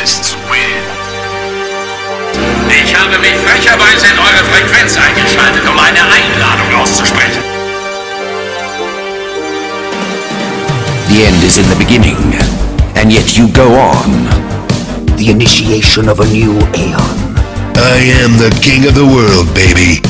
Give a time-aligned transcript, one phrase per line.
[0.00, 0.82] Terrorists win.
[2.82, 7.42] Ich habe mich frecherweise in eure Frequenz eingeschaltet, um eine Einladung auszusprechen.
[11.08, 12.16] The end is in the beginning,
[12.96, 14.26] and yet you go on.
[15.18, 17.36] The initiation of a new aeon.
[17.76, 20.00] I am the king of the world, baby.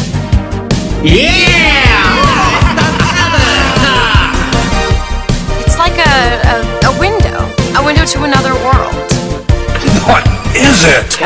[1.03, 1.51] Yeah!
[5.67, 9.00] It's like a, a, a window, a window to another world.
[10.55, 11.21] Is it?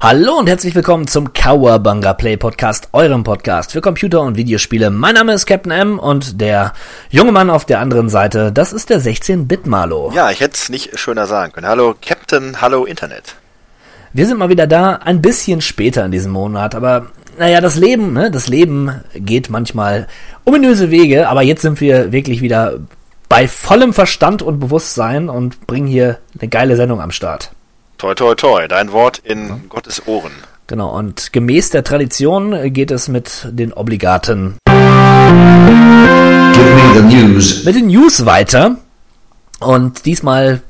[0.00, 4.90] Hallo und herzlich willkommen zum Cowabunga Play Podcast, eurem Podcast für Computer und Videospiele.
[4.90, 6.72] Mein Name ist Captain M und der
[7.10, 10.12] junge Mann auf der anderen Seite, das ist der 16-Bit-Malo.
[10.14, 11.66] Ja, ich hätte es nicht schöner sagen können.
[11.66, 13.34] Hallo Captain, hallo Internet.
[14.12, 18.12] Wir sind mal wieder da, ein bisschen später in diesem Monat, aber naja, das Leben,
[18.12, 20.06] ne, das Leben geht manchmal
[20.44, 22.78] ominöse Wege, aber jetzt sind wir wirklich wieder
[23.34, 27.50] bei vollem Verstand und Bewusstsein und bringen hier eine geile Sendung am Start.
[27.98, 30.30] Toi, toi, toi, dein Wort in Gottes Ohren.
[30.68, 34.76] Genau, und gemäß der Tradition geht es mit den obligaten Give
[36.76, 37.64] me the news.
[37.64, 38.76] mit den News weiter.
[39.58, 40.62] Und diesmal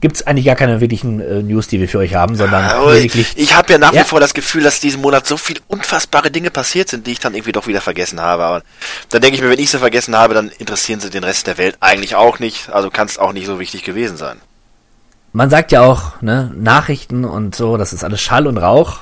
[0.00, 3.32] gibt's eigentlich gar keine wirklichen äh, News, die wir für euch haben, sondern Aber lediglich.
[3.36, 4.02] ich habe ja nach Ja.
[4.02, 7.20] wie vor das Gefühl, dass diesen Monat so viele unfassbare Dinge passiert sind, die ich
[7.20, 8.44] dann irgendwie doch wieder vergessen habe.
[8.44, 8.62] Aber
[9.10, 11.58] dann denke ich mir, wenn ich sie vergessen habe, dann interessieren sie den Rest der
[11.58, 12.68] Welt eigentlich auch nicht.
[12.70, 14.40] Also kann es auch nicht so wichtig gewesen sein.
[15.32, 19.00] Man sagt ja auch, ne, Nachrichten und so, das ist alles Schall und Rauch.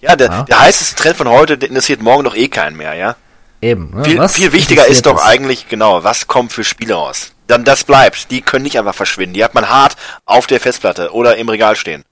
[0.00, 0.42] Ja, der, Ja.
[0.44, 3.16] der heißeste Trend von heute, der interessiert morgen doch eh keinen mehr, ja?
[3.60, 3.90] Eben.
[3.94, 4.04] Ne?
[4.04, 5.22] Viel, viel wichtiger ist doch es?
[5.22, 7.32] eigentlich, genau, was kommt für Spiele raus.
[7.46, 8.30] Dann das bleibt.
[8.30, 9.34] Die können nicht einfach verschwinden.
[9.34, 12.04] Die hat man hart auf der Festplatte oder im Regal stehen.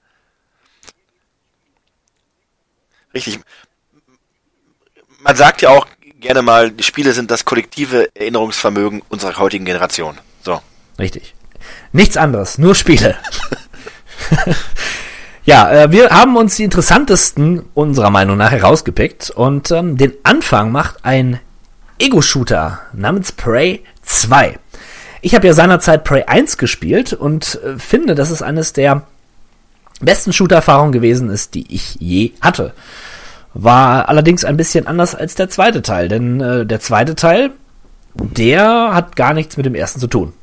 [3.13, 3.39] Richtig.
[5.19, 5.87] Man sagt ja auch
[6.19, 10.17] gerne mal, die Spiele sind das kollektive Erinnerungsvermögen unserer heutigen Generation.
[10.41, 10.61] So.
[10.99, 11.35] Richtig.
[11.91, 13.17] Nichts anderes, nur Spiele.
[15.45, 20.71] ja, äh, wir haben uns die interessantesten unserer Meinung nach herausgepickt und ähm, den Anfang
[20.71, 21.39] macht ein
[21.99, 24.59] Ego-Shooter namens Prey 2.
[25.25, 29.03] Ich habe ja seinerzeit Prey 1 gespielt und äh, finde, dass es eines der
[30.01, 32.73] besten Shooter-Erfahrungen gewesen ist, die ich je hatte.
[33.53, 37.51] War allerdings ein bisschen anders als der zweite Teil, denn äh, der zweite Teil,
[38.15, 40.33] der hat gar nichts mit dem ersten zu tun.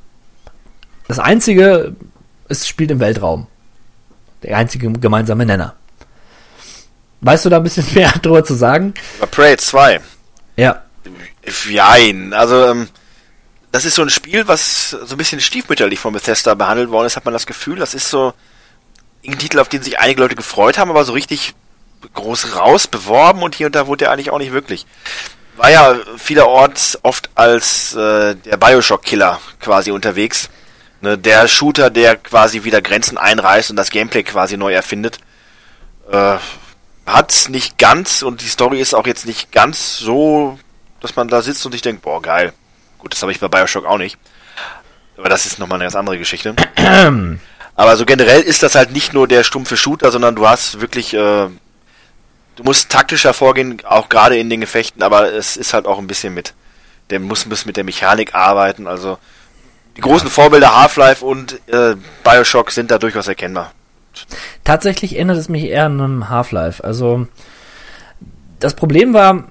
[1.08, 1.94] Das einzige,
[2.48, 3.48] es spielt im Weltraum.
[4.42, 5.74] Der einzige gemeinsame Nenner.
[7.20, 8.94] Weißt du da ein bisschen mehr drüber zu sagen?
[9.18, 10.00] Aber Prey 2.
[10.56, 10.84] Ja.
[11.68, 12.32] Jein.
[12.32, 12.88] Also, ähm,
[13.72, 17.16] das ist so ein Spiel, was so ein bisschen stiefmütterlich von Bethesda behandelt worden ist,
[17.16, 17.78] hat man das Gefühl.
[17.78, 18.34] Das ist so
[19.26, 21.54] ein Titel, auf den sich einige Leute gefreut haben, aber so richtig
[22.14, 24.86] groß raus beworben und hier und da wurde er eigentlich auch nicht wirklich.
[25.56, 30.48] War ja vielerorts oft als äh, der Bioshock-Killer quasi unterwegs.
[31.02, 35.18] Ne, der Shooter, der quasi wieder Grenzen einreißt und das Gameplay quasi neu erfindet.
[36.10, 36.36] Äh,
[37.06, 40.58] hat's nicht ganz und die Story ist auch jetzt nicht ganz so,
[41.00, 42.52] dass man da sitzt und sich denkt, boah, geil.
[43.00, 44.18] Gut, das habe ich bei Bioshock auch nicht.
[45.16, 46.54] Aber das ist nochmal eine ganz andere Geschichte.
[47.76, 51.14] Aber so generell ist das halt nicht nur der stumpfe Shooter, sondern du hast wirklich,
[51.14, 51.16] äh,
[52.56, 56.06] du musst taktischer vorgehen, auch gerade in den Gefechten, aber es ist halt auch ein
[56.06, 56.52] bisschen mit,
[57.08, 59.16] der muss, muss mit der Mechanik arbeiten, also
[59.96, 63.72] die großen Vorbilder Half-Life und äh, Bioshock sind da durchaus erkennbar.
[64.64, 66.84] Tatsächlich erinnert es mich eher an einem Half-Life.
[66.84, 67.28] Also,
[68.58, 69.44] das Problem war,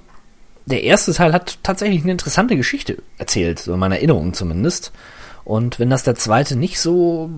[0.69, 4.91] der erste Teil hat tatsächlich eine interessante Geschichte erzählt, so in meiner Erinnerung zumindest.
[5.43, 7.29] Und wenn das der zweite nicht so,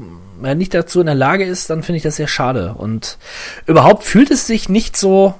[0.44, 2.74] äh, nicht dazu in der Lage ist, dann finde ich das sehr schade.
[2.78, 3.18] Und
[3.68, 5.34] überhaupt fühlt es sich nicht so,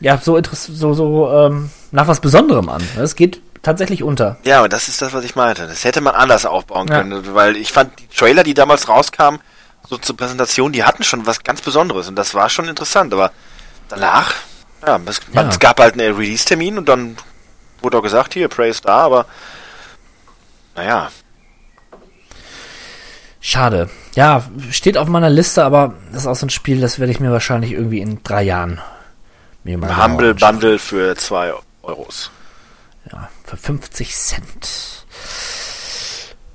[0.00, 2.82] ja, so interess so, so, ähm, nach was Besonderem an.
[2.98, 4.36] Es geht tatsächlich unter.
[4.44, 5.66] Ja, und das ist das, was ich meinte.
[5.66, 6.98] Das hätte man anders aufbauen Ja.
[6.98, 9.40] können, weil ich fand die Trailer, die damals rauskamen,
[9.88, 13.30] so zur Präsentation, die hatten schon was ganz Besonderes und das war schon interessant, aber
[13.88, 14.32] danach,
[14.86, 15.48] ja, es, Ja.
[15.48, 17.16] es gab halt einen Release-Termin und dann
[17.80, 19.26] wurde auch gesagt, hier, Prey ist da, aber
[20.74, 21.10] naja,
[23.46, 23.90] Schade.
[24.14, 27.20] Ja, steht auf meiner Liste, aber das ist auch so ein Spiel, das werde ich
[27.20, 28.80] mir wahrscheinlich irgendwie in drei Jahren
[29.64, 30.34] mir mal Humble.
[30.34, 31.52] Bundle für 2
[31.82, 32.30] Euros.
[33.12, 35.03] Ja, für 50 Cent.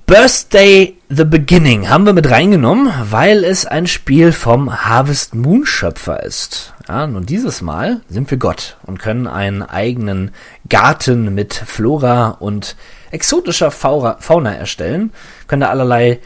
[0.10, 6.24] Birthday The Beginning haben wir mit reingenommen, weil es ein Spiel vom Harvest Moon Schöpfer
[6.24, 6.74] ist.
[6.88, 10.32] Ja, nun dieses Mal sind wir Gott und können einen eigenen
[10.68, 12.76] Garten mit Flora und
[13.12, 15.14] exotischer Fauna erstellen,
[15.46, 16.18] können da allerlei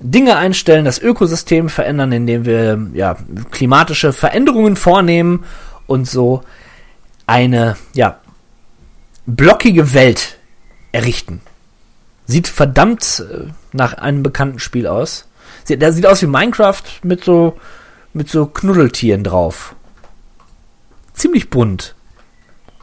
[0.00, 3.18] Dinge einstellen, das Ökosystem verändern, indem wir ja
[3.50, 5.44] klimatische Veränderungen vornehmen
[5.86, 6.42] und so
[7.26, 8.18] eine ja
[9.26, 10.38] blockige Welt
[10.92, 11.42] errichten.
[12.26, 15.28] Sieht verdammt äh, nach einem bekannten Spiel aus.
[15.64, 17.58] Sieht, der sieht aus wie Minecraft mit so,
[18.12, 19.74] mit so Knuddeltieren drauf.
[21.12, 21.94] Ziemlich bunt.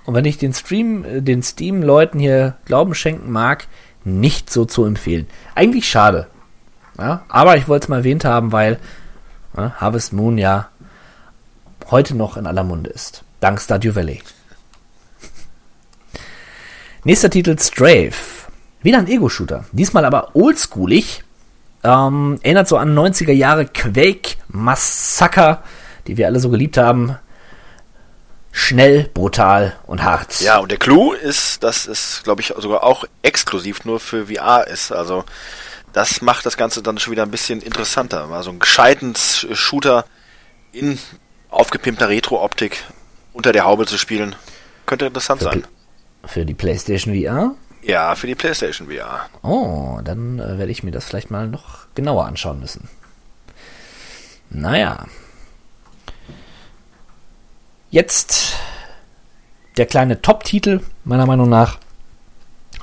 [0.05, 3.67] Und wenn ich den Stream, äh, den Steam-Leuten hier Glauben schenken mag,
[4.03, 5.27] nicht so zu empfehlen.
[5.55, 6.27] Eigentlich schade.
[6.97, 8.79] Ja, aber ich wollte es mal erwähnt haben, weil
[9.57, 10.69] ja, Harvest Moon ja
[11.89, 13.23] heute noch in aller Munde ist.
[13.39, 14.21] Dank Stardew Valley.
[17.03, 18.42] Nächster Titel Strafe.
[18.83, 19.65] Wieder ein Ego-Shooter.
[19.71, 21.23] Diesmal aber oldschoolig.
[21.83, 25.63] Ähm, erinnert so an 90er Jahre Quake Massaker,
[26.07, 27.17] die wir alle so geliebt haben.
[28.51, 30.39] Schnell, brutal und hart.
[30.41, 34.67] Ja, und der Clou ist, dass es, glaube ich, sogar auch exklusiv nur für VR
[34.67, 34.91] ist.
[34.91, 35.25] Also
[35.91, 38.27] das macht das Ganze dann schon wieder ein bisschen interessanter.
[38.27, 40.05] Mal so ein gescheiten Shooter
[40.71, 40.99] in
[41.49, 42.83] aufgepimpter Retro-Optik
[43.31, 44.35] unter der Haube zu spielen.
[44.85, 45.67] Könnte interessant für, sein.
[46.25, 47.55] Für die PlayStation VR?
[47.83, 49.29] Ja, für die PlayStation VR.
[49.41, 52.87] Oh, dann äh, werde ich mir das vielleicht mal noch genauer anschauen müssen.
[54.49, 55.05] Naja.
[57.89, 58.55] Jetzt
[59.77, 61.77] der kleine Top-Titel, meiner Meinung nach.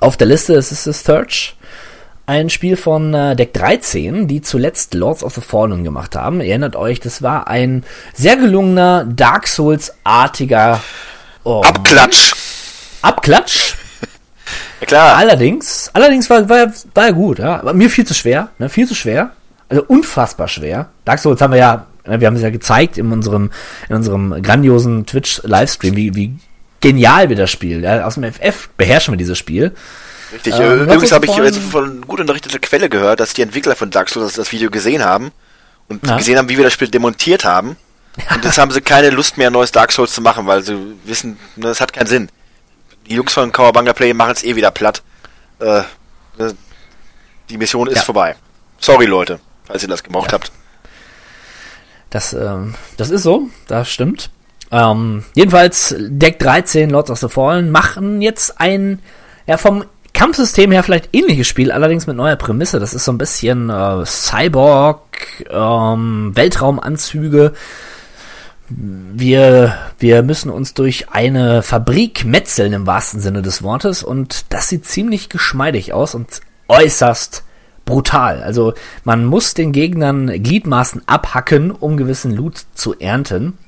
[0.01, 1.57] Auf der Liste ist es The Search.
[2.27, 6.41] Ein Spiel von äh, Deck 13, die zuletzt Lords of the Fallen gemacht haben.
[6.41, 10.81] Ihr erinnert euch, das war ein sehr gelungener Dark Souls-artiger
[11.43, 12.35] oh, Abklatsch.
[13.03, 13.75] Abklatsch.
[14.81, 15.17] Ja, klar.
[15.17, 17.61] Allerdings, allerdings war, war, war er gut, ja.
[17.61, 18.69] Aber mir viel zu schwer, ne?
[18.69, 19.33] viel zu schwer.
[19.69, 20.89] Also unfassbar schwer.
[21.05, 23.51] Dark Souls haben wir ja, ne, wir haben es ja gezeigt in unserem,
[23.89, 26.35] in unserem grandiosen Twitch-Livestream, wie, wie
[26.81, 27.83] genial wir das Spiel.
[27.83, 28.05] Ja?
[28.05, 29.73] Aus dem FF beherrschen wir dieses Spiel.
[30.33, 30.55] Richtig.
[30.55, 34.09] Äh, Übrigens habe ich jetzt von gut unterrichteter Quelle gehört, dass die Entwickler von Dark
[34.09, 35.33] Souls das Video gesehen haben
[35.89, 36.17] und ja.
[36.17, 37.77] gesehen haben, wie wir das Spiel demontiert haben.
[38.35, 40.77] Und jetzt haben sie keine Lust mehr, ein neues Dark Souls zu machen, weil sie
[41.05, 42.29] wissen, ne, das hat keinen Sinn.
[43.07, 45.03] Die Jungs von Kawabanga Play machen es eh wieder platt.
[45.59, 45.83] Äh,
[46.39, 46.55] ne,
[47.49, 48.03] die Mission ist ja.
[48.03, 48.37] vorbei.
[48.79, 50.35] Sorry, Leute, falls ihr das gemocht ja.
[50.35, 50.53] habt.
[52.11, 54.31] Das, ähm, das ist so, das stimmt.
[54.73, 59.01] Ähm, jedenfalls, Deck 13, Lords of the Fallen, machen jetzt ein,
[59.47, 62.79] ja, vom Kampfsystem her vielleicht ähnliches Spiel, allerdings mit neuer Prämisse.
[62.79, 67.55] Das ist so ein bisschen äh, Cyborg, ähm, Weltraumanzüge.
[68.73, 74.69] Wir, wir müssen uns durch eine Fabrik metzeln im wahrsten Sinne des Wortes und das
[74.69, 77.43] sieht ziemlich geschmeidig aus und äußerst
[77.85, 78.43] brutal.
[78.43, 83.59] Also man muss den Gegnern Gliedmaßen abhacken, um gewissen Loot zu ernten.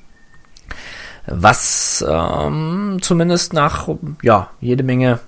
[1.25, 3.89] Was ähm, zumindest nach
[4.21, 5.19] ja jede Menge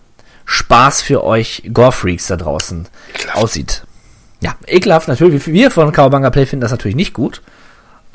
[0.46, 3.38] Spaß für euch Gore-Freaks da draußen ekelhaft.
[3.38, 3.84] aussieht.
[4.42, 5.48] Ja, ekelhaft natürlich.
[5.48, 7.42] Wir von Kawabanga Play finden das natürlich nicht gut.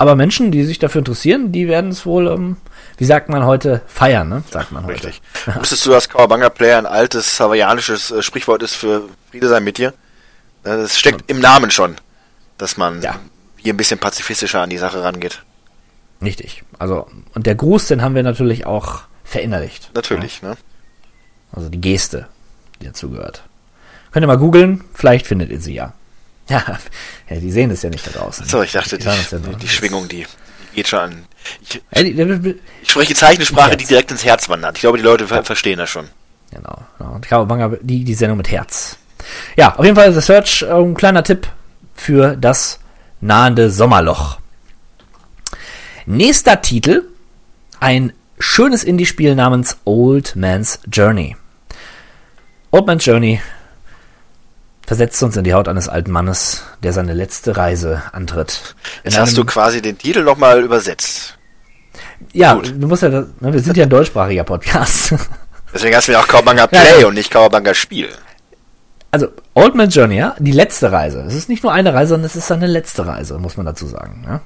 [0.00, 2.56] Aber Menschen, die sich dafür interessieren, die werden es wohl, ähm,
[2.96, 4.42] wie sagt man heute, feiern, ne?
[4.50, 4.94] Sagt man heute.
[4.94, 5.20] Richtig.
[5.56, 9.76] Wusstest du, dass Kawabanga Player ein altes hawaiianisches äh, Sprichwort ist für Friede sein mit
[9.76, 9.92] dir?
[10.62, 11.96] Das steckt im Namen schon,
[12.56, 13.16] dass man ja.
[13.58, 15.42] hier ein bisschen pazifistischer an die Sache rangeht.
[16.22, 16.62] Richtig.
[16.78, 19.90] Also, und der Gruß, den haben wir natürlich auch verinnerlicht.
[19.92, 20.48] Natürlich, ja.
[20.48, 20.56] ne?
[21.52, 22.26] Also die Geste,
[22.80, 23.42] die dazu gehört.
[24.12, 25.92] Könnt ihr mal googeln, vielleicht findet ihr sie ja.
[26.58, 26.78] Ja,
[27.28, 28.46] ja die sehen es ja nicht da draußen.
[28.46, 31.24] So, ich dachte, die, die, die Schwingung, die, die, geht schon an.
[31.62, 34.76] Ich, ich spreche Zeichensprache, die direkt ins Herz wandert.
[34.76, 36.08] Ich glaube, die Leute ver verstehen das schon.
[36.50, 36.78] Genau.
[36.98, 37.12] genau.
[37.12, 38.96] Und Kawabanga, die, die Sendung mit Herz.
[39.56, 41.46] Ja, auf jeden Fall The Search, äh, ein kleiner Tipp
[41.94, 42.80] für das
[43.20, 44.38] nahende Sommerloch.
[46.06, 47.04] Nächster Titel,
[47.78, 51.36] ein schönes Indie-Spiel namens Old Man's Journey.
[52.72, 53.40] Old Man's Journey
[54.90, 58.74] versetzt uns in die Haut eines alten Mannes, der seine letzte Reise antritt.
[59.04, 61.38] Jetzt hast du quasi den Titel nochmal übersetzt.
[62.32, 62.74] Ja, Gut.
[62.76, 65.14] du musst ja, ne, wir sind ja ein deutschsprachiger Podcast.
[65.72, 67.06] Deswegen hast du ja auch Cowabunga Play ja.
[67.06, 68.08] und nicht Cowabunga Spiel.
[69.12, 71.20] Also, Old Man's Journey, ja, die letzte Reise.
[71.20, 73.86] Es ist nicht nur eine Reise, sondern es ist seine letzte Reise, muss man dazu
[73.86, 74.24] sagen.
[74.26, 74.40] Ja?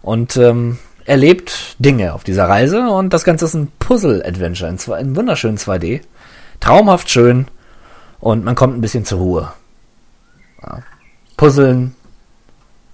[0.00, 5.16] Und ähm, erlebt Dinge auf dieser Reise und das Ganze ist ein Puzzle-Adventure in, in
[5.16, 6.00] wunderschönen 2D
[6.60, 7.46] traumhaft schön
[8.24, 9.52] und man kommt ein bisschen zur Ruhe.
[10.62, 10.82] Ja.
[11.36, 11.94] Puzzeln,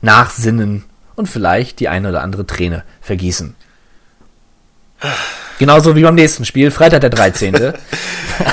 [0.00, 0.84] nachsinnen
[1.14, 3.54] und vielleicht die eine oder andere Träne vergießen.
[5.60, 7.54] Genauso wie beim nächsten Spiel, Freitag der 13.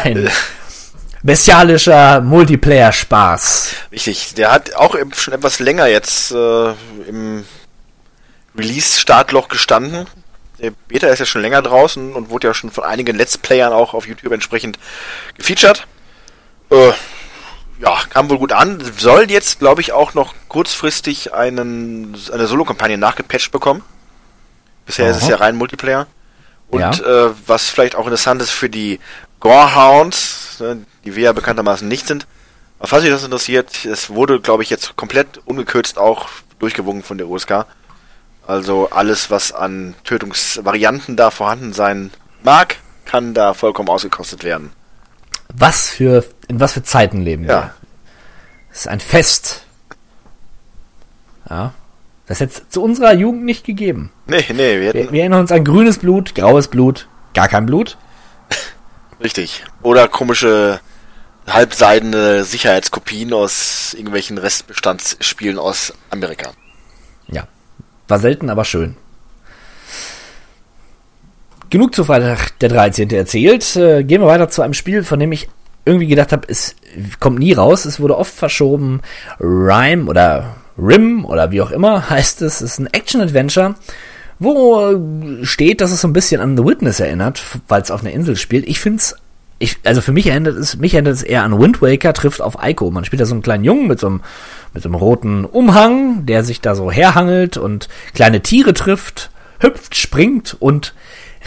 [0.04, 0.30] Ein
[1.24, 3.74] bestialischer Multiplayer-Spaß.
[3.92, 6.74] Richtig, der hat auch schon etwas länger jetzt äh,
[7.08, 7.44] im
[8.56, 10.06] Release-Startloch gestanden.
[10.60, 13.74] Der Beta ist ja schon länger draußen und wurde ja schon von einigen Let's Playern
[13.74, 14.78] auch auf YouTube entsprechend
[15.38, 15.88] gefeatured.
[16.70, 16.92] Äh,
[17.80, 18.82] ja, kam wohl gut an.
[18.98, 23.84] Soll jetzt, glaube ich, auch noch kurzfristig einen, eine Solo-Kampagne nachgepatcht bekommen.
[24.86, 25.12] Bisher Aha.
[25.12, 26.08] ist es ja rein Multiplayer.
[26.70, 26.92] Und ja.
[26.92, 29.00] äh, was vielleicht auch interessant ist für die
[29.40, 32.28] Gorehounds, ne, die wir ja bekanntermaßen nicht sind,
[32.80, 36.28] Aber falls euch das interessiert, es wurde, glaube ich, jetzt komplett ungekürzt auch
[36.60, 37.66] durchgewunken von der USK.
[38.46, 42.12] Also alles, was an Tötungsvarianten da vorhanden sein
[42.44, 44.72] mag, kann da vollkommen ausgekostet werden.
[45.54, 47.52] Was für, in was für Zeiten leben wir?
[47.52, 47.74] Ja.
[48.72, 49.64] Es ist ein Fest.
[51.50, 51.74] Ja.
[52.28, 54.12] Das hätte es zu unserer Jugend nicht gegeben.
[54.26, 57.98] Nee, nee, wir Wir, wir erinnern uns an grünes Blut, graues Blut, gar kein Blut.
[59.24, 59.64] Richtig.
[59.82, 60.82] Oder komische
[61.48, 66.52] halbseidene Sicherheitskopien aus irgendwelchen Restbestandsspielen aus Amerika.
[67.28, 67.48] Ja.
[68.10, 68.98] War selten, aber schön.
[71.70, 73.10] Genug zu Freitag der 13.
[73.10, 73.76] erzählt.
[73.76, 75.50] Äh, gehen wir weiter zu einem Spiel, von dem ich
[75.86, 76.76] irgendwie gedacht habe, es
[77.20, 77.86] kommt nie raus.
[77.86, 79.02] Es wurde oft verschoben.
[79.40, 82.62] Rhyme oder Rim oder wie auch immer heißt es.
[82.62, 83.76] Es ist ein Action-Adventure,
[84.40, 84.98] wo
[85.44, 88.38] steht, dass es so ein bisschen an The Witness erinnert, weil es auf einer Insel
[88.38, 88.68] spielt.
[88.68, 89.16] Ich finde es
[89.60, 92.58] ich, also für mich erinnert es, mich erinnert es eher an Wind Waker trifft auf
[92.64, 92.92] Ico.
[92.92, 94.22] Man spielt da so einen kleinen Jungen mit so einem,
[94.74, 99.96] mit so einem roten Umhang, der sich da so herhangelt und kleine Tiere trifft, hüpft,
[99.96, 100.94] springt und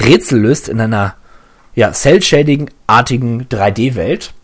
[0.01, 1.15] Rätsel löst in einer,
[1.75, 4.35] ja, Cell-Shading-artigen 3D-Welt.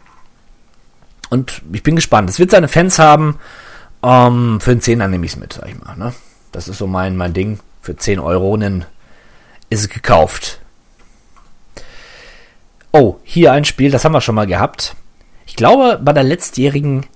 [1.30, 2.30] Und ich bin gespannt.
[2.30, 3.38] Es wird seine Fans haben.
[4.02, 5.96] Ähm, für einen Zehner nehme ich es mit, sag ich mal.
[5.96, 6.12] Ne?
[6.52, 7.58] Das ist so mein, mein Ding.
[7.82, 8.84] Für 10 Euronen
[9.70, 10.60] ist es gekauft.
[12.92, 14.96] Oh, hier ein Spiel, das haben wir schon mal gehabt.
[15.46, 17.06] Ich glaube, bei der letztjährigen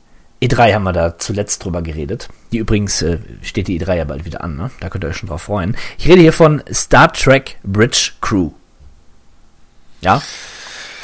[0.42, 2.28] E3 haben wir da zuletzt drüber geredet.
[2.52, 4.70] Die übrigens äh, steht die E3 ja bald wieder an, ne?
[4.80, 5.76] Da könnt ihr euch schon drauf freuen.
[5.98, 8.50] Ich rede hier von Star Trek Bridge Crew.
[10.00, 10.22] Ja?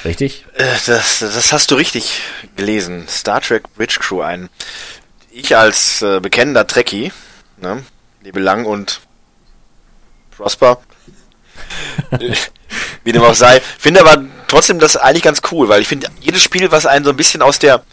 [0.05, 0.47] Richtig?
[0.55, 2.21] Äh, Das, das hast du richtig
[2.57, 3.07] gelesen.
[3.09, 4.49] Star Trek Bridge Crew ein.
[5.31, 7.13] Ich als äh, bekennender Trekkie,
[7.59, 7.83] ne,
[8.23, 9.01] lebe lang und
[10.31, 10.81] prosper,
[13.05, 16.43] wie dem auch sei, finde aber trotzdem das eigentlich ganz cool, weil ich finde, jedes
[16.43, 17.85] Spiel, was einen so ein bisschen aus der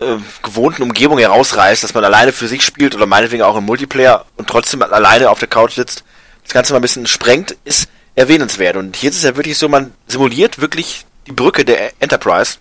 [0.00, 4.24] äh, gewohnten Umgebung herausreißt, dass man alleine für sich spielt oder meinetwegen auch im Multiplayer
[4.36, 6.04] und trotzdem alleine auf der Couch sitzt,
[6.42, 8.76] das Ganze mal ein bisschen sprengt, ist erwähnenswert.
[8.76, 12.58] Und hier ist es ja wirklich so, man simuliert wirklich die Brücke der Enterprise.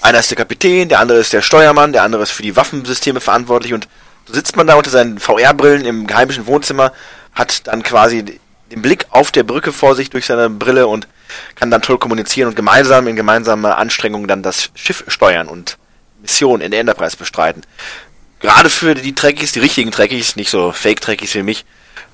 [0.00, 3.20] Einer ist der Kapitän, der andere ist der Steuermann, der andere ist für die Waffensysteme
[3.20, 3.88] verantwortlich und
[4.26, 6.92] so sitzt man da unter seinen VR-Brillen im geheimischen Wohnzimmer,
[7.32, 8.40] hat dann quasi
[8.70, 11.06] den Blick auf der Brücke vor sich durch seine Brille und
[11.54, 15.78] kann dann toll kommunizieren und gemeinsam in gemeinsamer Anstrengung dann das Schiff steuern und
[16.26, 17.62] Missionen in der Enterprise bestreiten.
[18.40, 21.64] Gerade für die Trekkies, die richtigen Trekkies, nicht so Fake-Trekkies wie mich,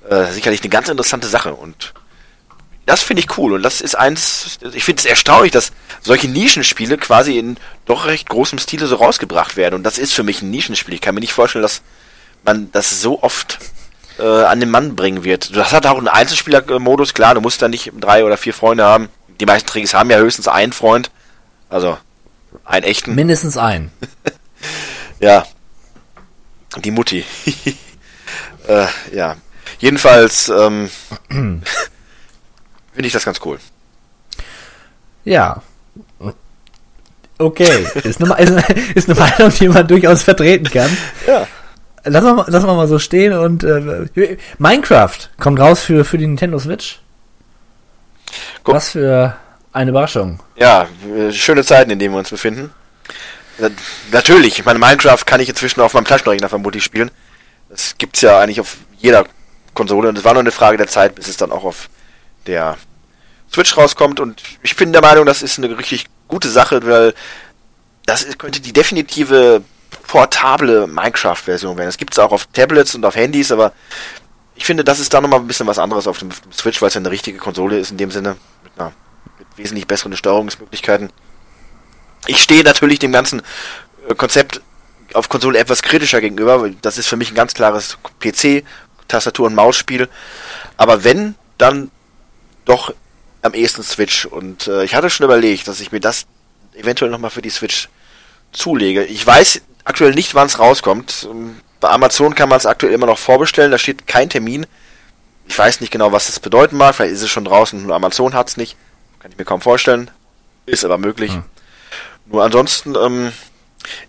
[0.08, 1.94] äh, sicherlich eine ganz interessante Sache und
[2.84, 6.98] das finde ich cool und das ist eins, ich finde es erstaunlich, dass solche Nischenspiele
[6.98, 10.50] quasi in doch recht großem Stile so rausgebracht werden und das ist für mich ein
[10.50, 10.94] Nischenspiel.
[10.94, 11.82] Ich kann mir nicht vorstellen, dass
[12.44, 13.58] man das so oft
[14.18, 15.56] äh, an den Mann bringen wird.
[15.56, 19.08] Das hat auch einen Einzelspieler-Modus, klar, du musst da nicht drei oder vier Freunde haben.
[19.40, 21.10] Die meisten Trägers haben ja höchstens einen Freund,
[21.70, 21.98] also
[22.64, 23.14] einen echten.
[23.14, 23.90] Mindestens ein.
[25.22, 25.46] Ja.
[26.82, 27.24] Die Mutti.
[28.66, 29.36] äh, ja.
[29.78, 30.90] Jedenfalls ähm,
[31.28, 31.62] finde
[32.96, 33.58] ich das ganz cool.
[35.24, 35.62] Ja.
[37.38, 37.86] Okay.
[38.02, 40.90] Ist eine, ist, ist eine Meinung, die man durchaus vertreten kann.
[41.26, 41.46] Ja.
[42.04, 46.26] Lass mal, lass mal mal so stehen und äh, Minecraft kommt raus für, für die
[46.26, 47.00] Nintendo Switch.
[48.64, 48.74] Guck.
[48.74, 49.36] Was für
[49.72, 50.40] eine Überraschung.
[50.56, 52.72] Ja, äh, schöne Zeiten, in denen wir uns befinden.
[53.58, 53.70] Äh,
[54.10, 57.10] Natürlich, ich meine, Minecraft kann ich inzwischen auf meinem Taschenrechner vermutlich spielen.
[57.68, 59.24] Das gibt's ja eigentlich auf jeder
[59.74, 61.88] Konsole und es war nur eine Frage der Zeit, bis es dann auch auf
[62.46, 62.76] der
[63.52, 67.14] Switch rauskommt und ich bin der Meinung, das ist eine richtig gute Sache, weil
[68.06, 69.62] das könnte die definitive
[70.06, 71.88] portable Minecraft-Version werden.
[71.88, 73.72] Das gibt's auch auf Tablets und auf Handys, aber
[74.54, 76.94] ich finde, das ist da nochmal ein bisschen was anderes auf dem Switch, weil es
[76.94, 78.92] ja eine richtige Konsole ist in dem Sinne, mit, einer,
[79.56, 81.10] wesentlich besseren Steuerungsmöglichkeiten.
[82.26, 83.42] Ich stehe natürlich dem ganzen
[84.08, 84.60] äh, Konzept
[85.14, 88.64] auf Konsole etwas kritischer gegenüber, das ist für mich ein ganz klares PC,
[89.08, 90.08] Tastatur- und Mausspiel.
[90.76, 91.90] Aber wenn, dann
[92.64, 92.94] doch
[93.42, 94.24] am ehesten Switch.
[94.24, 96.26] Und äh, ich hatte schon überlegt, dass ich mir das
[96.74, 97.88] eventuell nochmal für die Switch
[98.52, 99.04] zulege.
[99.04, 101.28] Ich weiß aktuell nicht, wann es rauskommt.
[101.30, 104.66] Ähm, Bei Amazon kann man es aktuell immer noch vorbestellen, da steht kein Termin.
[105.48, 106.94] Ich weiß nicht genau, was das bedeuten mag.
[106.94, 108.76] Vielleicht ist es schon draußen, nur Amazon hat es nicht.
[109.22, 110.10] Kann ich mir kaum vorstellen.
[110.66, 111.32] Ist aber möglich.
[112.26, 113.32] Nur ansonsten ähm,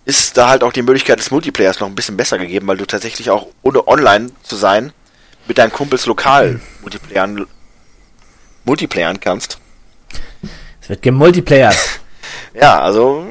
[0.06, 2.86] ist da halt auch die Möglichkeit des Multiplayers noch ein bisschen besser gegeben, weil du
[2.88, 4.92] tatsächlich auch ohne online zu sein
[5.48, 7.46] mit deinen Kumpels lokal multiplayern,
[8.64, 9.60] multiplayern kannst.
[10.82, 11.78] Es wird gemultiplayert.
[12.56, 13.26] Ja, also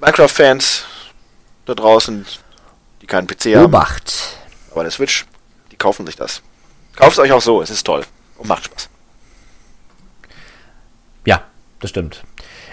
[0.00, 0.84] Minecraft-Fans
[1.64, 2.26] da draußen,
[3.00, 4.36] die keinen PC haben, Obacht.
[4.70, 5.24] aber eine Switch,
[5.70, 6.42] die kaufen sich das.
[6.94, 8.04] Kauft es euch auch so, es ist toll
[8.36, 8.90] und macht Spaß.
[11.82, 12.22] Das stimmt.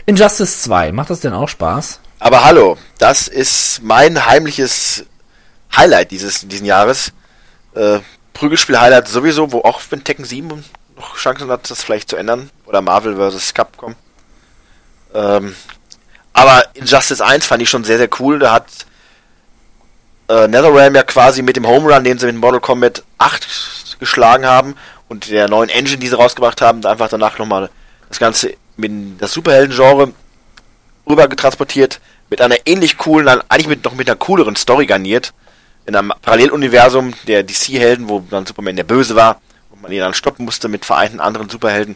[0.05, 1.99] Injustice 2, macht das denn auch Spaß?
[2.19, 5.05] Aber hallo, das ist mein heimliches
[5.75, 7.11] Highlight dieses diesen Jahres.
[7.73, 7.99] Äh,
[8.33, 10.63] Prügelspiel-Highlight sowieso, wo auch wenn Tekken 7
[10.95, 12.51] noch Chancen hat, das vielleicht zu ändern.
[12.67, 13.55] Oder Marvel vs.
[13.55, 13.95] Capcom.
[15.15, 15.55] Ähm,
[16.33, 18.37] aber Injustice 1 fand ich schon sehr, sehr cool.
[18.37, 18.67] Da hat
[20.27, 24.45] äh, NetherRealm ja quasi mit dem Home Run, den sie mit Mortal Kombat 8 geschlagen
[24.45, 24.75] haben
[25.07, 27.71] und der neuen Engine, die sie rausgebracht haben, einfach danach nochmal
[28.07, 30.13] das Ganze mit das Superhelden-Genre
[31.07, 35.33] rüber getransportiert, mit einer ähnlich coolen, eigentlich mit, noch mit einer cooleren Story garniert.
[35.85, 40.13] In einem Paralleluniversum der DC-Helden, wo dann Superman der Böse war und man ihn dann
[40.13, 41.95] stoppen musste mit vereinten anderen Superhelden.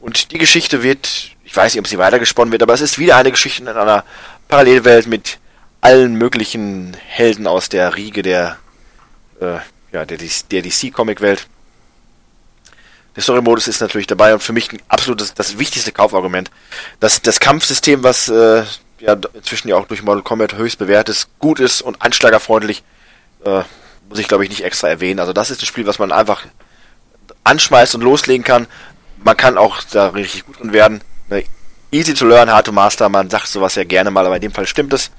[0.00, 3.16] Und die Geschichte wird, ich weiß nicht, ob sie weitergesponnen wird, aber es ist wieder
[3.16, 4.04] eine Geschichte in einer
[4.48, 5.38] Parallelwelt mit
[5.80, 8.56] allen möglichen Helden aus der Riege der,
[9.40, 9.58] äh,
[9.92, 10.18] ja, der,
[10.50, 11.46] der DC-Comic-Welt.
[13.16, 16.50] Der Story-Modus ist natürlich dabei und für mich ein absolutes, das wichtigste Kaufargument.
[17.00, 18.62] Das, das Kampfsystem, was äh,
[19.00, 22.82] ja inzwischen ja auch durch Mortal Kombat höchst bewährt ist, gut ist und anschlagerfreundlich,
[23.44, 23.62] äh,
[24.08, 25.20] muss ich glaube ich nicht extra erwähnen.
[25.20, 26.44] Also das ist ein Spiel, was man einfach
[27.44, 28.66] anschmeißt und loslegen kann.
[29.22, 31.00] Man kann auch da richtig gut drin werden.
[31.28, 31.44] Ne,
[31.90, 33.08] easy to learn, hard to master.
[33.08, 35.10] Man sagt sowas ja gerne mal, aber in dem Fall stimmt es.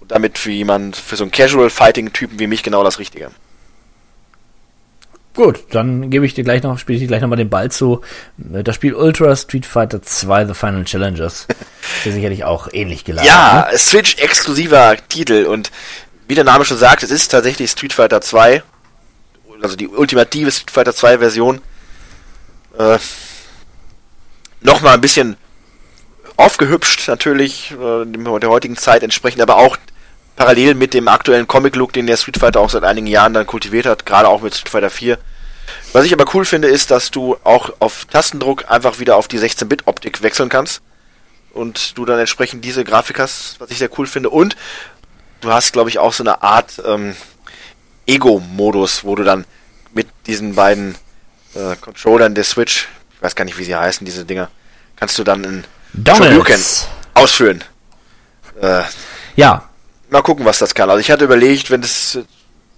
[0.00, 3.30] Und damit für jemand, für so einen Casual Fighting Typen wie mich genau das Richtige.
[5.36, 8.00] Gut, dann gebe ich dir gleich noch, spiele ich dir gleich nochmal den Ball zu.
[8.38, 11.46] Das Spiel Ultra Street Fighter 2 The Final Challengers.
[11.98, 13.30] ist ja sicherlich auch ähnlich gelagert.
[13.30, 13.78] Ja, ne?
[13.78, 15.70] Switch-exklusiver Titel und
[16.26, 18.62] wie der Name schon sagt, es ist tatsächlich Street Fighter 2.
[19.62, 21.60] Also die ultimative Street Fighter 2 Version.
[22.78, 22.98] Äh,
[24.60, 25.36] Nochmal ein bisschen
[26.36, 29.76] aufgehübscht natürlich, äh, der heutigen Zeit entsprechend, aber auch
[30.36, 33.86] parallel mit dem aktuellen Comic-Look, den der Street Fighter auch seit einigen Jahren dann kultiviert
[33.86, 35.18] hat, gerade auch mit Street Fighter 4.
[35.92, 39.40] Was ich aber cool finde, ist, dass du auch auf Tastendruck einfach wieder auf die
[39.40, 40.82] 16-Bit-Optik wechseln kannst
[41.52, 44.30] und du dann entsprechend diese Grafik hast, was ich sehr cool finde.
[44.30, 44.56] Und
[45.40, 47.16] du hast, glaube ich, auch so eine Art ähm,
[48.06, 49.44] Ego-Modus, wo du dann
[49.94, 50.96] mit diesen beiden
[51.54, 54.50] äh, Controllern der Switch, ich weiß gar nicht, wie sie heißen, diese Dinger,
[54.96, 55.64] kannst du dann in
[56.06, 56.60] Shoryuken
[57.14, 57.64] ausführen.
[58.60, 58.82] Äh,
[59.36, 59.68] ja,
[60.10, 60.90] mal gucken, was das kann.
[60.90, 62.18] Also ich hatte überlegt, wenn das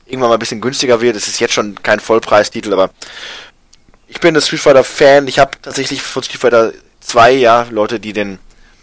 [0.07, 2.91] irgendwann mal ein bisschen günstiger wird, es ist jetzt schon kein Vollpreistitel, aber
[4.07, 5.29] ich bin ein Street Fighter Fan.
[5.29, 8.39] Ich habe tatsächlich von Street Fighter 2, ja, Leute, die den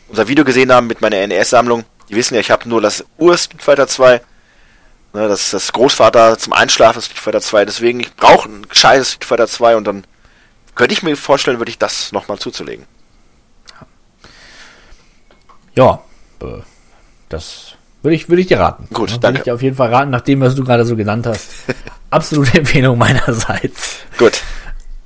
[0.08, 3.38] unser Video gesehen haben mit meiner NES-Sammlung, die wissen ja, ich habe nur das Ur
[3.38, 4.22] Street Fighter 2.
[5.14, 7.66] Ne, das das Großvater zum Einschlafen Street Fighter 2.
[7.66, 10.06] Deswegen, ich brauche ein gescheites Street Fighter 2 und dann
[10.76, 12.86] könnte ich mir vorstellen, würde ich das nochmal zuzulegen.
[15.76, 16.04] Ja,
[16.42, 16.62] äh,
[17.30, 17.75] das
[18.06, 18.88] würde ich, würde ich dir raten.
[18.94, 19.40] Gut, Würde danke.
[19.40, 21.52] ich dir auf jeden Fall raten, nachdem, was du gerade so genannt hast.
[22.10, 23.98] Absolute Empfehlung meinerseits.
[24.18, 24.42] Gut.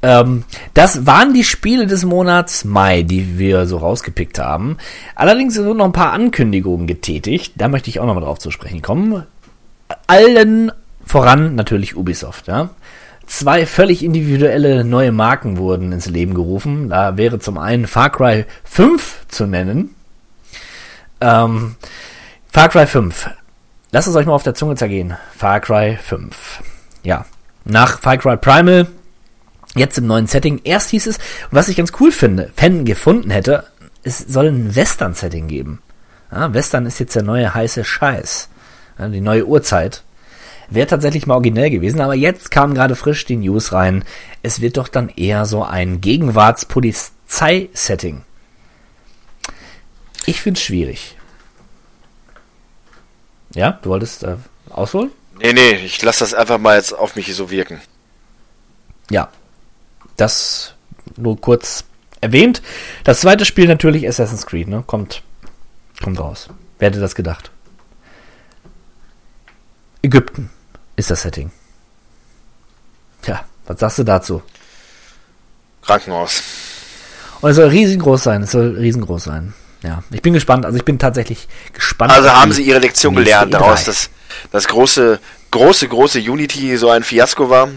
[0.02, 4.78] Ähm, das waren die Spiele des Monats Mai, die wir so rausgepickt haben.
[5.16, 7.54] Allerdings wurden noch ein paar Ankündigungen getätigt.
[7.58, 9.24] Da möchte ich auch nochmal drauf zu sprechen kommen.
[10.08, 10.72] Allen
[11.06, 12.48] voran natürlich Ubisoft.
[12.48, 12.70] Ja?
[13.26, 16.90] Zwei völlig individuelle neue Marken wurden ins Leben gerufen.
[16.90, 19.96] Da wäre zum einen Far Cry 5 zu nennen.
[21.22, 21.76] Ähm,
[22.52, 23.30] Far Cry 5.
[23.92, 25.16] Lasst es euch mal auf der Zunge zergehen.
[25.38, 26.64] Far Cry 5.
[27.04, 27.28] Ja.
[27.64, 28.88] Nach Far Cry Primal,
[29.76, 30.60] jetzt im neuen Setting.
[30.64, 31.20] Erst hieß es,
[31.52, 33.68] was ich ganz cool finde, Fan gefunden hätte,
[34.02, 35.84] es soll ein Western-Setting geben.
[36.32, 38.50] Ja, Western ist jetzt der neue heiße Scheiß.
[38.98, 40.02] Ja, die neue Uhrzeit.
[40.72, 44.04] Wäre tatsächlich mal originell gewesen, aber jetzt kam gerade frisch die News rein.
[44.42, 48.24] Es wird doch dann eher so ein Gegenwartspolizei-Setting.
[50.26, 51.16] Ich finde es schwierig.
[53.54, 54.36] Ja, du wolltest äh,
[54.70, 55.12] ausholen?
[55.40, 57.82] Nee, nee, ich lasse das einfach mal jetzt auf mich so wirken.
[59.10, 59.30] Ja.
[60.18, 60.74] Das
[61.16, 61.86] nur kurz
[62.22, 62.62] erwähnt.
[63.04, 64.84] Das zweite Spiel natürlich Assassin's Creed, ne?
[64.86, 65.24] Kommt,
[66.04, 66.50] kommt raus.
[66.78, 67.52] Wer hätte das gedacht?
[70.02, 70.50] Ägypten
[70.96, 71.52] ist das Setting.
[73.22, 74.42] Tja, was sagst du dazu?
[75.82, 76.44] Krankenhaus.
[77.42, 79.54] Und es soll riesengroß sein, es soll riesengroß sein.
[79.84, 80.66] Ja, ich bin gespannt.
[80.66, 82.12] Also ich bin tatsächlich gespannt.
[82.12, 83.60] Also haben sie ihre Lektion gelernt E3.
[83.60, 84.10] daraus, dass
[84.52, 85.20] das große,
[85.52, 87.70] große, große Unity so ein Fiasko war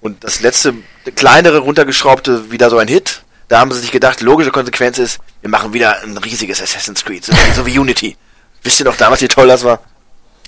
[0.00, 0.74] und das letzte
[1.16, 3.22] kleinere runtergeschraubte wieder so ein Hit.
[3.48, 7.24] Da haben sie sich gedacht, logische Konsequenz ist, wir machen wieder ein riesiges Assassin's Creed,
[7.24, 8.16] so, so wie Unity.
[8.62, 9.80] Wisst ihr noch damals, wie toll das war?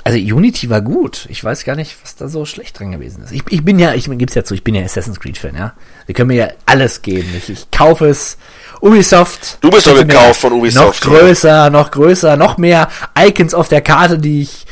[0.05, 1.27] Also Unity war gut.
[1.29, 3.33] Ich weiß gar nicht, was da so schlecht dran gewesen ist.
[3.33, 5.75] Ich, ich bin ja, ich gib's ja zu, ich bin ja Assassin's Creed Fan, ja.
[6.07, 7.33] Sie können mir ja alles geben.
[7.37, 8.37] Ich, ich kaufe es.
[8.83, 9.59] Ubisoft.
[9.61, 13.81] Du bist doch gekauft von Ubisoft, Noch größer, noch größer, noch mehr Icons auf der
[13.81, 14.67] Karte, die ich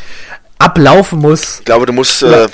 [0.59, 1.61] ablaufen muss.
[1.61, 2.49] Ich glaube, du musst äh,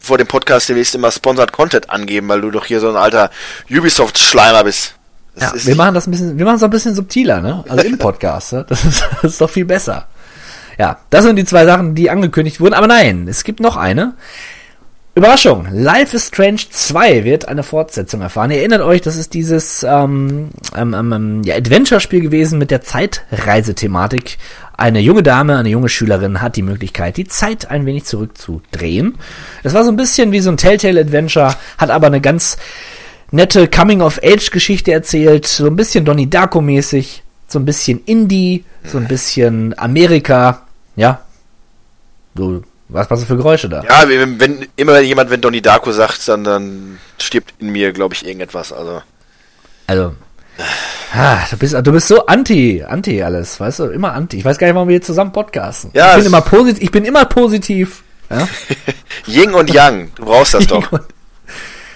[0.00, 3.30] vor dem Podcast demnächst immer Sponsored Content angeben, weil du doch hier so ein alter
[3.70, 4.94] Ubisoft-Schleimer bist.
[5.36, 7.64] Das Ja, wir machen das ein bisschen, wir machen es ein bisschen subtiler, ne?
[7.68, 8.64] Also im Podcast, ne?
[8.66, 10.06] Das ist, das ist doch viel besser.
[10.78, 12.74] Ja, das sind die zwei Sachen, die angekündigt wurden.
[12.74, 14.14] Aber nein, es gibt noch eine.
[15.16, 18.50] Überraschung, Life is Strange 2 wird eine Fortsetzung erfahren.
[18.50, 24.38] Ihr erinnert euch, das ist dieses ähm, ähm, ähm, ja, Adventure-Spiel gewesen mit der Zeitreisethematik.
[24.76, 29.14] Eine junge Dame, eine junge Schülerin hat die Möglichkeit, die Zeit ein wenig zurückzudrehen.
[29.62, 32.56] Das war so ein bisschen wie so ein Telltale-Adventure, hat aber eine ganz
[33.30, 39.78] nette Coming-of-Age-Geschichte erzählt, so ein bisschen Donnie Darko-mäßig, so ein bisschen Indie, so ein bisschen
[39.78, 40.62] Amerika,
[40.96, 41.20] ja.
[42.34, 43.82] So was was für Geräusche da?
[43.82, 48.14] Ja, wenn, wenn immer jemand, wenn Donnie Darko sagt, dann, dann stirbt in mir, glaube
[48.14, 48.72] ich, irgendetwas.
[48.72, 49.02] Also.
[49.86, 50.14] Also.
[51.12, 54.38] Ah, du bist, du bist so anti, anti alles, weißt du, immer anti.
[54.38, 55.90] Ich weiß gar nicht, warum wir jetzt zusammen podcasten.
[55.94, 58.02] Ja, ich bin immer positiv, ich bin immer positiv.
[58.30, 58.48] Ja?
[59.26, 60.88] Yin und Yang, du brauchst das doch.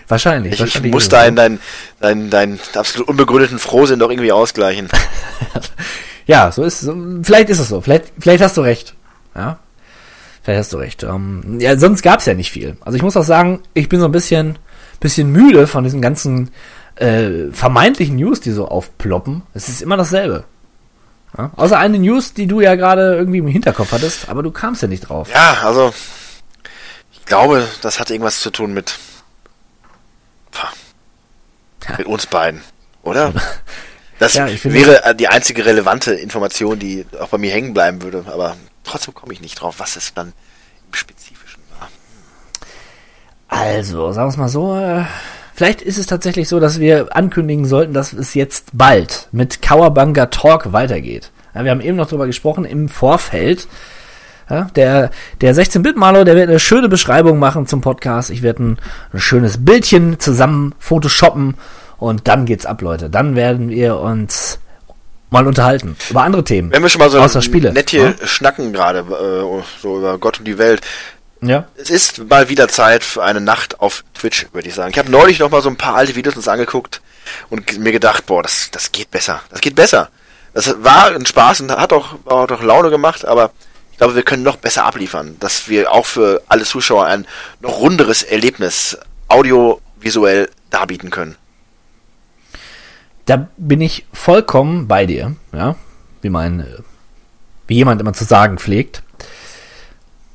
[0.06, 0.54] wahrscheinlich.
[0.54, 1.60] Ich, wahrscheinlich ich muss deinen, deinen,
[2.00, 4.88] deinen, deinen absolut unbegründeten Frohsinn doch irgendwie ausgleichen.
[6.26, 8.94] ja, so ist, so, vielleicht ist es so, vielleicht, vielleicht hast du recht.
[9.34, 9.58] Ja,
[10.48, 11.02] Vielleicht hast du recht.
[11.02, 12.78] Ähm, ja, sonst gab es ja nicht viel.
[12.80, 14.58] Also ich muss auch sagen, ich bin so ein bisschen,
[14.98, 16.50] bisschen müde von diesen ganzen
[16.94, 19.42] äh, vermeintlichen News, die so aufploppen.
[19.52, 20.44] Es ist immer dasselbe.
[21.36, 21.50] Ja?
[21.54, 24.88] Außer eine News, die du ja gerade irgendwie im Hinterkopf hattest, aber du kamst ja
[24.88, 25.28] nicht drauf.
[25.34, 25.92] Ja, also
[27.12, 28.98] ich glaube, das hat irgendwas zu tun mit
[31.98, 32.62] mit uns beiden,
[33.02, 33.34] oder?
[34.18, 38.56] Das Ja, wäre die einzige relevante Information, die auch bei mir hängen bleiben würde, aber
[38.88, 40.32] trotzdem komme ich nicht drauf, was es dann
[40.86, 41.88] im Spezifischen war.
[43.48, 45.04] Also, sagen wir es mal so, äh,
[45.54, 50.26] vielleicht ist es tatsächlich so, dass wir ankündigen sollten, dass es jetzt bald mit Kawabanga
[50.26, 51.30] Talk weitergeht.
[51.54, 53.68] Ja, wir haben eben noch drüber gesprochen im Vorfeld.
[54.50, 55.10] Ja, der
[55.42, 58.30] der 16-Bit-Maler, der wird eine schöne Beschreibung machen zum Podcast.
[58.30, 58.78] Ich werde ein,
[59.12, 61.56] ein schönes Bildchen zusammen photoshoppen
[61.98, 63.10] und dann geht's ab, Leute.
[63.10, 64.58] Dann werden wir uns
[65.30, 66.72] mal unterhalten über andere Themen.
[66.72, 67.72] Wenn wir schon mal so außer Spiele.
[67.72, 70.80] nett hier schnacken gerade, äh, so über Gott und die Welt.
[71.40, 71.68] Ja.
[71.76, 74.90] Es ist mal wieder Zeit für eine Nacht auf Twitch, würde ich sagen.
[74.90, 77.00] Ich habe neulich noch mal so ein paar alte Videos uns angeguckt
[77.48, 79.40] und mir gedacht, boah, das, das geht besser.
[79.50, 80.08] Das geht besser.
[80.54, 83.52] Das war ein Spaß und hat auch, hat auch Laune gemacht, aber
[83.92, 87.26] ich glaube, wir können noch besser abliefern, dass wir auch für alle Zuschauer ein
[87.60, 91.36] noch runderes Erlebnis audiovisuell darbieten können.
[93.28, 95.76] Da bin ich vollkommen bei dir, ja,
[96.22, 96.64] wie mein, äh,
[97.66, 99.02] wie jemand immer zu sagen pflegt.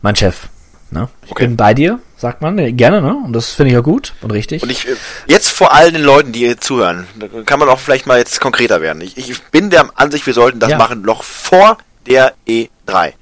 [0.01, 0.47] Mein Chef,
[0.91, 1.09] ne?
[1.25, 1.47] Ich Okay.
[1.47, 3.15] bin bei dir, sagt man, äh, gerne, ne?
[3.25, 4.63] Und das finde ich auch gut und richtig.
[4.63, 4.95] Und ich, äh,
[5.27, 7.07] jetzt vor allen den Leuten, die hier zuhören,
[7.45, 9.01] kann man auch vielleicht mal jetzt konkreter werden.
[9.01, 10.77] Ich, ich bin der Ansicht, wir sollten das Ja.
[10.77, 13.13] machen noch vor der E3.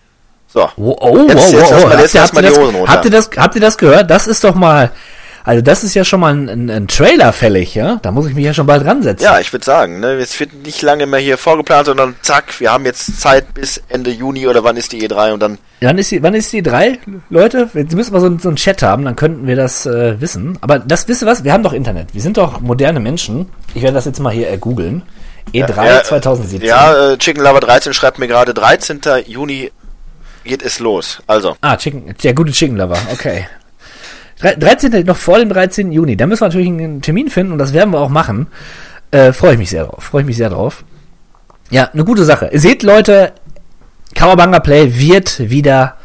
[0.53, 0.69] So.
[0.75, 1.84] oh, oh, Jetzt- wow, jetzt lass wow.
[1.86, 2.88] mal- jetzt habt ihr die das-.
[2.89, 4.10] Habt ihr das, habt ihr das gehört?
[4.10, 4.91] Das ist doch mal,
[5.43, 7.99] also das ist ja schon mal ein, ein, ein Trailer fällig, ja?
[8.01, 9.23] Da muss ich mich ja schon bald ransetzen.
[9.25, 12.71] Ja, ich würde sagen, ne, es wird nicht lange mehr hier vorgeplant, sondern zack, wir
[12.71, 16.12] haben jetzt Zeit bis Ende Juni oder wann ist die E3 und dann Wann ist
[16.12, 16.99] die, wann ist die drei,
[17.32, 17.69] Leute?
[17.73, 20.58] Jetzt müssen wir so, ein- so einen Chat haben, dann könnten wir das äh, wissen.
[20.62, 21.43] Aber das, wisst ihr was?
[21.43, 22.13] Wir haben doch Internet.
[22.13, 23.49] Wir sind doch moderne Menschen.
[23.73, 25.01] Ich werde das jetzt mal hier äh, googeln.
[25.56, 26.67] E3 Ja, 2017.
[26.69, 29.01] Ja, äh, Chicken Lover 13 schreibt mir gerade 13.
[29.25, 29.71] Juni
[30.43, 31.19] geht es los.
[31.25, 33.47] Also, Ah, Chicken, der gute Chicken Lover, okay.
[34.41, 35.06] Drei- 13.
[35.06, 35.91] noch vor dem 13.
[35.91, 36.17] Juni.
[36.17, 38.47] Da müssen wir natürlich einen Termin finden und das werden wir auch machen.
[39.12, 40.04] Äh, Freue ich mich sehr drauf.
[40.04, 40.84] Freue ich mich sehr drauf.
[41.69, 42.49] Ja, eine gute Sache.
[42.51, 43.34] Ihr seht, Leute,
[44.15, 45.95] Kawabanga Play wird wieder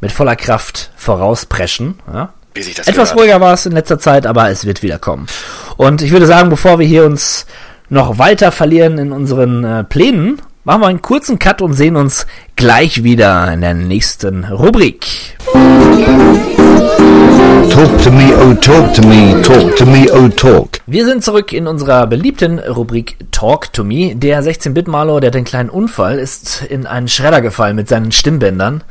[0.00, 1.94] mit voller Kraft vorauspreschen.
[2.12, 2.32] Ja?
[2.54, 3.26] wie sich das Etwas gehört.
[3.28, 5.26] ruhiger war es in letzter Zeit, aber es wird wieder kommen.
[5.76, 7.46] Und ich würde sagen, bevor wir hier uns
[7.88, 12.26] noch weiter verlieren in unseren äh, Plänen, machen wir einen kurzen Cut und sehen uns
[12.54, 15.06] gleich wieder in der nächsten Rubrik.
[17.70, 20.80] Talk to me, oh talk to me, talk to me, oh talk.
[20.86, 24.14] Wir sind zurück in unserer beliebten Rubrik Talk to Me.
[24.14, 28.84] Der 16-Bit-Maler, der hat einen kleinen Unfall, ist in einen Schredder gefallen mit seinen Stimmbändern.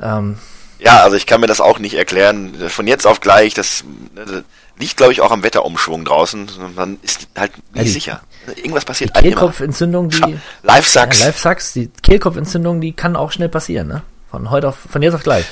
[0.00, 0.36] Ähm,
[0.78, 2.54] Ja, also ich kann mir das auch nicht erklären.
[2.68, 3.82] Von jetzt auf gleich, das
[4.14, 4.44] ne,
[4.78, 6.48] liegt, glaube ich, auch am Wetterumschwung draußen.
[6.76, 8.20] Man ist halt nicht Ja, die- sicher.
[8.56, 9.20] Irgendwas passiert die.
[9.20, 10.38] Kehlkopfentzündung, die...
[10.62, 11.20] Live sucks.
[11.20, 14.02] Ja, Live sucks, die Kehlkopfentzündung, die kann auch schnell passieren, ne?
[14.30, 15.44] Von heute auf, von jetzt auf gleich.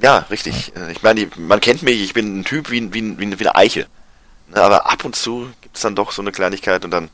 [0.00, 0.72] Ja, richtig.
[0.76, 3.86] Äh, Ich meine, man kennt mich, ich bin ein Typ wie, wie, wie, eine- Eiche.
[4.54, 7.08] Ne, Aber ab und zu gibt es dann doch so eine Kleinigkeit und dann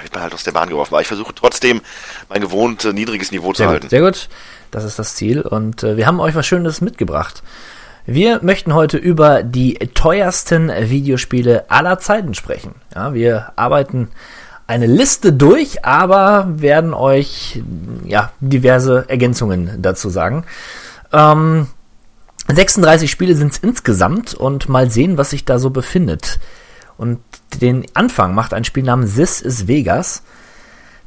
[0.00, 0.94] wird man halt aus der Bahn geworfen.
[0.94, 1.80] Aber ich versuche trotzdem
[2.28, 3.82] mein gewohnt äh, niedriges Niveau zu Sehr halten.
[3.86, 4.28] gut, sehr gut.
[4.70, 7.42] Das ist das Ziel und äh, wir haben euch was Schönes mitgebracht.
[8.10, 12.74] Wir möchten heute über die teuersten Videospiele aller Zeiten sprechen.
[12.94, 14.08] Ja, wir arbeiten
[14.66, 17.62] eine Liste durch, aber werden euch
[18.06, 20.44] ja diverse Ergänzungen dazu sagen.
[21.12, 21.66] Ähm,
[22.50, 26.40] 36 Spiele sind es insgesamt und mal sehen, was sich da so befindet.
[26.96, 27.18] Und
[27.60, 30.22] den Anfang macht ein Spiel namens This is Vegas.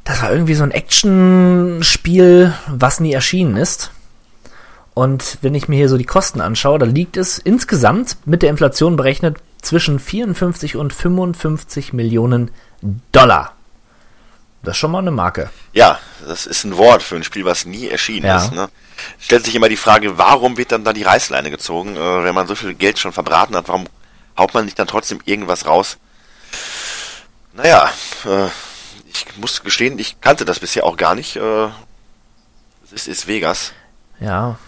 [0.04, 3.90] Das war irgendwie so ein Action-Spiel, was nie erschienen ist.
[4.94, 8.50] Und wenn ich mir hier so die Kosten anschaue, da liegt es insgesamt mit der
[8.50, 12.50] Inflation berechnet zwischen 54 und 55 Millionen
[13.12, 13.54] Dollar.
[14.62, 15.50] Das ist schon mal eine Marke.
[15.72, 18.36] Ja, das ist ein Wort für ein Spiel, was nie erschienen Ja.
[18.44, 18.52] ist.
[18.52, 18.68] Ne?
[19.18, 22.46] Stellt sich immer die Frage, warum wird dann da die Reißleine gezogen, äh, wenn man
[22.46, 23.86] so viel Geld schon verbraten hat, warum
[24.38, 25.96] haut man nicht dann trotzdem irgendwas raus?
[27.54, 27.90] Naja,
[28.24, 28.46] äh,
[29.12, 31.36] ich muss gestehen, ich kannte das bisher auch gar nicht.
[31.36, 31.66] Äh,
[32.84, 33.72] es ist, ist Vegas.
[34.20, 34.58] Ja.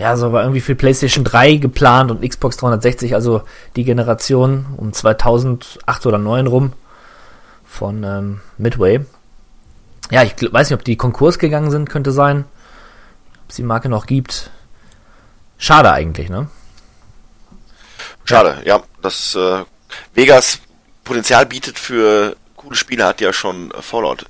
[0.00, 3.42] Ja, so war irgendwie für PlayStation 3 geplant und Xbox 360, also
[3.76, 6.72] die Generation um 2008 oder 2009 rum
[7.66, 9.04] von ähm, Midway.
[10.10, 12.46] Ja, ich weiß nicht, ob die Konkurs gegangen sind, könnte sein.
[13.44, 14.50] Ob es die Marke noch gibt.
[15.58, 16.48] Schade eigentlich, ne?
[18.24, 19.64] Schade, ja, das äh,
[20.14, 20.60] Vegas
[21.04, 24.24] Potenzial bietet für coole Spiele, hat ja schon Fallout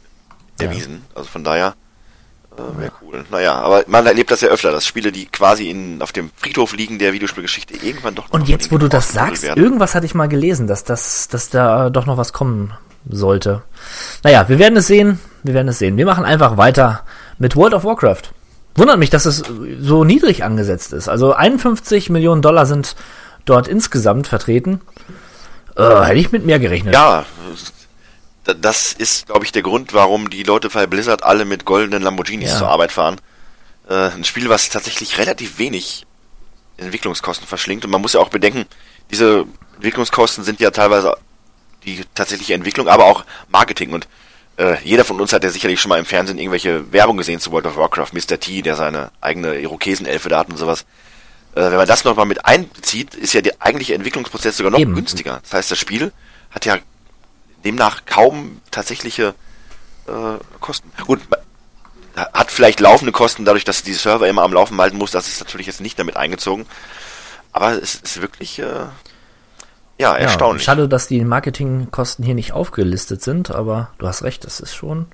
[0.61, 0.67] Ja.
[0.67, 1.05] erwiesen.
[1.15, 1.75] Also von daher
[2.77, 3.25] wäre cool.
[3.31, 6.75] Naja, aber man erlebt das ja öfter, dass Spiele, die quasi in, auf dem Friedhof
[6.75, 9.62] liegen der Videospielgeschichte, irgendwann doch Und jetzt, wo du das sagst, werden.
[9.62, 12.73] irgendwas hatte ich mal gelesen, dass, das, dass da doch noch was kommen
[13.09, 13.62] sollte.
[14.23, 15.18] Naja, wir werden es sehen.
[15.42, 15.96] Wir werden es sehen.
[15.96, 17.05] Wir machen einfach weiter
[17.38, 18.23] mit World of Warcraft.
[18.77, 19.42] Wundert mich, dass es
[19.81, 21.09] so niedrig angesetzt ist.
[21.09, 22.94] Also 51 Millionen Dollar sind
[23.44, 24.81] dort insgesamt vertreten.
[25.77, 26.94] Äh, hätte ich mit mehr gerechnet.
[26.94, 27.25] Ja,
[28.44, 32.50] das ist, glaube ich, der Grund, warum die Leute bei Blizzard alle mit goldenen Lamborghinis
[32.53, 32.59] Ja.
[32.59, 33.20] zur Arbeit fahren.
[33.88, 36.07] Äh, ein Spiel, was tatsächlich relativ wenig
[36.79, 37.85] Entwicklungskosten verschlingt.
[37.85, 38.64] Und man muss ja auch bedenken,
[39.11, 39.44] diese
[39.76, 41.16] Entwicklungskosten sind ja teilweise
[41.85, 43.92] die tatsächliche Entwicklung, aber auch Marketing.
[43.92, 44.09] Und
[44.57, 47.53] äh, jeder von uns hat ja sicherlich schon mal im Fernsehen irgendwelche Werbung gesehen zu
[47.53, 48.12] World of Warcraft.
[48.12, 48.38] Mr.
[48.40, 50.83] T, der seine eigene Irokesenelfe da hat und sowas.
[51.55, 54.94] Äh, wenn man das nochmal mit einbezieht, ist ja der eigentliche Entwicklungsprozess sogar noch Eben.
[54.94, 55.40] günstiger.
[55.42, 56.12] Das heißt, das Spiel
[56.50, 56.79] hat ja
[57.64, 59.35] demnach kaum tatsächliche
[60.07, 60.90] äh, Kosten.
[61.07, 61.20] Gut,
[62.16, 65.40] hat vielleicht laufende Kosten, dadurch, dass die Server immer am Laufen halten muss, das ist
[65.40, 66.66] natürlich jetzt nicht damit eingezogen.
[67.53, 68.92] Aber es ist wirklich äh, ja,
[69.99, 70.64] Ja, erstaunlich.
[70.64, 75.07] schade, dass die Marketingkosten hier nicht aufgelistet sind, aber du hast recht, das ist schon.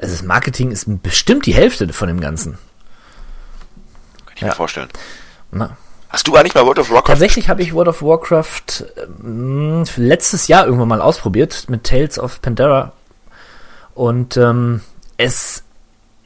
[0.00, 2.58] Also das Marketing ist bestimmt die Hälfte von dem Ganzen.
[4.26, 4.54] Kann ich mir ja.
[4.54, 4.88] vorstellen.
[5.50, 5.76] Na,
[6.12, 7.06] Hast du eigentlich mal World of Warcraft?
[7.06, 8.84] Tatsächlich habe ich World of Warcraft
[9.24, 12.92] ähm, letztes Jahr irgendwann mal ausprobiert mit Tales of Pandora.
[13.94, 14.82] Und ähm,
[15.16, 15.64] es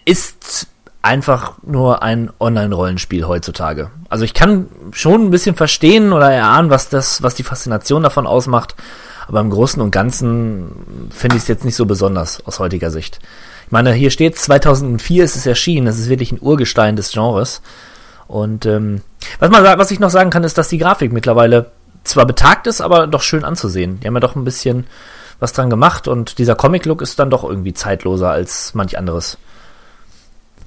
[0.04, 0.66] ist
[1.02, 3.92] einfach nur ein Online-Rollenspiel heutzutage.
[4.08, 8.26] Also ich kann schon ein bisschen verstehen oder erahnen, was das, was die Faszination davon
[8.26, 8.74] ausmacht.
[9.28, 13.20] Aber im Großen und Ganzen finde ich es jetzt nicht so besonders aus heutiger Sicht.
[13.66, 15.86] Ich meine, hier steht 2004 ist es erschienen.
[15.86, 17.62] Das ist wirklich ein Urgestein des Genres.
[18.28, 19.02] Und ähm,
[19.38, 21.70] was, man, was ich noch sagen kann, ist, dass die Grafik mittlerweile
[22.04, 24.00] zwar betagt ist, aber doch schön anzusehen.
[24.00, 24.86] Die haben ja doch ein bisschen
[25.38, 29.38] was dran gemacht und dieser Comic-Look ist dann doch irgendwie zeitloser als manch anderes.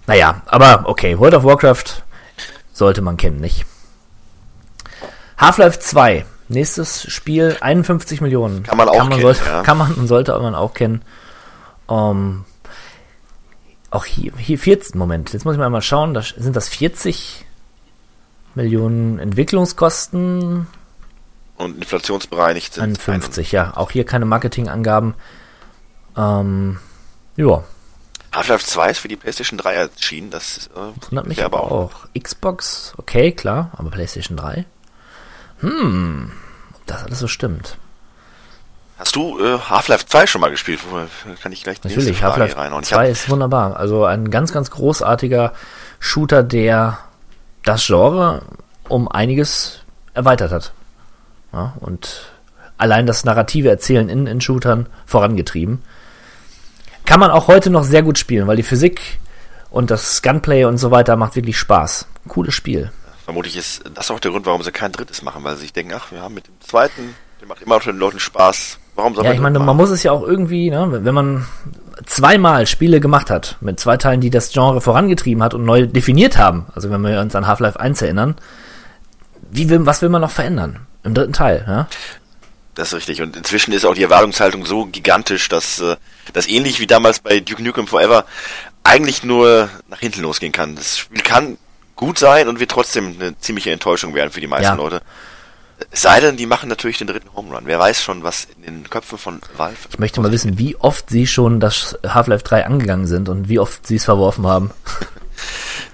[0.05, 2.03] Naja, aber okay, World of Warcraft
[2.71, 3.65] sollte man kennen, nicht?
[5.37, 8.63] Half-Life 2, nächstes Spiel, 51 Millionen.
[8.63, 9.63] Kann man auch kennen, sollte, ja.
[9.63, 11.01] Kann man und sollte man auch kennen.
[11.89, 12.45] Ähm,
[13.89, 17.45] auch hier, hier 14, Moment, jetzt muss ich mal mal schauen, da sind das 40
[18.59, 20.67] Millionen Entwicklungskosten,
[21.57, 23.73] Und inflationsbereinigt sind 51, ja.
[23.75, 25.13] Auch hier keine Marketingangaben.
[26.17, 26.79] Ähm,
[27.37, 27.63] ja,
[28.33, 31.91] Half-Life 2 ist für die PlayStation 3 erschienen, das äh, wundert mich aber auch.
[32.17, 34.65] Xbox, okay, klar, aber PlayStation 3?
[35.61, 36.31] Hm,
[36.75, 37.77] ob das alles so stimmt.
[38.97, 40.81] Hast du äh, Half-Life 2 schon mal gespielt?
[41.41, 42.83] Kann ich gleich die Natürlich, Half-Life hier reinhauen.
[42.83, 43.77] Ich 2 hab, ist wunderbar.
[43.77, 45.53] Also ein ganz, ganz großartiger
[45.99, 46.99] Shooter, der
[47.63, 48.41] das Genre
[48.87, 49.81] um einiges
[50.13, 50.73] erweitert hat.
[51.53, 52.31] Ja, und
[52.77, 55.81] allein das narrative Erzählen in, in Shootern vorangetrieben.
[57.05, 59.19] Kann man auch heute noch sehr gut spielen, weil die Physik
[59.69, 62.07] und das Gunplay und so weiter macht wirklich Spaß.
[62.27, 62.91] Cooles Spiel.
[63.25, 65.93] vermutlich ist das auch der Grund, warum sie kein drittes machen, weil sie sich denken,
[65.95, 68.79] ach, wir haben mit dem zweiten, der macht immer noch den Leuten Spaß.
[68.99, 71.45] Warum soll Ja, man ich meine, man muss es ja auch irgendwie, ne, wenn man
[72.05, 76.37] zweimal Spiele gemacht hat, mit zwei Teilen, die das Genre vorangetrieben hat und neu definiert
[76.37, 78.35] haben, also wenn wir uns an Half-Life 1 erinnern,
[79.51, 80.81] wie will, was will man noch verändern?
[81.03, 81.87] Im dritten Teil, ja?
[82.75, 83.21] Das ist richtig.
[83.21, 85.95] Und inzwischen ist auch die Erwartungshaltung so gigantisch, dass äh,
[86.33, 88.25] das ähnlich wie damals bei Duke Nukem Forever
[88.83, 90.75] eigentlich nur nach hinten losgehen kann.
[90.75, 91.57] Das Spiel kann
[91.95, 94.75] gut sein und wird trotzdem eine ziemliche Enttäuschung werden für die meisten Ja.
[94.75, 95.01] Leute.
[95.91, 97.63] Es sei denn, die machen natürlich den dritten Home Run.
[97.65, 99.77] Wer weiß schon, was in den Köpfen von Valve.
[99.89, 103.59] Ich möchte mal wissen, wie oft sie schon das Half-Life 3 angegangen sind und wie
[103.59, 104.71] oft sie es verworfen haben.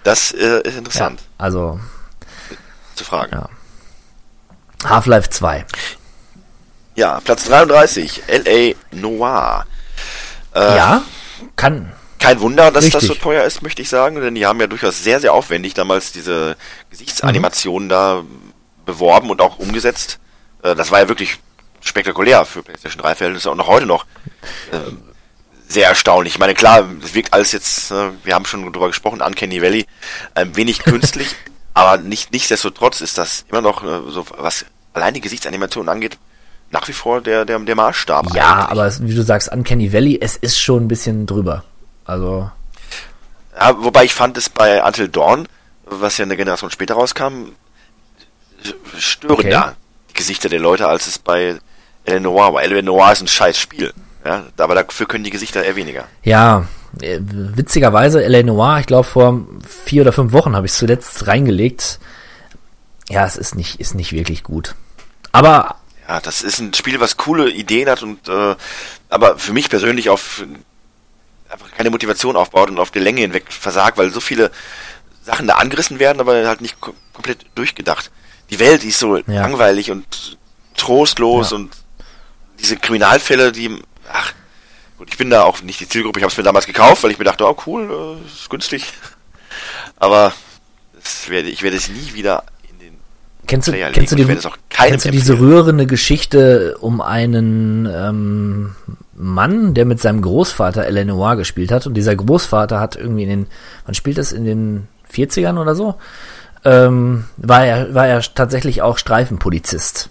[0.04, 1.80] Das äh, ist Ja, interessant also
[2.96, 3.32] zu fragen.
[3.34, 3.50] Ja.
[4.90, 5.66] Half-Life 2.
[6.96, 8.74] Ja, Platz 33, L.A.
[8.96, 9.66] Noir.
[10.56, 11.04] Äh, Ja,
[11.56, 11.92] kann.
[12.20, 13.20] Kein Wunder, dass das Richtig.
[13.20, 16.12] so teuer ist, möchte ich sagen, denn die haben ja durchaus sehr, sehr aufwendig damals
[16.12, 16.56] diese
[16.90, 18.24] Gesichtsanimationen da
[18.86, 20.20] beworben und auch umgesetzt.
[20.64, 21.38] Äh, Das war ja wirklich
[21.82, 24.06] spektakulär für PlayStation 3 Verhältnisse und auch heute noch
[24.72, 25.02] ähm,
[25.68, 26.34] sehr erstaunlich.
[26.34, 29.86] Ich meine, klar, es wirkt alles jetzt, äh, wir haben schon drüber gesprochen, Uncanny Valley,
[30.34, 31.36] ein wenig künstlich,
[31.74, 36.18] aber nicht, nichtsdestotrotz ist das immer noch äh, so, was allein die Gesichtsanimationen angeht,
[36.72, 38.34] nach wie vor der, der, der Maßstab.
[38.34, 38.70] Ja, eigentlich.
[38.72, 41.64] aber es, wie du sagst, Uncanny Valley, es ist schon ein bisschen drüber.
[42.06, 42.50] Also,
[43.60, 45.48] Ja, wobei ich fand es bei Until Dawn,
[45.86, 47.50] was ja eine Generation später rauskam,
[48.98, 49.76] störender, Okay.
[50.10, 51.58] die Gesichter der Leute, als es bei
[52.06, 52.20] L.A.
[52.20, 52.64] Noir war.
[52.64, 52.82] L.A.
[52.82, 53.94] Noir ist ein scheiß Spiel.
[54.26, 56.06] Ja, aber dafür können die Gesichter eher weniger.
[56.24, 56.68] ja,
[57.02, 58.42] äh, witzigerweise, L.A.
[58.44, 59.42] Noir, ich glaube vor
[59.86, 62.00] vier oder fünf Wochen habe ich zuletzt reingelegt.
[63.10, 64.74] Ja, es ist nicht, ist nicht wirklich gut.
[65.32, 65.76] Aber
[66.08, 68.56] Ja, das ist ein Spiel, was coole Ideen hat und äh,
[69.10, 70.44] aber für mich persönlich auf
[71.50, 74.50] einfach keine Motivation aufbaut und auf die Länge hinweg versagt, weil so viele
[75.24, 78.12] Sachen da angerissen werden, aber halt nicht kom komplett durchgedacht.
[78.50, 79.24] Die Welt die ist so Ja.
[79.28, 80.38] langweilig und
[80.78, 81.58] trostlos Ja.
[81.58, 81.72] und
[82.60, 83.80] diese Kriminalfälle, die
[84.12, 84.34] ach
[84.98, 86.20] gut, ich bin da auch nicht die Zielgruppe.
[86.20, 88.86] Ich habe es mir damals gekauft, weil ich mir dachte, oh cool, äh, ist günstig.
[89.98, 90.34] Aber
[91.28, 92.94] werde ich werde es nie wieder in den
[93.48, 94.26] Kennst du, Player kennst du, die,
[94.70, 95.52] kennst du diese empfehlen.
[95.52, 98.76] rührende Geschichte um einen ähm,
[99.14, 101.06] Mann, der mit seinem Großvater L.A.
[101.06, 103.48] Noir gespielt hat und dieser Großvater hat irgendwie in den,
[103.86, 105.96] wann spielt das, in den 40ern oder so,
[106.66, 110.10] ähm, war, er, war er tatsächlich auch Streifenpolizist.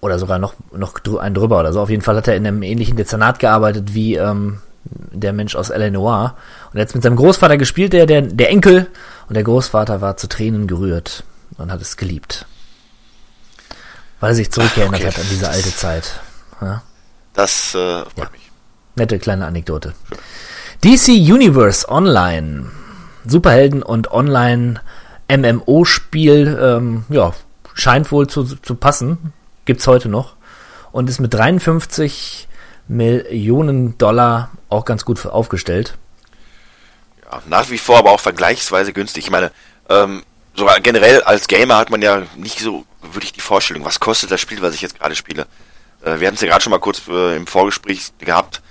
[0.00, 1.80] Oder sogar noch, noch ein drüber oder so.
[1.80, 5.70] Auf jeden Fall hat er in einem ähnlichen Dezernat gearbeitet wie ähm, der Mensch aus
[5.70, 5.90] L.A.
[5.90, 6.36] Noir.
[6.72, 8.86] Und hat mit seinem Großvater gespielt, der, der, der Enkel.
[9.28, 11.24] Und der Großvater war zu Tränen gerührt
[11.56, 12.46] und hat es geliebt.
[14.20, 15.06] Weil er sich zurückerinnert okay.
[15.06, 16.20] hat an diese alte Zeit.
[16.60, 16.82] Ja,
[17.32, 18.28] Das äh, freut Ja.
[18.30, 18.50] mich.
[18.96, 19.94] nette kleine Anekdote.
[20.84, 22.66] DC Universe Online.
[23.26, 24.80] Superhelden und Online
[25.28, 27.32] MMO-Spiel, ähm, ja,
[27.74, 29.32] scheint wohl zu, zu passen.
[29.64, 30.34] Gibt's heute noch.
[30.92, 32.48] Und ist mit 53
[32.86, 35.96] Millionen Dollar auch ganz gut aufgestellt.
[37.24, 39.24] Ja, nach wie vor aber auch vergleichsweise günstig.
[39.24, 39.50] Ich meine,
[39.88, 40.22] ähm,
[40.54, 44.40] sogar generell als Gamer hat man ja nicht so wirklich die Vorstellung, was kostet das
[44.40, 45.46] Spiel, was ich jetzt gerade spiele.
[46.02, 48.62] Äh, wir hatten es ja gerade schon mal kurz äh, im Vorgespräch gehabt.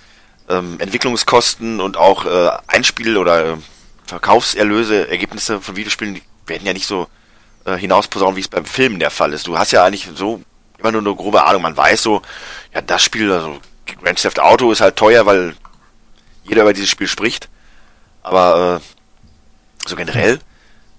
[0.50, 3.58] Ähm, Entwicklungskosten und auch äh, Einspiel- oder äh,
[4.14, 7.08] Verkaufserlöse, Ergebnisse von Videospielen, die werden ja nicht so
[7.66, 9.48] äh, hinausposaunen, wie es beim Filmen der Fall ist.
[9.48, 10.44] Du hast ja eigentlich so
[10.78, 11.64] immer nur eine grobe Ahnung.
[11.64, 12.22] Man weiß so,
[12.76, 13.60] ja, das Spiel, also
[14.04, 15.56] Grand Theft Auto ist halt teuer, weil
[16.44, 17.50] jeder über dieses Spiel spricht.
[18.22, 20.40] Aber äh, so generell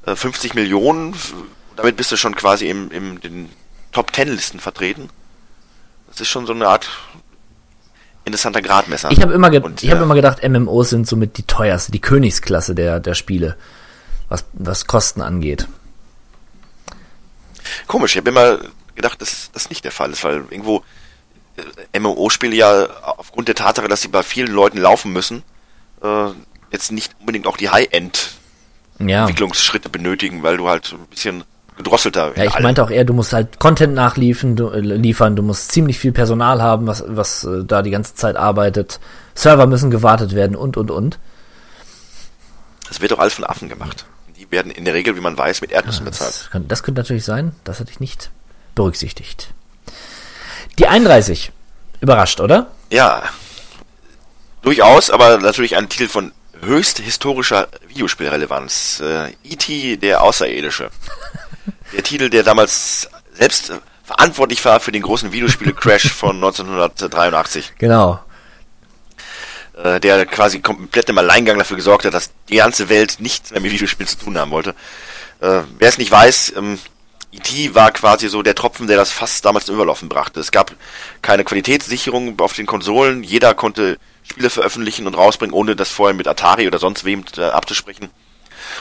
[0.06, 1.14] äh, 50 Millionen,
[1.76, 3.48] damit bist du schon quasi im, im den
[3.92, 5.08] Top 10 Listen vertreten.
[6.08, 6.88] Das ist schon so eine Art
[8.24, 9.10] interessanter Gradmesser.
[9.10, 11.92] Ich habe immer, ge Und, ich hab äh, immer gedacht, MMOs sind somit die teuerste,
[11.92, 13.56] die Königsklasse der, der Spiele,
[14.28, 15.66] was, was Kosten angeht.
[17.86, 18.58] Komisch, ich habe immer
[18.94, 20.84] gedacht, dass das nicht der Fall ist, weil irgendwo
[21.92, 25.42] äh, MMO-Spiele ja aufgrund der Tatsache, dass sie bei vielen Leuten laufen müssen,
[26.02, 26.26] äh,
[26.70, 29.92] jetzt nicht unbedingt auch die High-End-Entwicklungsschritte Ja.
[29.92, 31.44] benötigen, weil du halt so ein bisschen
[31.76, 35.42] gedrosselter Ja, ich meinte auch eher, du musst halt Content nachliefern, du, äh, liefern, du
[35.42, 39.00] musst ziemlich viel Personal haben, was, was äh, da die ganze Zeit arbeitet.
[39.34, 41.18] Server müssen gewartet werden und, und, und.
[42.88, 44.04] Das wird doch alles von Affen gemacht.
[44.38, 46.30] Die werden in der Regel, wie man weiß, mit Erdnüssen bezahlt.
[46.34, 48.30] Das, könnte- das könnte natürlich sein, das hatte ich nicht
[48.74, 49.48] berücksichtigt.
[50.78, 51.50] Die 31.
[52.00, 52.68] Überrascht, oder?
[52.90, 53.22] Ja,
[54.62, 59.00] durchaus, aber natürlich ein Titel von höchst historischer Videospielrelevanz.
[59.00, 59.96] Äh, E.T.
[59.98, 60.90] der Außerirdische.
[61.92, 63.72] der Titel, der damals selbst
[64.04, 67.72] verantwortlich war für den großen Videospiele-Crash von 1983.
[67.78, 68.20] Genau.
[69.82, 73.60] Äh, der quasi komplett im Alleingang dafür gesorgt hat, dass die ganze Welt nichts mehr
[73.60, 74.70] mit Videospielen zu tun haben wollte.
[75.40, 76.78] Äh, Wer es nicht weiß, ähm,
[77.32, 77.74] E.T.
[77.74, 80.38] war quasi so der Tropfen, der das fast damals zum Überlaufen brachte.
[80.38, 80.72] Es gab
[81.20, 83.24] keine Qualitätssicherung auf den Konsolen.
[83.24, 87.42] Jeder konnte Spiele veröffentlichen und rausbringen, ohne das vorher mit Atari oder sonst wem äh,
[87.42, 88.10] abzusprechen.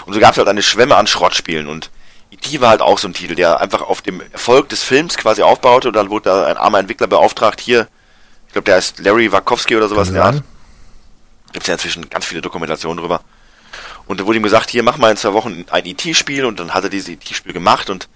[0.06, 1.68] Und so gab es halt eine Schwemme an Schrottspielen.
[1.68, 1.90] Und
[2.34, 2.62] E.T.
[2.62, 5.90] war halt auch so ein Titel, der einfach auf dem Erfolg des Films quasi aufbaute.
[5.90, 7.88] Und dann wurde da ein armer Entwickler beauftragt, hier,
[8.48, 10.10] ich glaube, der heißt Larry Wachowski oder sowas.
[10.10, 10.44] Sein.
[11.52, 13.22] Gibt es ja inzwischen ganz viele Dokumentationen drüber.
[14.06, 16.74] Und da wurde ihm gesagt, hier mach mal in zwei Wochen ein IT-Spiel und dann
[16.74, 18.10] hat er dieses IT-Spiel gemacht und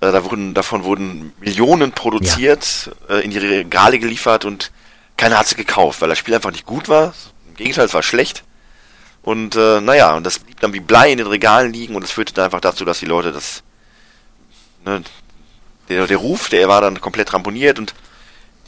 [0.00, 4.70] äh, da wurden, davon wurden Millionen produziert, äh, in die Regale geliefert und
[5.16, 7.12] keiner hat sie gekauft, weil das Spiel einfach nicht gut war.
[7.48, 8.44] Im Gegenteil, es war schlecht.
[9.22, 12.10] Und äh, naja, und das blieb dann wie Blei in den Regalen liegen und das
[12.10, 13.62] führte dann einfach dazu, dass die Leute das.
[14.84, 15.02] Ne,
[15.90, 17.94] der, der Ruf, der war dann komplett ramponiert und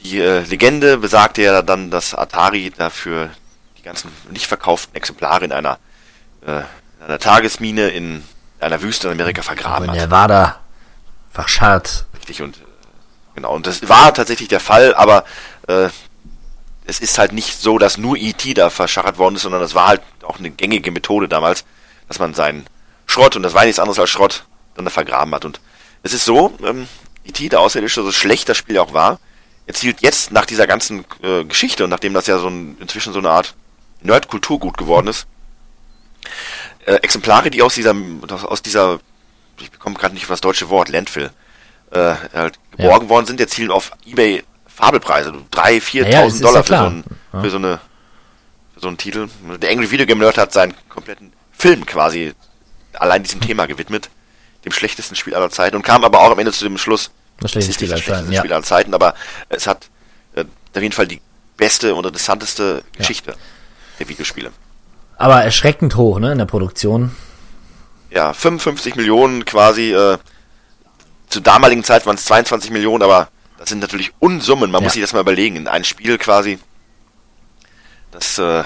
[0.03, 3.30] die äh, Legende besagte ja dann, dass Atari dafür
[3.78, 5.78] die ganzen nicht verkauften Exemplare in einer,
[6.44, 8.24] äh, in einer Tagesmine in
[8.61, 9.96] einer Wüste in Amerika vergraben in hat.
[9.96, 10.61] Nevada
[11.30, 12.07] verscharrt.
[12.16, 12.61] Richtig und äh,
[13.36, 15.24] genau und das war tatsächlich der Fall, aber
[15.68, 15.88] äh,
[16.85, 18.55] es ist halt nicht so, dass nur E.T.
[18.55, 21.64] da verscharrt worden ist, sondern das war halt auch eine gängige Methode damals,
[22.09, 22.66] dass man seinen
[23.07, 25.61] Schrott und das war nichts anderes als Schrott dann da vergraben hat und
[26.03, 26.89] es ist so, ähm,
[27.24, 27.49] E.T.
[27.49, 29.20] der Außerirdische, so schlecht das Spiel auch war,
[29.66, 33.20] erzielt jetzt nach dieser ganzen äh, Geschichte und nachdem das ja so ein, inzwischen so
[33.20, 33.55] eine Art
[34.03, 35.26] Nerd-Kulturgut geworden ist,
[36.87, 37.95] äh, Exemplare, die aus dieser,
[38.45, 38.99] aus dieser,
[39.61, 41.30] ich bekomme gerade nicht auf das deutsche Wort, Landfill,
[41.93, 44.43] äh, halt geborgen worden sind, erzielen auf Ebay
[44.74, 47.40] Fabelpreise, 3.000, 4.000 Ja, ja, Dollar ja für, so ein, Ja.
[47.40, 47.80] für so eine
[48.74, 49.28] für so einen Titel.
[49.60, 52.32] Der Angry Video Game Nerd hat seinen kompletten Film quasi
[52.94, 54.08] allein diesem Thema gewidmet,
[54.64, 57.10] dem schlechtesten Spiel aller Zeiten und kam aber auch am Ende zu dem Schluss,
[57.40, 58.40] Das ist Spiel nicht das schlechteste ja.
[58.40, 59.14] Spiel aller Zeiten, aber
[59.48, 59.88] es hat
[60.34, 60.44] äh,
[60.74, 61.20] auf jeden Fall die
[61.56, 63.34] beste und interessanteste Geschichte
[63.98, 64.50] der Videospiele.
[65.16, 67.14] Aber erschreckend hoch, ne, in der Produktion.
[68.10, 70.18] Ja, 55 Millionen quasi, äh,
[71.28, 73.28] zur damaligen Zeit waren es 22 Millionen, aber
[73.62, 74.86] das sind natürlich Unsummen, man Ja.
[74.86, 76.58] muss sich das mal überlegen, in ein Spiel quasi,
[78.10, 78.64] das, äh,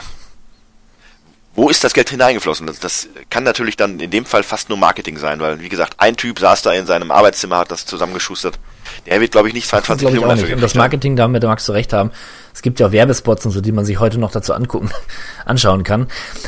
[1.54, 2.66] wo ist das Geld hineingeflossen?
[2.66, 5.96] Das, das kann natürlich dann in dem Fall fast nur Marketing sein, weil, wie gesagt,
[5.98, 8.58] ein Typ saß da in seinem Arbeitszimmer, hat das zusammengeschustert.
[9.04, 10.54] Der wird, glaube ich, nicht 22 Glaube ich Millionen dafür.
[10.56, 10.78] Und das haben.
[10.78, 12.10] Marketing, damit magst du recht haben.
[12.54, 14.90] Es gibt ja auch Werbespots und so, die man sich heute noch dazu angucken,
[15.44, 16.06] anschauen kann.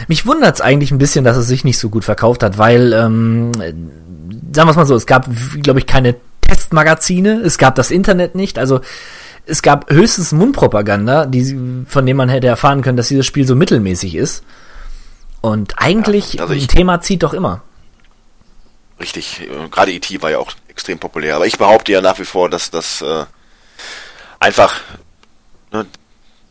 [0.08, 2.94] Mich wundert es eigentlich ein bisschen, dass es sich nicht so gut verkauft hat, weil,
[2.94, 3.72] ähm, äh,
[4.54, 5.28] sagen wir es mal so, es gab,
[5.62, 6.16] glaube ich, keine
[6.48, 8.80] Testmagazine, es gab das Internet nicht, also
[9.46, 13.54] es gab höchstens Mundpropaganda, die, von dem man hätte erfahren können, dass dieses Spiel so
[13.54, 14.44] mittelmäßig ist.
[15.40, 17.62] Und eigentlich, Ja, also ich- ein Thema zieht doch immer.
[19.00, 20.20] Richtig, gerade E.T.
[20.22, 21.36] war ja auch extrem populär.
[21.36, 23.24] Aber ich behaupte ja nach wie vor, dass das äh,
[24.40, 24.80] einfach,
[25.72, 25.86] ne,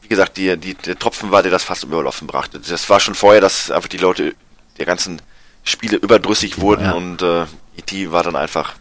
[0.02, 2.60] wie gesagt, die, die, der Tropfen war, der das fast überlaufen brachte.
[2.60, 4.34] Das war schon vorher, dass einfach die Leute
[4.80, 5.22] der ganzen
[5.66, 6.92] Spiele überdrüssig wurden Ja.
[6.94, 7.42] und äh,
[7.78, 8.12] E.T.
[8.12, 8.74] war dann einfach,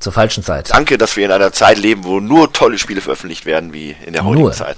[0.00, 0.70] Zur falschen Zeit.
[0.70, 4.12] danke, dass wir in einer Zeit leben, wo nur tolle Spiele veröffentlicht werden, wie in
[4.12, 4.52] der heutigen Nur.
[4.52, 4.76] Zeit.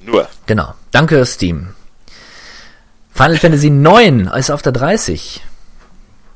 [0.00, 0.28] Nur.
[0.46, 0.74] Genau.
[0.90, 1.74] Danke, Steam.
[3.14, 5.42] Final Fantasy 9 ist auf der 30.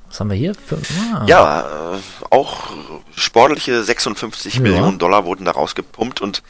[0.09, 0.54] Was haben wir hier?
[0.54, 0.78] Für,
[1.14, 1.24] ah.
[1.26, 1.98] Ja, äh,
[2.30, 2.70] auch
[3.16, 4.61] sportliche 56 Ja.
[4.61, 6.42] Millionen Dollar wurden da rausgepumpt und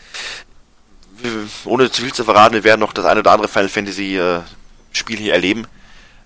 [1.18, 1.30] wir,
[1.64, 4.40] ohne zu viel zu verraten, wir werden noch das eine oder andere Final Fantasy äh,
[4.92, 5.66] Spiel hier erleben.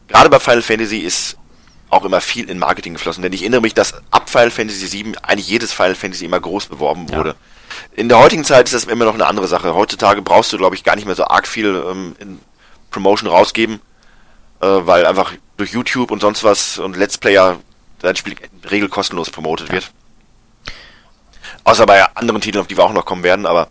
[0.08, 1.36] Gerade bei Final Fantasy ist
[1.90, 5.16] auch immer viel in Marketing geflossen, denn ich erinnere mich, dass ab Final Fantasy 7
[5.18, 7.34] eigentlich jedes Final Fantasy immer groß beworben wurde.
[7.94, 9.74] In der heutigen Zeit ist das immer noch eine andere Sache.
[9.74, 12.40] Heutzutage brauchst du, glaube ich, gar nicht mehr so arg viel ähm, in
[12.90, 13.80] Promotion rausgeben,
[14.60, 17.58] äh, weil einfach durch YouTube und sonst was und Let's Player
[18.00, 19.90] dein Spiel in der Regel kostenlos promotet wird.
[21.64, 23.68] Außer bei anderen Titeln, auf die wir auch noch kommen werden, aber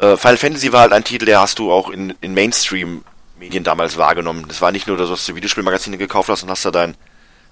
[0.00, 3.98] äh, Final Fantasy war halt ein Titel, der hast du auch in, in Mainstream-Medien damals
[3.98, 4.46] wahrgenommen.
[4.48, 6.96] Das war nicht nur, dass du Videospielmagazine gekauft hast und hast da dein,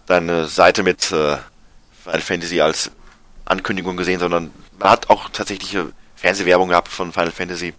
[0.08, 1.36] deine Seite mit äh,
[2.04, 2.90] Final Fantasy als
[3.44, 5.84] Ankündigung gesehen, sondern man hat auch tatsächlich äh,
[6.16, 7.74] Fernsehwerbung gehabt von Final Fantasy.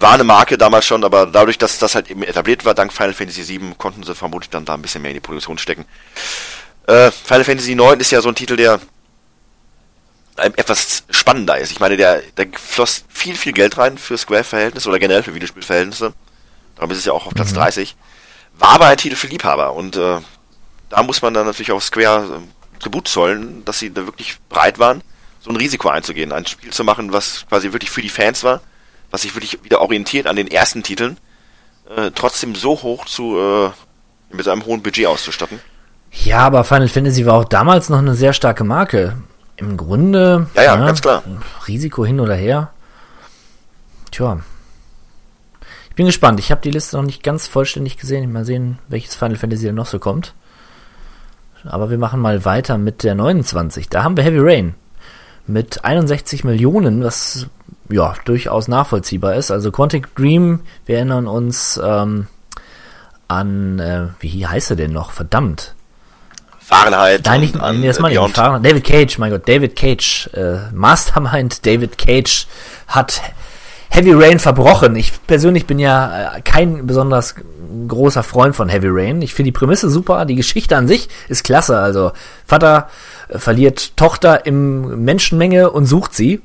[0.00, 3.14] War eine Marke damals schon, aber dadurch, dass das halt eben etabliert war, dank Final
[3.14, 5.86] Fantasy 7, konnten sie vermutlich dann da ein bisschen mehr in die Produktion stecken.
[6.86, 8.80] Äh, Final Fantasy 9 ist ja so ein Titel, der
[10.36, 11.72] etwas spannender ist.
[11.72, 16.12] Ich meine, der, da floss viel, viel Geld rein für Square-Verhältnisse oder generell für Videospielverhältnisse.
[16.76, 17.96] Darum ist es ja auch auf Platz 30.
[18.56, 20.20] War aber ein Titel für Liebhaber und äh,
[20.88, 24.78] da muss man dann natürlich auch Square äh, Tribut zollen, dass sie da wirklich bereit
[24.78, 25.02] waren,
[25.40, 28.60] so ein Risiko einzugehen, ein Spiel zu machen, was quasi wirklich für die Fans war,
[29.10, 31.16] was sich wirklich wieder orientiert an den ersten Titeln,
[31.94, 33.70] äh, trotzdem so hoch zu äh,
[34.30, 35.60] mit einem hohen Budget auszustatten.
[36.10, 39.16] Ja, aber Final Fantasy war auch damals noch eine sehr starke Marke.
[39.56, 40.46] Im Grunde.
[40.54, 41.22] Ja, ja, ganz klar.
[41.66, 42.72] Risiko hin oder her.
[44.10, 44.40] Tja.
[45.90, 46.38] Ich bin gespannt.
[46.38, 48.32] Ich habe die Liste noch nicht ganz vollständig gesehen.
[48.32, 50.34] Mal sehen, welches Final Fantasy da noch so kommt.
[51.64, 53.88] Aber wir machen mal weiter mit der 29.
[53.88, 54.74] Da haben wir Heavy Rain.
[55.46, 57.46] Mit 61 Millionen, was
[57.88, 59.50] ja durchaus nachvollziehbar ist.
[59.50, 62.26] Also Quantic Dream, wir erinnern uns ähm,
[63.28, 65.12] an, äh, wie heißt er denn noch?
[65.12, 65.74] Verdammt.
[66.58, 68.36] Fahrenheit Nein, nicht, an das meine ich nicht.
[68.36, 70.28] David Cage, mein Gott, David Cage.
[70.34, 72.46] Äh, Mastermind David Cage
[72.88, 73.22] hat
[73.98, 74.94] Heavy Rain verbrochen.
[74.94, 77.34] Ich persönlich bin ja äh, kein besonders
[77.88, 79.22] großer Freund von Heavy Rain.
[79.22, 81.80] Ich finde die Prämisse super, die Geschichte an sich ist klasse.
[81.80, 82.12] Also
[82.46, 82.90] Vater
[83.28, 86.42] äh, verliert Tochter im Menschenmenge und sucht sie.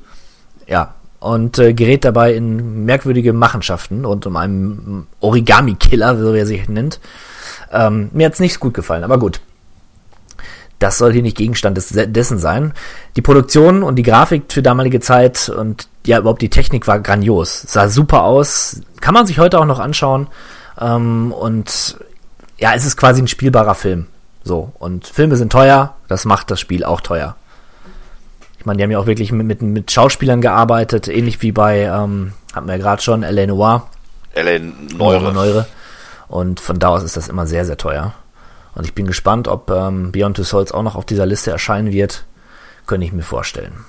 [0.66, 6.46] Ja, und äh, gerät dabei in merkwürdige Machenschaften und um einen Origami-Killer, so wie er
[6.46, 6.98] sich nennt.
[7.70, 9.40] Ähm, mir hat's nicht gut gefallen, aber gut.
[10.78, 12.72] Das soll hier nicht Gegenstand des, dessen sein.
[13.16, 17.62] Die Produktion und die Grafik für damalige Zeit und ja, überhaupt die Technik war grandios.
[17.66, 18.80] Sah super aus.
[19.00, 20.26] Kann man sich heute auch noch anschauen.
[20.80, 21.96] Ähm, und
[22.58, 24.06] ja, es ist quasi ein spielbarer Film.
[24.42, 24.72] So.
[24.78, 27.36] Und Filme sind teuer, das macht das Spiel auch teuer.
[28.58, 31.82] Ich meine, die haben ja auch wirklich mit, mit, mit Schauspielern gearbeitet, ähnlich wie bei,
[31.82, 33.46] ähm, hatten wir ja gerade schon, L.A.
[33.46, 33.86] Noir.
[34.32, 34.58] L.A.
[34.96, 35.32] Neure.
[35.32, 35.66] Neure.
[36.28, 38.14] Und von da aus ist das immer sehr, sehr teuer.
[38.74, 41.92] Und ich bin gespannt, ob ähm, Beyond Two Souls auch noch auf dieser Liste erscheinen
[41.92, 42.24] wird.
[42.86, 43.84] Könnte ich mir vorstellen.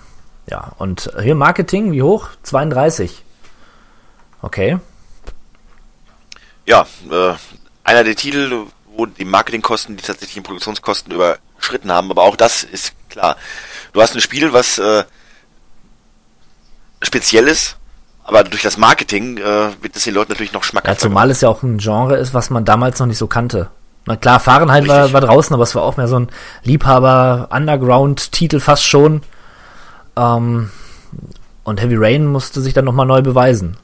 [0.50, 2.30] Ja, und hier Marketing, wie hoch?
[2.44, 3.24] 32.
[4.42, 4.78] Okay.
[6.68, 7.34] Ja, äh,
[7.84, 8.66] einer der Titel,
[8.96, 13.38] wo die Marketingkosten die tatsächlichen Produktionskosten überschritten haben, aber auch das ist klar.
[13.94, 15.04] Du hast ein Spiel, was äh,
[17.02, 17.78] speziell ist,
[18.24, 21.02] aber durch das Marketing äh, wird es den Leuten natürlich noch Ja, schmackhaft.
[21.02, 23.70] zumal es ja auch ein Genre ist, was man damals noch nicht so kannte.
[24.06, 25.14] Na klar, Fahrenheit war, Richtig.
[25.14, 26.30] war draußen, aber es war auch mehr so ein
[26.64, 29.22] Liebhaber-Underground-Titel fast schon.
[30.16, 30.70] Ähm,
[31.64, 33.78] und Heavy Rain musste sich dann nochmal neu beweisen.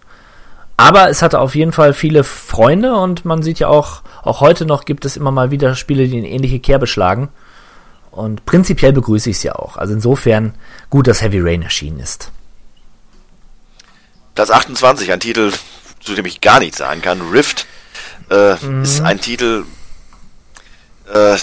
[0.78, 4.66] Aber es hatte auf jeden Fall viele Freunde und man sieht ja auch, auch heute
[4.66, 7.30] noch gibt es immer mal wieder Spiele, die in ähnliche Kerbe schlagen.
[8.12, 9.78] Und prinzipiell begrüße ich es ja auch.
[9.78, 10.54] Also insofern
[10.90, 12.32] gut, dass Heavy Rain erschienen ist.
[14.36, 15.52] Platz 28, ein Titel,
[16.00, 17.22] zu dem ich gar nichts sagen kann.
[17.32, 17.66] Rift
[18.30, 19.66] äh, ist ein Titel,
[21.14, 21.38] äh,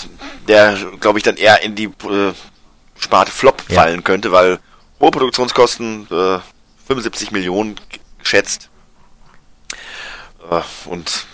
[0.47, 2.33] der, glaube ich, dann eher in die äh,
[2.99, 3.83] Sparte Flop Ja.
[3.83, 4.59] fallen könnte, weil
[5.01, 6.39] hohe Produktionskosten, äh,
[6.87, 7.77] 75 Millionen
[8.19, 8.71] geschätzt.
[10.51, 11.27] Äh, und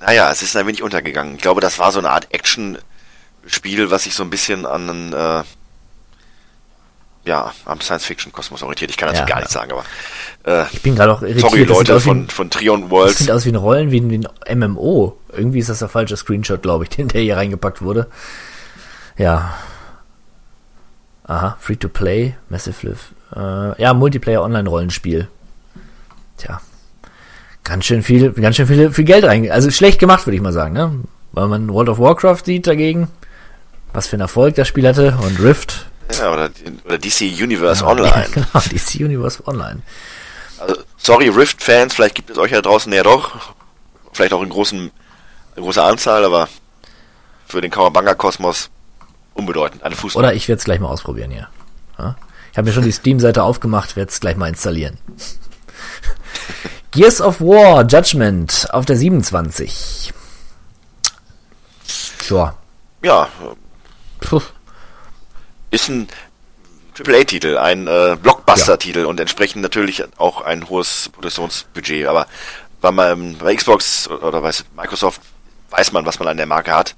[0.00, 1.36] naja, es ist ein wenig untergegangen.
[1.36, 5.12] Ich glaube, das war so eine Art Action-Spiel, was sich so ein bisschen an einen,
[5.12, 5.42] äh,
[7.24, 8.90] ja, am Science-Fiction-Kosmos orientiert.
[8.90, 9.40] Ich kann dazu Ja, gar ja.
[9.40, 9.84] nichts sagen, aber
[10.44, 11.40] äh, Ich bin gerade auch irritiert.
[11.50, 13.18] sorry das Leute wie ein- von, von Trion Das Worlds.
[13.18, 15.16] sieht aus wie ein Rollen, wie ein, wie ein MMO.
[15.32, 18.08] Irgendwie ist das der falsche Screenshot, glaube ich, den der hier reingepackt wurde.
[19.16, 19.54] Ja.
[21.24, 23.12] Aha, Free-to-Play, Massive Live.
[23.36, 25.28] Äh, ja, Multiplayer-Online-Rollenspiel.
[26.38, 26.60] Tja.
[27.64, 29.48] Ganz schön viel, ganz schön viel, viel Geld rein.
[29.50, 30.98] Also schlecht gemacht, würde ich mal sagen, ne?
[31.30, 33.08] Weil man World of Warcraft sieht dagegen.
[33.92, 35.16] Was für ein Erfolg das Spiel hatte.
[35.22, 35.86] Und Rift.
[36.18, 36.50] Ja, oder,
[36.84, 38.28] oder DC Universe Online.
[38.32, 39.82] genau, DC Universe Online.
[40.58, 43.54] Also, sorry, Rift-Fans, vielleicht gibt es euch ja draußen ja doch.
[44.12, 44.90] Vielleicht auch in großen,
[45.56, 46.48] in großer Anzahl, aber
[47.46, 48.70] für den Kawabanga-Kosmos
[49.34, 49.82] unbedeutend.
[49.82, 50.22] Eine Fußball.
[50.22, 51.48] Oder ich werde es gleich mal ausprobieren hier.
[51.98, 52.16] Ja?
[52.50, 54.98] Ich habe mir schon die Steam-Seite aufgemacht, werde es gleich mal installieren.
[56.90, 60.12] Gears of War Judgment auf der 27.
[62.20, 62.54] Tja.
[63.02, 63.28] Ja,
[64.20, 64.40] Puh.
[65.72, 66.08] Ist ein
[66.96, 72.06] AAA-Titel, ein äh, Blockbuster-Titel und entsprechend natürlich auch ein hohes Produktionsbudget.
[72.06, 72.26] Aber
[72.80, 75.20] bei, meinem, bei Xbox oder bei Microsoft
[75.70, 76.94] weiß man, was man an der Marke hat.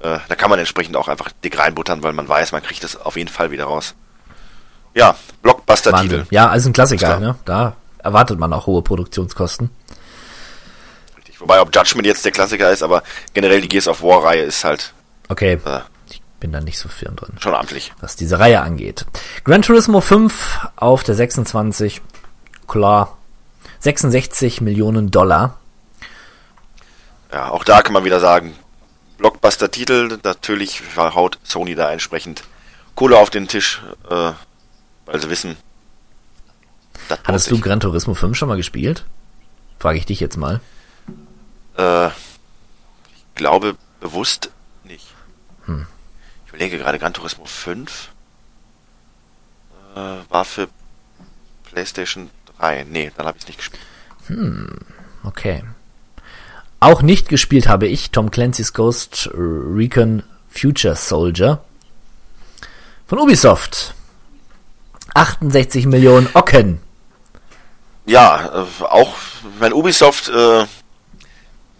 [0.00, 2.96] Äh, da kann man entsprechend auch einfach dick reinbuttern, weil man weiß, man kriegt das
[2.96, 3.94] auf jeden Fall wieder raus.
[4.94, 6.26] Ja, Blockbuster-Titel.
[6.30, 7.34] Ja, also ein Klassiker, ne?
[7.44, 9.70] Da erwartet man auch hohe Produktionskosten.
[11.16, 11.40] Richtig.
[11.40, 13.02] Wobei, ob Judgment jetzt der Klassiker ist, aber
[13.32, 14.92] generell die Gears of War-Reihe ist halt
[15.28, 15.58] Okay.
[15.64, 15.80] äh,
[16.44, 17.94] bin da nicht so firm drin, schon amtlich.
[18.02, 19.06] was diese Reihe angeht.
[19.44, 22.02] Gran Turismo 5 auf der 26.
[22.68, 23.16] Klar.
[23.80, 25.58] 66 Millionen Dollar.
[27.32, 28.54] Ja, auch da kann man wieder sagen,
[29.16, 32.44] Blockbuster-Titel, natürlich haut Sony da entsprechend
[32.94, 34.32] Kohle auf den Tisch, äh,
[35.06, 35.56] weil sie wissen,
[37.24, 37.58] Hattest du.
[37.58, 39.06] Gran Turismo 5 schon mal gespielt?
[39.78, 40.60] Frage ich dich jetzt mal.
[41.78, 44.50] Äh, ich glaube bewusst
[46.54, 48.10] überlege gerade, Gran Turismo 5
[49.96, 49.98] äh,
[50.28, 50.68] war für
[51.64, 52.86] PlayStation 3.
[52.88, 53.82] Nee, dann habe ich es nicht gespielt.
[55.24, 55.64] Okay.
[56.78, 61.64] Auch nicht gespielt habe ich Tom Clancy's Ghost Recon Future Soldier
[63.06, 63.94] von Ubisoft.
[65.14, 66.80] 68 Millionen Ocken.
[68.06, 69.16] Ja, äh, auch,
[69.58, 70.66] meine, Ubisoft, äh,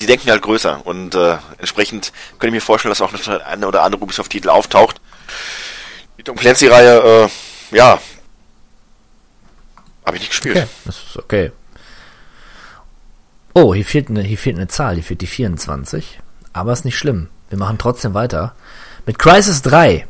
[0.01, 3.67] die denken halt größer und äh, entsprechend könnte ich mir vorstellen, dass auch noch eine
[3.67, 5.01] oder andere Ubisoft-Titel auftaucht.
[6.19, 7.29] Die Tom Clancy-Reihe,
[7.71, 7.99] äh, ja,
[10.05, 10.57] habe ich nicht gespielt.
[10.57, 11.53] Okay, das ist okay.
[13.55, 16.21] Oh, hier fehlt eine, hier fehlt eine Zahl, hier fehlt die 24.
[16.53, 17.29] Aber ist nicht schlimm.
[17.49, 18.55] Wir machen trotzdem weiter.
[19.07, 20.07] Mit Crisis 3.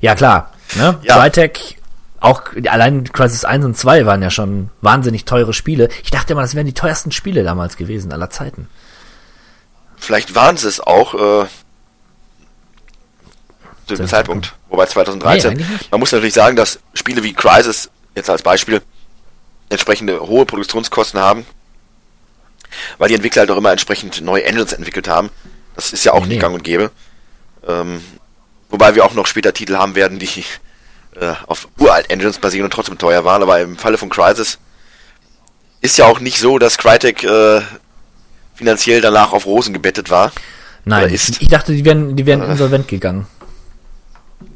[0.00, 0.52] Ja, klar.
[0.74, 0.98] Ne?
[1.02, 1.20] Ja.
[1.20, 1.78] Crytek,
[2.20, 5.88] auch allein Crisis 1 und 2 waren ja schon wahnsinnig teure Spiele.
[6.02, 8.68] Ich dachte immer, das wären die teuersten Spiele damals gewesen, aller Zeiten.
[10.06, 11.46] Vielleicht waren sie es auch äh,
[13.88, 15.54] zu dem Zeitpunkt, wobei 2013.
[15.54, 18.82] Nee, man muss natürlich sagen, dass Spiele wie Crisis, jetzt als Beispiel,
[19.68, 21.44] entsprechende hohe Produktionskosten haben,
[22.98, 25.28] weil die Entwickler halt auch immer entsprechend neue Engines entwickelt haben.
[25.74, 26.92] Das ist ja auch Nee, nicht gang und gäbe.
[27.66, 28.00] Ähm,
[28.70, 30.44] wobei wir auch noch später Titel haben werden, die
[31.16, 34.60] äh, auf uralt Engines basieren und trotzdem teuer waren, aber im Falle von Crisis
[35.80, 37.62] ist ja auch nicht so, dass Crytek äh,
[38.56, 40.32] finanziell danach auf Rosen gebettet war.
[40.84, 43.26] Nein, ich dachte, die wären, die wären insolvent gegangen.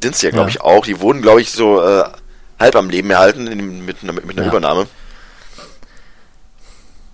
[0.03, 0.55] Sind sie ja, glaube Ja.
[0.55, 0.85] ich, auch.
[0.85, 2.03] Die wurden, glaube ich, so äh,
[2.59, 4.47] halb am Leben erhalten in, mit, einer- mit einer Ja.
[4.49, 4.87] Übernahme.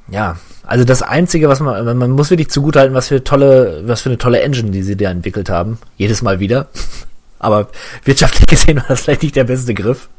[0.09, 4.09] Ja, also das Einzige, was man, man muss wirklich zugutehalten, was für tolle, was für
[4.09, 5.79] eine tolle Engine, die sie da entwickelt haben.
[5.97, 6.67] Jedes Mal wieder.
[7.39, 7.69] Aber
[8.03, 10.09] wirtschaftlich gesehen war das vielleicht nicht der beste Griff.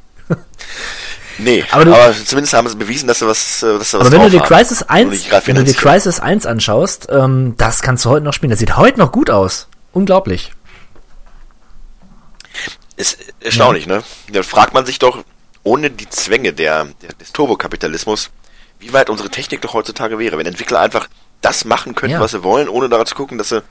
[1.38, 4.06] Nee, Aber aber, du- zumindest haben sie bewiesen, dass sie was, äh, dass sie was
[4.06, 4.40] Aber wenn du dir.
[4.40, 5.74] Crisis Und 1, nicht gerade wenn du dir.
[5.74, 8.50] Crisis 1 anschaust, ähm, das kannst du heute noch spielen.
[8.50, 9.68] Das sieht heute noch gut aus.
[9.92, 10.52] Unglaublich.
[12.96, 14.02] Ist erstaunlich, ne?
[14.32, 15.24] Dann fragt man sich doch,
[15.62, 18.30] ohne die Zwänge der, der, des Turbokapitalismus,
[18.80, 21.08] wie weit unsere Technik doch heutzutage wäre, wenn Entwickler einfach
[21.40, 22.20] das machen könnten, Ja.
[22.20, 23.62] was sie wollen, ohne daran zu gucken, dass sie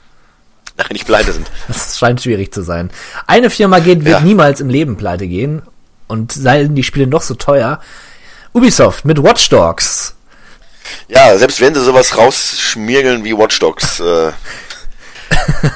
[0.78, 1.50] nachher nicht pleite sind.
[1.68, 2.90] Das scheint schwierig zu sein.
[3.26, 4.20] Eine Firma geht, wird Ja.
[4.20, 5.60] niemals im Leben pleite gehen.
[6.08, 7.80] Und seien die Spiele noch so teuer.
[8.54, 10.14] Ubisoft mit Watch Dogs.
[11.08, 14.32] Ja, selbst wenn sie sowas rausschmirgeln wie Watch Dogs, äh,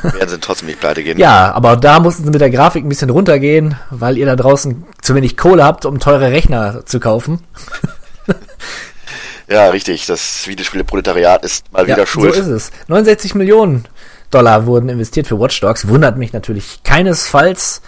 [0.03, 1.19] werden sie trotzdem nicht pleite gehen.
[1.19, 4.85] Ja, aber da mussten sie mit der Grafik ein bisschen runtergehen, weil ihr da draußen
[5.03, 7.41] zu wenig Kohle habt, um teure Rechner zu kaufen.
[9.49, 10.07] Ja, richtig.
[10.07, 12.35] Das Videospiele-Proletariat ist mal Ja, wieder schuld.
[12.35, 12.71] so ist es.
[12.89, 13.85] 69 Millionen
[14.31, 15.89] Dollar wurden investiert für Watch Dogs.
[15.89, 17.83] Wundert mich natürlich keinesfalls.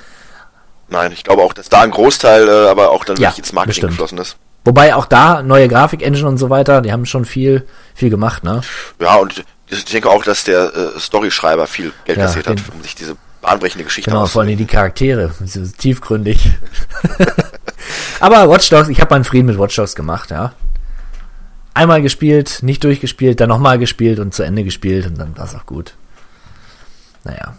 [0.89, 3.53] Nein, ich glaube auch, dass da ein Großteil äh, aber auch dann Ja, wirklich ins
[3.53, 3.93] Marketing bestimmt.
[3.93, 4.37] geflossen ist.
[4.65, 8.63] Wobei auch da neue Grafik-Engine und so weiter, die haben schon viel, viel gemacht, ne?
[9.01, 12.83] Ja, und ich denke auch, dass der äh, Storyschreiber viel Geld Ja, kassiert hat, um
[12.83, 15.33] sich diese bahnbrechende Geschichte Genau, vor allem die Charaktere,
[15.79, 16.51] tiefgründig.
[18.21, 20.53] Aber Watch Dogs, ich habe meinen Frieden mit Watch Dogs gemacht, ja.
[21.75, 25.55] Einmal gespielt, nicht durchgespielt, dann nochmal gespielt und zu Ende gespielt und dann war es
[25.55, 25.95] auch gut.
[27.25, 27.57] Naja.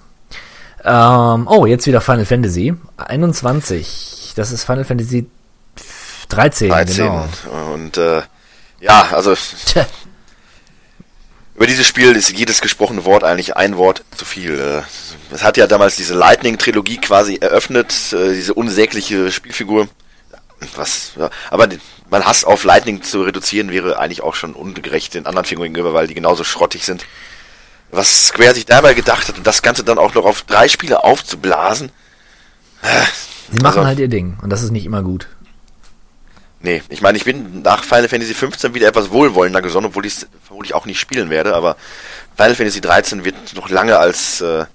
[0.86, 4.34] Ähm, oh, jetzt wieder Final Fantasy 21.
[4.36, 5.28] Das ist Final Fantasy
[6.30, 6.96] 13, 13.
[7.06, 7.28] genau.
[7.74, 8.22] Und äh,
[8.80, 9.86] ja, also Tja,
[11.56, 14.60] über dieses Spiel ist jedes gesprochene Wort eigentlich ein Wort zu viel.
[14.60, 14.82] Äh,
[15.34, 19.88] Es hat ja damals diese Lightning-Trilogie quasi eröffnet, äh, diese unsägliche Spielfigur.
[20.76, 21.68] Was, ja, aber
[22.10, 25.94] man Hass auf Lightning zu reduzieren wäre eigentlich auch schon ungerecht den anderen Figuren gegenüber,
[25.94, 27.06] weil die genauso schrottig sind.
[27.96, 31.04] Was Square sich dabei gedacht hat und das Ganze dann auch noch auf drei Spiele
[31.04, 31.92] aufzublasen,
[33.52, 35.28] Sie machen Also- halt ihr Ding und das ist nicht immer gut.
[36.62, 40.14] Nee, ich meine, ich bin nach Final Fantasy 15 wieder etwas wohlwollender gesonnen, obwohl ich
[40.18, 41.76] es vermutlich auch nicht spielen werde, aber
[42.36, 44.66] Final Fantasy 13 wird noch lange als, äh,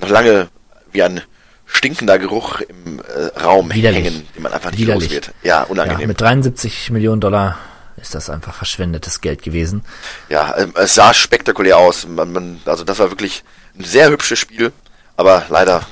[0.00, 0.48] noch lange
[0.92, 1.20] wie ein
[1.66, 4.04] stinkender Geruch im äh, Raum Widerlich.
[4.04, 5.04] hängen, den man einfach nicht Widerlich.
[5.08, 5.26] los wird.
[5.42, 6.08] Ja, Ja, unangenehm.
[6.08, 7.58] mit 73 Millionen Dollar
[8.06, 9.84] ist das einfach verschwendetes Geld gewesen.
[10.28, 12.06] Ja, ähm, es sah spektakulär aus.
[12.06, 13.42] Man, man, also das war wirklich
[13.76, 14.72] ein sehr hübsches Spiel,
[15.16, 15.86] aber leider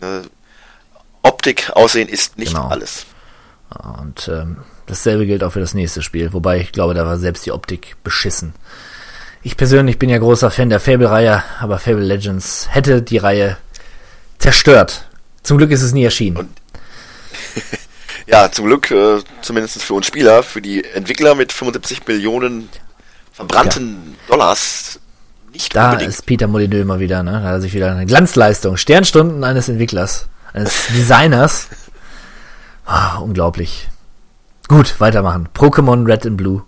[0.00, 0.20] äh,
[1.22, 2.68] Optik, Aussehen ist nicht Genau.
[2.68, 3.06] alles.
[4.00, 7.44] Und ähm, dasselbe gilt auch für das nächste Spiel, wobei ich glaube, da war selbst
[7.44, 8.54] die Optik beschissen.
[9.42, 13.56] Ich persönlich bin ja großer Fan der Fable-Reihe, aber Fable Legends hätte die Reihe
[14.38, 15.08] zerstört.
[15.42, 16.48] Zum Glück ist es nie erschienen.
[18.28, 22.68] Ja, zum Glück, äh, zumindest für uns Spieler, für die Entwickler mit 75 Millionen
[23.32, 25.00] verbrannten Dollars
[25.52, 26.10] nicht da unbedingt.
[26.10, 27.32] ist Peter Molyneux mal wieder, ne?
[27.32, 31.68] Da hat er sich wieder eine Glanzleistung, Sternstunden eines Entwicklers, eines Designers.
[32.84, 33.88] Ah, unglaublich.
[34.68, 35.48] Gut, weitermachen.
[35.54, 36.64] Pokémon Red and Blue.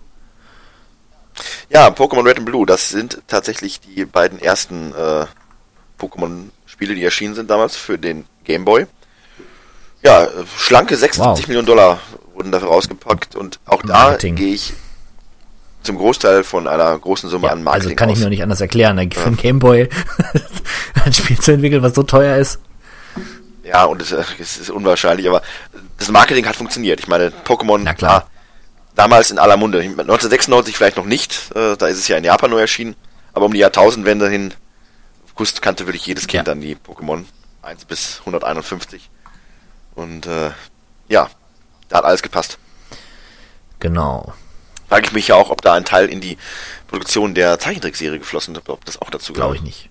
[1.69, 5.25] Ja, Pokémon Red and Blue, das sind tatsächlich die beiden ersten äh,
[5.99, 8.87] Pokémon-Spiele, die erschienen sind damals für den Game Boy.
[10.03, 10.27] Ja,
[10.57, 11.47] schlanke 76 Wow.
[11.47, 11.99] Millionen Dollar
[12.33, 14.35] wurden dafür rausgepackt und auch da Marketing.
[14.35, 14.73] gehe ich
[15.83, 18.23] zum Großteil von einer großen Summe Ja, an Marketing also kann ich aus.
[18.23, 18.97] mir nicht anders erklären.
[19.11, 19.89] Für einen Gameboy
[21.05, 22.59] ein Spiel zu entwickeln, was so teuer ist.
[23.63, 25.41] Ja, und es, äh, es ist unwahrscheinlich, aber
[25.97, 26.99] das Marketing hat funktioniert.
[26.99, 28.27] Ich meine, Pokémon Na klar.
[28.95, 29.79] damals in aller Munde.
[29.79, 32.95] 1996 vielleicht noch nicht, äh, da ist es ja in Japan nur erschienen,
[33.33, 34.53] aber um die Jahrtausendwende hin
[35.37, 36.43] wusste, kannte wirklich jedes Kind Ja.
[36.43, 37.23] dann die Pokémon
[37.63, 39.09] 1 bis 151.
[39.95, 40.51] Und äh,
[41.07, 41.29] ja,
[41.89, 42.57] da hat alles gepasst.
[43.79, 44.33] Genau.
[44.87, 46.37] Frage ich mich ja auch, ob da ein Teil in die
[46.87, 49.67] Produktion der Zeichentrickserie geflossen ist, ob das auch dazu Glaube gehört.
[49.67, 49.89] ich nicht.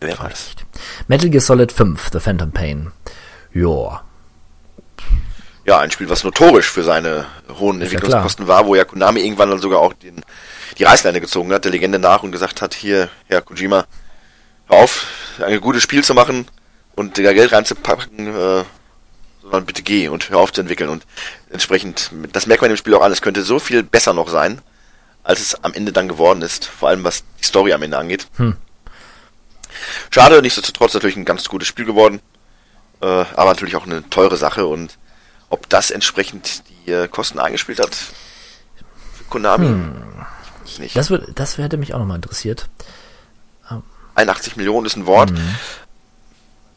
[0.00, 0.52] Wer weiß.
[1.08, 2.92] Metal Gear Solid 5, The Phantom Pain.
[3.52, 4.04] Joa.
[5.66, 7.26] Ja, ein Spiel, was notorisch für seine
[7.58, 10.24] hohen ja Entwicklungskosten war, wo ja Konami irgendwann dann sogar auch den,
[10.78, 13.84] die Reißleine gezogen hat, der Legende nach und gesagt hat, hier, Herr Kojima,
[14.66, 15.06] hör auf,
[15.44, 16.46] ein gutes Spiel zu machen
[17.00, 18.64] und da Geld reinzupacken, äh,
[19.40, 20.90] sondern bitte geh und hör auf zu entwickeln.
[20.90, 21.06] Und
[21.50, 24.60] entsprechend, das merkt man im Spiel auch an, es könnte so viel besser noch sein,
[25.24, 28.28] als es am Ende dann geworden ist, vor allem was die Story am Ende angeht.
[28.36, 28.56] Hm.
[30.10, 32.20] Schade, nichtsdestotrotz natürlich ein ganz gutes Spiel geworden,
[33.00, 34.98] äh, aber natürlich auch eine teure Sache und
[35.48, 39.74] ob das entsprechend die äh, Kosten eingespielt hat für Konami,
[40.78, 40.96] nicht.
[40.96, 42.68] Das, wird, das hätte mich auch nochmal interessiert.
[44.14, 45.32] 81 Millionen ist ein Wort.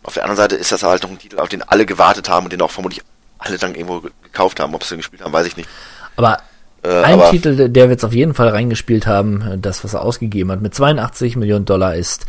[0.03, 2.45] Auf der anderen Seite ist das halt noch ein Titel, auf den alle gewartet haben
[2.45, 3.01] und den auch vermutlich
[3.39, 4.73] alle dann irgendwo ge- gekauft haben.
[4.75, 5.69] Ob sie den gespielt haben, weiß ich nicht.
[6.15, 6.37] Aber
[6.83, 9.93] Äh, ein aber Titel, der wird es auf jeden Fall reingespielt haben, äh, das, was
[9.93, 12.25] er ausgegeben hat, mit 82 Millionen Dollar ist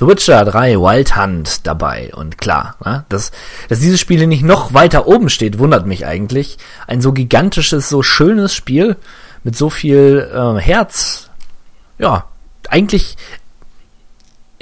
[0.00, 2.10] The Witcher 3 Wild Hunt dabei.
[2.12, 3.30] Und klar, ne, dass,
[3.68, 6.58] dass dieses Spiel nicht noch weiter oben steht, wundert mich eigentlich.
[6.88, 8.96] Ein so gigantisches, so schönes Spiel
[9.44, 11.30] mit so viel äh, Herz.
[11.98, 12.24] Ja,
[12.68, 13.16] eigentlich,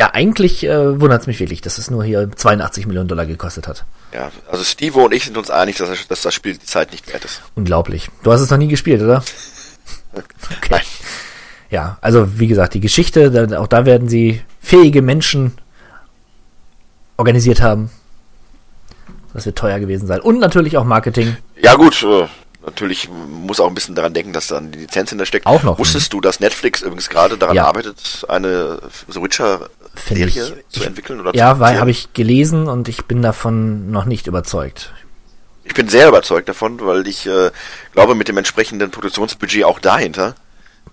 [0.00, 3.68] ja, eigentlich äh, wundert es mich wirklich, dass es nur hier 82 Millionen Dollar gekostet
[3.68, 3.84] hat.
[4.14, 6.90] ja, also Steve und ich sind uns einig, dass, das- dass das Spiel die Zeit
[6.90, 7.42] nicht wert ist.
[7.54, 8.08] Unglaublich.
[8.22, 9.22] Du hast es noch nie gespielt, oder?
[10.12, 10.68] Okay.
[10.70, 10.80] Nein.
[11.70, 15.52] Ja, also wie gesagt, die Geschichte, da, auch da werden sie fähige Menschen
[17.16, 17.90] organisiert haben.
[19.34, 20.20] Das wird teuer gewesen sein.
[20.20, 21.36] Und natürlich auch Marketing.
[21.62, 22.26] Ja gut, äh,
[22.66, 25.46] natürlich muss auch ein bisschen daran denken, dass dann die Lizenz hinter steckt.
[25.46, 27.66] Auch noch, Wusstest du, dass Netflix übrigens gerade daran Ja.
[27.66, 30.34] arbeitet, eine The Witcher Finde ich.
[30.68, 34.26] Zu entwickeln oder Ja, zu weil habe ich gelesen und ich bin davon noch nicht
[34.26, 34.92] überzeugt.
[35.64, 37.50] Ich bin sehr überzeugt davon, weil ich äh,
[37.92, 40.34] glaube, mit dem entsprechenden Produktionsbudget auch dahinter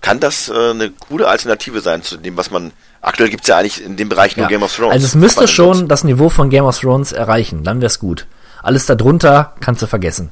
[0.02, 2.72] kann das äh, eine coole Alternative sein zu dem, was man
[3.02, 4.50] aktuell gibt's ja eigentlich in dem Bereich nur Ja.
[4.50, 4.94] Game of Thrones.
[4.94, 8.28] Also es müsste schon das Niveau von Game of Thrones erreichen, dann wär's gut.
[8.62, 10.32] Alles darunter kannst du vergessen.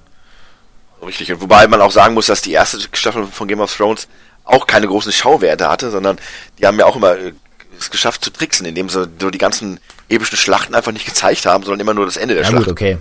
[1.05, 1.31] Richtig.
[1.31, 4.07] Und wobei man auch sagen muss, dass die erste Staffel von Game of Thrones
[4.43, 6.17] auch keine großen Schauwerte hatte, sondern
[6.59, 7.33] die haben ja auch immer äh,
[7.79, 11.63] es geschafft zu tricksen, indem sie so die ganzen epischen Schlachten einfach nicht gezeigt haben,
[11.63, 12.65] sondern immer nur das Ende der Ja Schlacht.
[12.65, 12.97] gut, okay.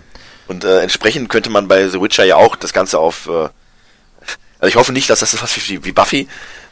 [0.47, 3.29] Und äh, entsprechend könnte man bei The Witcher ja auch das Ganze auf.
[3.29, 3.49] Äh,
[4.59, 6.29] also ich hoffe nicht, dass das ist was wie, wie Buffy,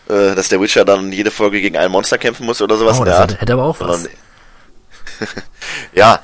[0.08, 2.98] äh, dass der Witcher dann jede Folge gegen ein Monster kämpfen muss oder sowas.
[3.00, 4.08] Oh, das hätte, hätte aber auch was.
[5.94, 6.20] Ja,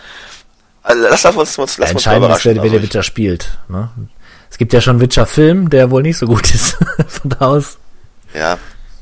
[0.83, 2.55] also lass uns, uns, uns, lass uns mal Entscheidend ist, wer, überraschen.
[2.57, 3.59] wer Also der Witcher spielt.
[3.69, 3.91] Ne?
[4.51, 6.77] Es gibt ja schon Witcher-Film, der wohl nicht so gut ist.
[7.09, 7.79] Von da aus.
[8.35, 8.59] ja,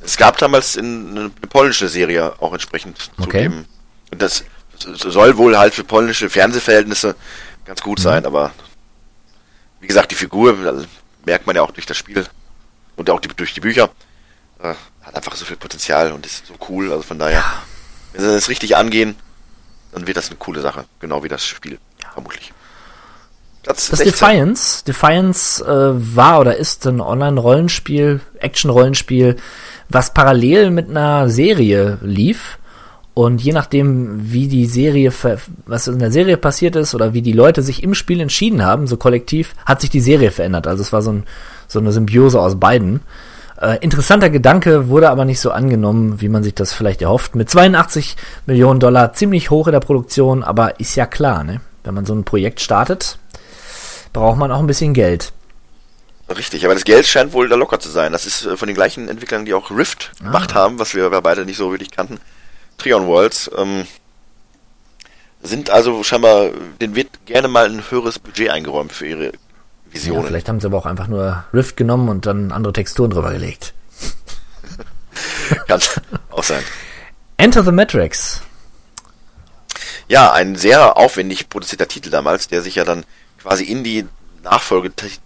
[0.07, 3.25] es gab damals in, eine polnische Serie auch entsprechend Okay.
[3.25, 3.67] zugeben.
[4.11, 4.45] Und das
[4.79, 7.15] soll wohl halt für polnische Fernsehverhältnisse
[7.65, 8.27] ganz gut sein, Mhm.
[8.27, 8.53] aber
[9.81, 10.57] wie gesagt, die Figur
[11.25, 12.25] merkt man ja auch durch das Spiel
[12.97, 13.91] und auch die, durch die Bücher.
[14.63, 16.91] Äh, hat einfach so viel Potenzial und ist so cool.
[16.91, 17.45] Also von daher,
[18.13, 19.17] wenn sie das richtig angehen,
[19.93, 20.85] dann wird das eine coole Sache.
[21.01, 21.79] Genau wie das Spiel,
[22.13, 22.53] vermutlich.
[23.63, 24.13] Platz Das 16.
[24.13, 24.85] Defiance.
[24.85, 29.37] Defiance äh, war oder ist ein Online-Rollenspiel, Action-Rollenspiel,
[29.89, 32.59] was parallel mit einer Serie lief.
[33.15, 35.11] Und je nachdem, wie die Serie,
[35.65, 38.87] was in der Serie passiert ist oder wie die Leute sich im Spiel entschieden haben,
[38.87, 40.67] so kollektiv, hat sich die Serie verändert.
[40.67, 41.25] Also es war so, ein,
[41.67, 43.01] so eine Symbiose aus beiden.
[43.59, 47.35] Äh, interessanter Gedanke, wurde aber nicht so angenommen, wie man sich das vielleicht erhofft.
[47.35, 51.63] Mit 82 Millionen Dollar, ziemlich hoch in der Produktion, aber ist ja klar, ne?
[51.85, 53.19] Wenn man so ein Projekt startet,
[54.13, 55.33] braucht man auch ein bisschen Geld.
[56.29, 58.13] Richtig, aber das Geld scheint wohl da locker zu sein.
[58.13, 60.25] Das ist äh, von den gleichen Entwicklern, die auch Rift Ah.
[60.25, 62.19] gemacht haben, was wir beide nicht so wirklich kannten.
[62.79, 63.51] Trion Worlds.
[63.57, 63.87] Ähm,
[65.43, 66.51] sind also scheinbar,
[66.81, 69.33] denen wird gerne mal ein höheres Budget eingeräumt für ihre Ja,
[69.91, 70.27] Visionen.
[70.27, 73.73] vielleicht haben sie aber auch einfach nur Rift genommen und dann andere Texturen drüber gelegt.
[75.69, 75.81] Kann
[76.31, 76.63] auch sein.
[77.37, 78.41] Enter the Matrix.
[80.09, 83.05] Ja, ein sehr aufwendig produzierter Titel damals, der sich ja dann
[83.41, 84.07] quasi in die
[84.43, 85.19] Nachfolgetitel,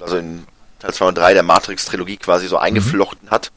[0.00, 0.46] also in
[0.78, 3.50] Teil 2 und 3 der Matrix-Trilogie quasi so eingeflochten hat.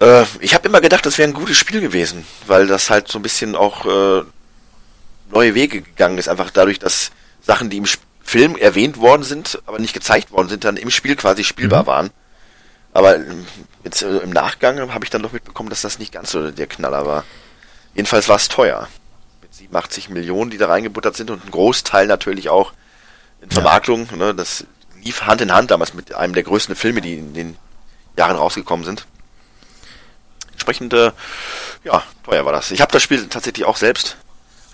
[0.00, 3.18] Äh, ich habe immer gedacht, das wäre ein gutes Spiel gewesen, weil das halt so
[3.18, 4.24] ein bisschen auch äh,
[5.32, 7.10] neue Wege gegangen ist, einfach dadurch, dass
[7.42, 10.90] Sachen, die im Sp- Film erwähnt worden sind, aber nicht gezeigt worden sind, dann im
[10.90, 12.10] Spiel quasi spielbar waren.
[12.92, 13.46] Aber ähm,
[13.84, 16.66] jetzt äh, im Nachgang habe ich dann doch mitbekommen, dass das nicht ganz so der
[16.66, 17.24] Knaller war.
[17.94, 18.86] Jedenfalls war es teuer.
[19.40, 22.74] Mit 87 Millionen, die da reingebuttert sind und ein Großteil natürlich auch
[23.40, 24.08] in Vermarktung.
[24.16, 24.64] Ne, das
[25.02, 27.56] lief Hand in Hand damals mit einem der größten Filme, die in den
[28.16, 29.06] Jahren rausgekommen sind.
[30.52, 31.12] Entsprechend, äh,
[31.84, 32.70] ja, teuer war das.
[32.72, 34.16] Ich habe das Spiel tatsächlich auch selbst,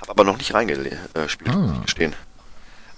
[0.00, 2.16] habe aber noch nicht reingespielt, äh, muss ich gestehen.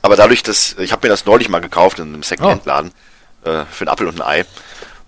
[0.03, 2.93] Aber dadurch, dass ich habe mir das neulich mal gekauft in einem Secondhand-Laden
[3.43, 4.45] äh, für einen Apfel und ein Ei.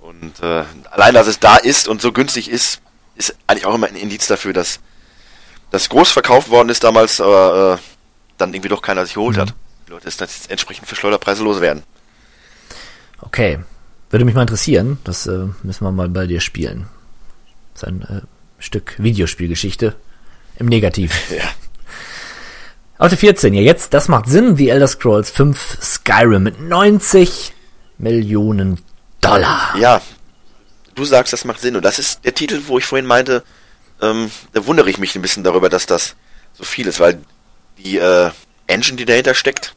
[0.01, 2.81] Und äh, allein, dass es da ist und so günstig ist,
[3.15, 4.81] ist eigentlich auch immer ein Indiz dafür, dass
[5.71, 7.83] das groß verkauft worden ist damals, aber äh,
[8.39, 9.55] dann irgendwie doch keiner sich geholt hat.
[9.89, 11.82] Die Leute es dann jetzt entsprechend für Schleuderpreise loswerden.
[13.22, 13.59] Okay.
[14.11, 14.99] Würde mich mal interessieren.
[15.05, 16.89] Das äh, müssen wir mal bei dir spielen.
[17.72, 18.20] Das ist ein äh,
[18.59, 19.97] Stück Videospielgeschichte.
[20.59, 21.16] Im Negativen.
[21.30, 21.45] Ja.
[22.99, 24.57] Auf der 14, ja jetzt, das macht Sinn.
[24.57, 27.55] The Elder Scrolls 5 Skyrim mit 90
[27.97, 28.82] Millionen
[29.22, 29.74] Dollar.
[29.78, 30.03] Ja,
[30.97, 31.76] du sagst, das macht Sinn.
[31.76, 33.43] Und das ist der Titel, wo ich vorhin meinte,
[34.03, 36.14] ähm, da wundere ich mich ein bisschen darüber, dass das
[36.53, 37.22] so viel ist, weil
[37.78, 38.30] die äh,
[38.66, 39.76] Engine, die dahinter steckt,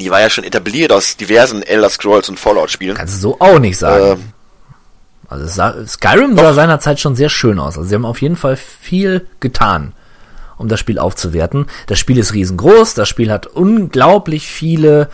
[0.00, 2.96] die war ja schon etabliert aus diversen Elder Scrolls und Fallout-Spielen.
[2.96, 4.18] Kannst du so auch nicht sagen.
[4.20, 4.32] Ähm,
[5.28, 7.76] Also sah, Skyrim sah seinerzeit schon sehr schön aus.
[7.76, 9.92] Also sie haben auf jeden Fall viel getan,
[10.58, 11.66] um das Spiel aufzuwerten.
[11.86, 15.08] Das Spiel ist riesengroß, das Spiel hat unglaublich viele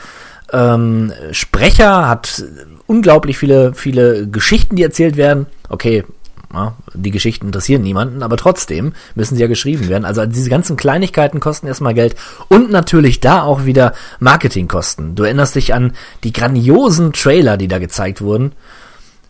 [0.52, 2.42] ähm, Sprecher, hat
[2.86, 5.46] unglaublich viele, viele Geschichten, die erzählt werden.
[5.68, 6.04] Okay,
[6.52, 10.04] ja, die Geschichten interessieren niemanden, aber trotzdem müssen sie ja geschrieben werden.
[10.04, 12.16] Also diese ganzen Kleinigkeiten kosten erstmal Geld
[12.48, 15.14] und natürlich da auch wieder Marketingkosten.
[15.14, 15.92] Du erinnerst dich an
[16.24, 18.52] die grandiosen Trailer, die da gezeigt wurden.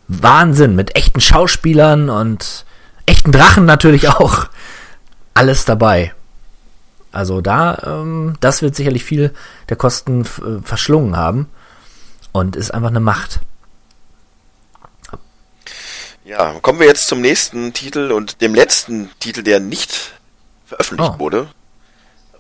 [0.09, 2.65] Wahnsinn, mit echten Schauspielern und
[3.07, 4.47] echten Drachen natürlich auch.
[5.35, 6.15] Alles dabei.
[7.13, 9.33] Also da, ähm, das wird sicherlich viel
[9.69, 11.49] der Kosten verschlungen haben
[12.33, 13.41] und ist einfach eine Macht.
[16.31, 20.13] Ja, kommen wir jetzt zum nächsten Titel und dem letzten Titel, der nicht
[20.65, 21.19] veröffentlicht Oh.
[21.19, 21.49] wurde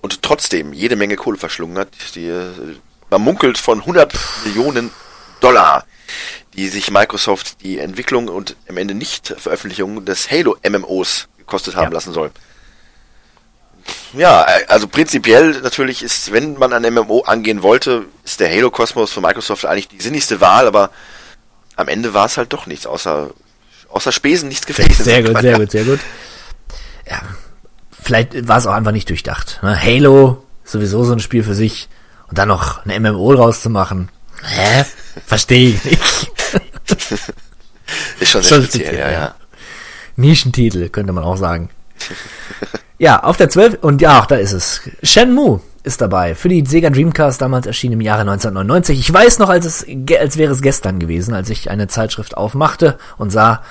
[0.00, 1.88] und trotzdem jede Menge Kohle verschlungen hat.
[2.14, 2.76] Die, äh,
[3.10, 4.14] man munkelt von 100
[4.44, 4.92] Millionen
[5.40, 5.84] Dollar,
[6.54, 11.86] die sich Microsoft die Entwicklung und am Ende nicht Veröffentlichung des Halo MMOs gekostet haben
[11.86, 11.90] Ja.
[11.90, 12.30] lassen soll.
[14.12, 19.10] Ja, also prinzipiell natürlich ist, wenn man ein MMO angehen wollte, ist der Halo Kosmos
[19.10, 20.90] von Microsoft eigentlich die sinnigste Wahl, aber
[21.74, 23.30] am Ende war es halt doch nichts, außer,
[23.90, 25.04] außer Spesen nichts gefährliches.
[25.04, 26.00] Sehr gut, sehr gut, sehr gut.
[27.08, 27.22] Ja,
[28.02, 29.60] vielleicht war es auch einfach nicht durchdacht.
[29.62, 29.80] Ne?
[29.80, 31.88] Halo, sowieso so ein Spiel für sich.
[32.28, 34.08] Und dann noch ein MMO rauszumachen.
[34.42, 34.84] Hä?
[35.26, 36.00] Verstehe ich nicht.
[38.20, 39.34] Ist schon sehr Schon speziell, speziell, ja, ja.
[40.16, 41.70] Nischentitel, könnte man auch sagen.
[42.98, 44.82] Ja, auf der 12, und ja, auch da ist es.
[45.02, 46.34] Shenmue ist dabei.
[46.34, 48.98] Für die Sega Dreamcast damals erschienen im Jahre 1999.
[48.98, 49.86] Ich weiß noch, als es,
[50.18, 53.62] als wäre es gestern gewesen, als ich eine Zeitschrift aufmachte und sah,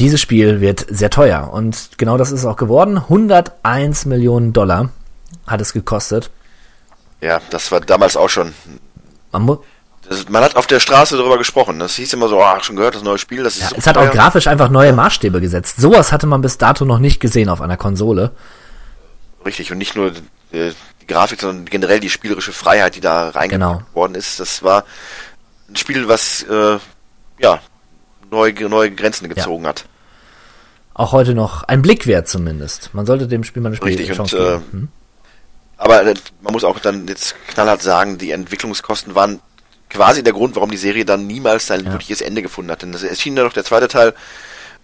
[0.00, 1.50] dieses Spiel wird sehr teuer.
[1.52, 2.98] Und genau das ist es auch geworden.
[2.98, 4.90] 101 Millionen Dollar
[5.46, 6.30] hat es gekostet.
[7.20, 8.52] Ja, das war damals auch schon.
[9.32, 9.58] Man
[10.08, 11.78] Das, man hat auf der Straße darüber gesprochen.
[11.78, 13.86] Das hieß immer so, ah, schon gehört, das neue Spiel, das ist ja, so es
[13.86, 14.12] hat auch teuer.
[14.12, 15.76] grafisch einfach neue Maßstäbe gesetzt.
[15.78, 18.32] Sowas hatte man bis dato noch nicht gesehen auf einer Konsole.
[19.46, 20.12] Richtig, und nicht nur
[20.52, 20.72] äh,
[21.04, 23.94] die Grafik, sondern generell die spielerische Freiheit, die da reingebracht Genau.
[23.94, 24.40] worden ist.
[24.40, 24.84] Das war
[25.68, 26.78] ein Spiel, was äh,
[27.38, 27.60] ja
[28.30, 29.84] neue, neue Grenzen gezogen hat.
[30.94, 32.90] Auch heute noch ein Blick wert zumindest.
[32.92, 34.64] Man sollte dem Spiel mal eine Richtig, und, Chance äh, geben.
[34.70, 34.88] Hm?
[35.76, 39.40] Aber äh, man muss auch dann jetzt knallhart sagen, die Entwicklungskosten waren
[39.90, 42.82] quasi der Grund, warum die Serie dann niemals sein wirkliches Ende gefunden hat.
[42.82, 44.14] Denn es erschien dann noch der zweite Teil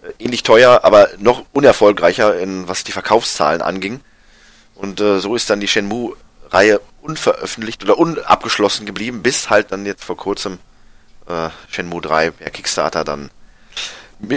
[0.03, 4.01] äh, ähnlich teuer, aber noch unerfolgreicher, in, was die Verkaufszahlen anging.
[4.81, 10.05] Und äh, so ist dann die Shenmue-Reihe unveröffentlicht oder unabgeschlossen geblieben, bis halt dann jetzt
[10.05, 10.59] vor kurzem
[11.29, 13.31] äh, Shenmue 3 per Kickstarter dann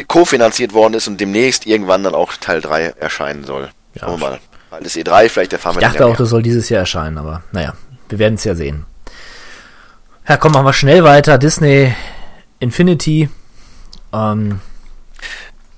[0.07, 3.69] kofinanziert worden ist und demnächst irgendwann dann auch Teil 3 erscheinen soll.
[3.95, 4.39] Ja, Schauen wir mal.
[4.69, 6.79] Weil das E3, vielleicht erfahren Ich wir dachte dann auch, ja das soll dieses Jahr
[6.79, 7.73] erscheinen, aber naja,
[8.09, 8.85] wir werden es ja sehen.
[10.27, 11.37] Ja, komm, machen wir schnell weiter.
[11.37, 11.93] Disney
[12.59, 13.29] Infinity.
[14.13, 14.61] Ähm,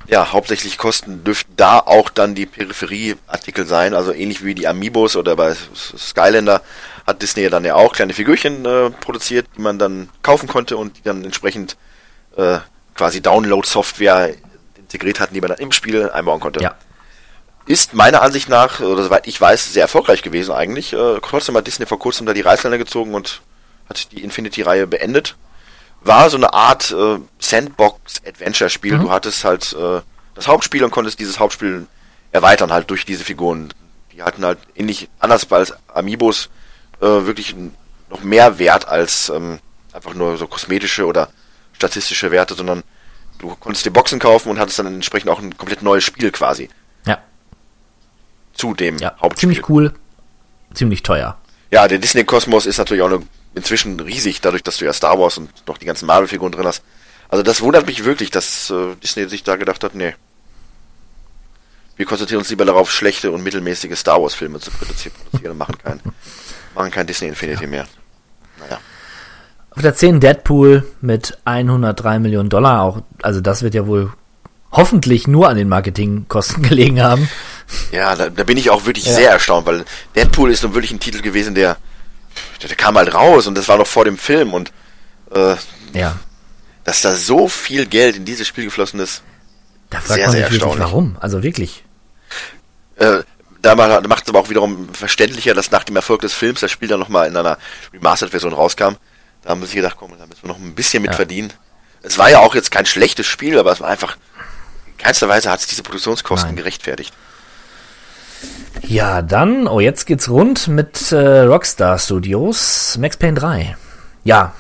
[0.08, 5.16] Ja, hauptsächlich Kosten dürften da auch dann die Peripherieartikel sein, also ähnlich wie die Amiibos
[5.16, 6.62] oder bei Skylander
[7.08, 10.78] hat Disney ja dann ja auch kleine Figürchen äh, produziert, die man dann kaufen konnte
[10.78, 11.78] und die dann entsprechend
[12.36, 12.60] äh,
[12.96, 14.36] quasi Download-Software
[14.78, 16.62] integriert hatten, die man dann im Spiel einbauen konnte.
[16.62, 16.76] ja,
[17.66, 20.94] Ist meiner Ansicht nach, oder soweit ich weiß, sehr erfolgreich gewesen eigentlich.
[20.94, 23.42] Äh, trotzdem hat Disney vor kurzem da die Reißleine gezogen und
[23.90, 25.36] hat die Infinity-Reihe beendet.
[26.06, 29.00] War so eine Art äh, Sandbox-Adventure-Spiel.
[29.00, 30.02] Du hattest halt äh,
[30.36, 31.88] das Hauptspiel und konntest dieses Hauptspiel
[32.32, 33.74] erweitern halt durch diese Figuren.
[34.14, 36.50] Die hatten halt ähnlich anders als Amiibos
[37.02, 37.56] äh, wirklich
[38.10, 39.60] noch mehr Wert als ähm,
[39.94, 41.30] einfach nur so kosmetische oder
[41.74, 42.84] statistische Werte, sondern
[43.40, 46.70] du konntest dir Boxen kaufen und hattest dann entsprechend auch ein komplett neues Spiel quasi
[47.06, 47.18] ja,
[48.54, 49.16] zu dem ja.
[49.20, 49.50] Hauptspiel.
[49.50, 49.94] Ziemlich cool,
[50.74, 51.38] ziemlich teuer.
[51.72, 53.24] Ja, der Disney-Kosmos ist natürlich auch eine,
[53.56, 56.84] inzwischen riesig, dadurch, dass du ja Star Wars und noch die ganzen Marvel-Figuren drin hast.
[57.30, 60.14] Also das wundert mich wirklich, dass äh, Disney sich da gedacht hat, nee.
[61.98, 65.78] Wir konzentrieren uns lieber darauf, schlechte und mittelmäßige Star Wars-Filme zu produzieren, produzieren und machen
[65.82, 66.00] kein,
[66.76, 67.86] machen kein Disney Infinity mehr.
[68.60, 68.80] Naja.
[69.72, 72.84] Auf der 10 Deadpool mit 103 Millionen Dollar.
[72.84, 74.12] Auch, also das wird ja wohl
[74.72, 77.30] hoffentlich nur an den Marketingkosten gelegen haben.
[77.92, 79.14] Ja, da, da bin ich auch wirklich Ja.
[79.14, 79.86] sehr erstaunt, weil
[80.16, 81.78] Deadpool ist nun wirklich ein Titel gewesen, der,
[82.62, 84.72] der, der kam halt raus und das war noch vor dem Film und
[85.34, 85.56] äh,
[85.94, 86.18] Ja,
[86.84, 89.22] dass da so viel Geld in dieses Spiel geflossen ist,
[89.90, 90.86] da fragt Sehr, man sich sehr wirklich, erstaunlich.
[90.88, 91.18] warum.
[91.20, 91.84] Also wirklich.
[92.98, 93.24] Äh,
[93.62, 96.72] da ma- macht es aber auch wiederum verständlicher, dass nach dem Erfolg des Films das
[96.72, 97.58] Spiel dann nochmal in einer
[97.94, 98.96] Remastered-Version rauskam.
[99.42, 101.16] Da haben sie sich gedacht, komm, da müssen wir noch ein bisschen mit Ja.
[101.16, 101.52] verdienen.
[102.04, 104.18] Es war ja auch jetzt kein schlechtes Spiel, aber es war einfach,
[104.88, 106.56] in keinster Weise hat es diese Produktionskosten Nein.
[106.58, 107.14] gerechtfertigt.
[108.82, 113.78] Ja, dann, oh, jetzt geht's rund mit äh, Rockstar Studios, Max Payne 3.
[114.24, 114.54] Ja,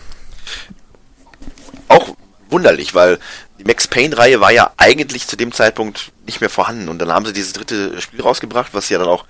[1.87, 2.15] Auch
[2.47, 3.19] verwunderlich, weil
[3.59, 6.89] die Max Payne-Reihe war ja eigentlich zu dem Zeitpunkt nicht mehr vorhanden.
[6.89, 9.25] Und dann haben sie dieses dritte Spiel rausgebracht, was ja dann auch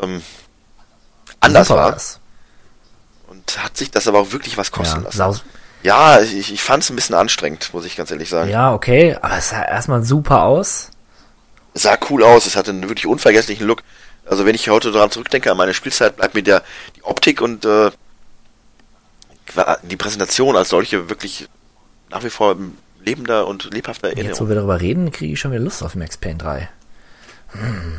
[0.00, 0.22] ähm,
[1.40, 1.92] anders Super war.
[1.92, 2.20] war's.
[3.28, 5.16] Und hat sich das aber auch wirklich was kosten Ja, lassen.
[5.18, 5.44] saus-
[5.82, 8.48] Ja, ich, ich fand es ein bisschen anstrengend, muss ich ganz ehrlich sagen.
[8.50, 10.90] ja, okay, aber es sah erstmal super aus.
[11.74, 13.82] Sah cool aus, es hatte einen wirklich unvergesslichen Look.
[14.26, 16.62] Also wenn ich heute daran zurückdenke, an meine Spielzeit, bleibt mir der
[16.96, 17.90] die Optik und äh,
[19.82, 21.48] die Präsentation als solche wirklich
[22.10, 22.56] nach wie vor
[23.04, 24.48] lebender und lebhafter Jetzt, wo Erinnerung.
[24.48, 26.68] wir darüber reden, kriege ich schon wieder Lust auf Max Payne 3.
[27.48, 27.96] Hm.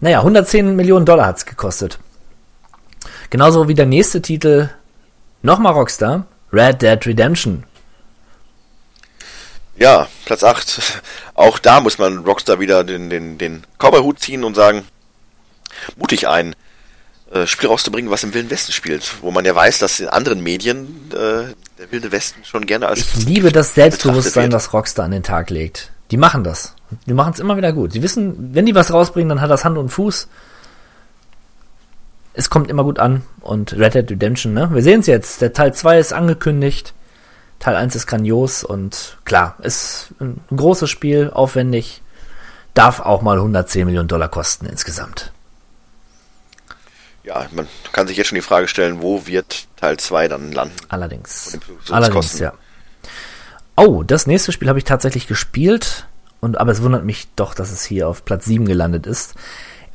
[0.00, 1.98] Naja, 110 Millionen Dollar hat's gekostet.
[3.30, 4.70] Genauso wie der nächste Titel,
[5.42, 7.64] nochmal Rockstar, Red Dead Redemption.
[9.78, 11.02] Ja, Platz 8.
[11.34, 14.84] Auch da muss man Rockstar wieder den, den, den Cowboy-Hut ziehen und sagen,
[15.96, 16.56] mutig ein
[17.30, 19.22] äh, Spiel rauszubringen, was im Wilden Westen spielt.
[19.22, 23.00] Wo man ja weiß, dass in anderen Medien äh, der Wilde Westen schon gerne als...
[23.00, 25.92] Ich liebe das Selbstbewusstsein, das Rockstar an den Tag legt.
[26.10, 26.74] Die machen das.
[27.06, 27.94] Die machen es immer wieder gut.
[27.94, 30.28] Die wissen, wenn die was rausbringen, dann hat das Hand und Fuß.
[32.32, 33.22] Es kommt immer gut an.
[33.40, 34.70] Und Red Dead Redemption, ne?
[34.72, 35.42] Wir sehen es jetzt.
[35.42, 36.94] Der Teil 2 ist angekündigt.
[37.58, 42.02] Teil 1 ist grandios und klar, ist ein großes Spiel, aufwendig.
[42.74, 45.32] Darf auch mal 110 Millionen Dollar kosten insgesamt.
[47.24, 50.76] Ja, man kann sich jetzt schon die Frage stellen, wo wird Teil 2 dann landen?
[50.88, 51.58] Allerdings.
[51.90, 52.54] Allerdings, ja.
[53.76, 56.06] Oh, das nächste Spiel habe ich tatsächlich gespielt.
[56.40, 59.34] Und, aber es wundert mich doch, dass es hier auf Platz 7 gelandet ist.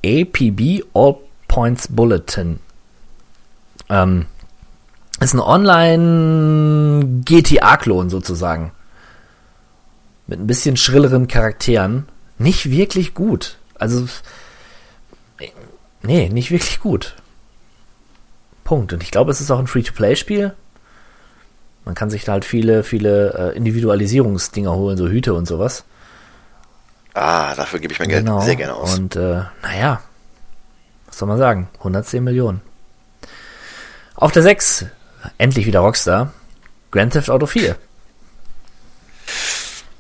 [0.06, 1.16] APB All
[1.48, 2.60] Points Bulletin.
[3.90, 4.26] Ähm,
[5.24, 8.72] ist ein Online-GTA-Klon sozusagen.
[10.28, 12.08] Mit ein bisschen schrilleren Charakteren.
[12.38, 13.58] Nicht wirklich gut.
[13.78, 14.08] Also,
[16.02, 17.16] nee, nicht wirklich gut.
[18.64, 18.94] Punkt.
[18.94, 20.54] Und ich glaube, es ist auch ein Free-to-Play-Spiel.
[21.86, 25.84] Man kann sich da halt viele, viele äh, Individualisierungsdinger holen, so Hüte und sowas.
[27.14, 28.40] Ah, dafür gebe ich mein Geld Genau.
[28.40, 28.98] sehr gerne aus.
[28.98, 30.02] Und äh, naja,
[31.08, 31.68] was soll man sagen?
[31.80, 32.62] 110 Millionen.
[34.16, 34.86] Auf der 6,
[35.38, 36.34] endlich wieder Rockstar.
[36.92, 37.76] Grand Theft Auto 4.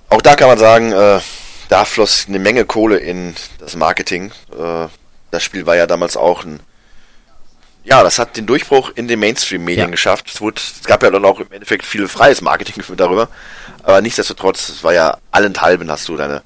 [0.10, 1.20] Auch da kann man sagen, äh,
[1.70, 4.32] da floss eine Menge Kohle in das Marketing.
[4.58, 4.88] Äh,
[5.32, 6.60] das Spiel war ja damals auch ein.
[7.84, 9.92] Ja, das hat den Durchbruch in den Mainstream-Medien Ja.
[9.92, 10.30] geschafft.
[10.34, 13.28] Es, wurde, es gab ja dann auch im Endeffekt viel freies Marketing darüber.
[13.82, 16.44] Aber nichtsdestotrotz, es war ja allenthalben, hast du deine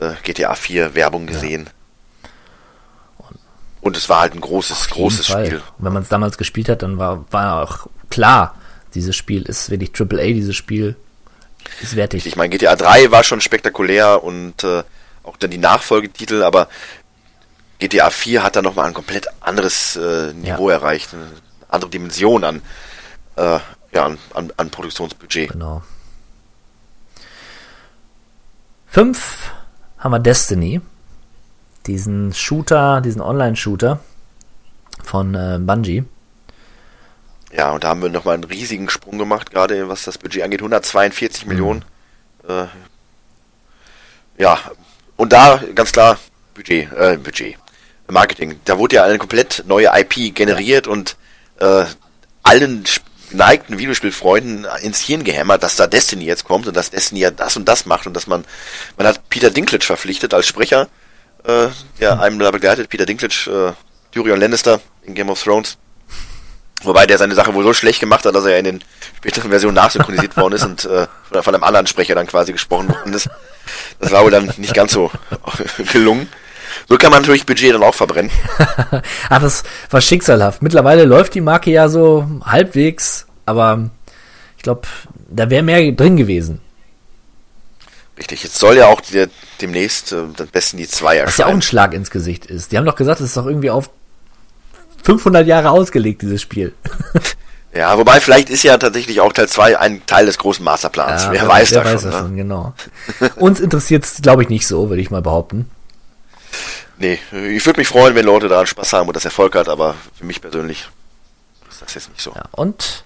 [0.00, 1.68] äh, GTA 4 Werbung gesehen.
[3.80, 5.46] Und es war halt ein großes, großes Fall.
[5.46, 5.58] Spiel.
[5.78, 8.54] Und Wenn man es damals gespielt hat, dann war, war auch klar,
[8.94, 10.96] dieses Spiel ist wirklich AAA, dieses Spiel
[11.80, 12.26] ist wertig.
[12.26, 14.82] Ich meine, GTA 3 war schon spektakulär und äh,
[15.22, 16.68] auch dann die Nachfolgetitel, aber
[17.78, 21.26] GTA 4 hat dann nochmal ein komplett anderes äh, Niveau erreicht, eine
[21.68, 22.62] andere Dimension an,
[23.36, 23.58] äh,
[23.92, 25.52] ja, an, an, an Produktionsbudget.
[25.52, 25.82] Genau.
[28.86, 29.52] Fünf
[29.98, 30.80] haben wir Destiny.
[31.86, 34.00] Diesen Shooter, diesen Online-Shooter
[35.02, 36.04] von äh, Bungie.
[37.54, 40.60] Ja, und da haben wir nochmal einen riesigen Sprung gemacht, gerade was das Budget angeht,
[40.60, 41.84] 142 Millionen.
[42.48, 42.64] Äh,
[44.38, 44.58] ja,
[45.16, 46.18] und da ganz klar
[46.54, 47.56] Budget, äh, Budget,
[48.08, 48.58] Marketing.
[48.64, 51.16] Da wurde ja eine komplett neue IP generiert und
[51.60, 51.84] äh,
[52.42, 52.84] allen
[53.30, 57.56] geneigten Videospielfreunden ins Hirn gehämmert, dass da Destiny jetzt kommt und dass Destiny ja das
[57.56, 58.44] und das macht und dass man,
[58.96, 60.88] man hat Peter Dinklage verpflichtet als Sprecher,
[61.44, 61.68] äh,
[62.00, 65.78] der einem da begleitet, Peter Dinklage, äh, Tyrion Lannister in Game of Thrones.
[66.82, 68.84] Wobei der seine Sache wohl so schlecht gemacht hat, dass er ja in den
[69.16, 71.06] späteren Versionen nachsynchronisiert worden ist und äh,
[71.42, 73.28] von einem anderen Sprecher dann quasi gesprochen worden ist.
[74.00, 75.10] Das war wohl dann nicht ganz so
[75.92, 76.28] gelungen.
[76.88, 78.30] So kann man natürlich Budget dann auch verbrennen.
[79.28, 80.62] Ah, das war schicksalhaft.
[80.62, 83.90] Mittlerweile läuft die Marke ja so halbwegs, aber
[84.56, 84.82] ich glaube,
[85.30, 86.60] da wäre mehr drin gewesen.
[88.18, 89.28] Richtig, jetzt soll ja auch der,
[89.60, 91.58] demnächst äh, am besten die 2 Was ja auch erscheinen.
[91.58, 92.70] ein Schlag ins Gesicht ist.
[92.72, 93.88] Die haben doch gesagt, es ist doch irgendwie auf
[95.02, 96.74] 500 Jahre ausgelegt, dieses Spiel.
[97.74, 101.28] Ja, wobei vielleicht ist ja tatsächlich auch Teil 2 ein Teil des großen Masterplans.
[101.30, 102.10] wer, weiß wer das weiß schon.
[102.10, 102.26] das ne?
[102.26, 102.74] schon, genau.
[103.36, 105.70] Uns interessiert es, glaube ich, nicht so, würde ich mal behaupten.
[106.98, 109.94] Nee, ich würde mich freuen, wenn Leute daran Spaß haben und das Erfolg hat, aber
[110.14, 110.88] für mich persönlich
[111.70, 112.32] ist das jetzt nicht so.
[112.34, 113.04] Ja, und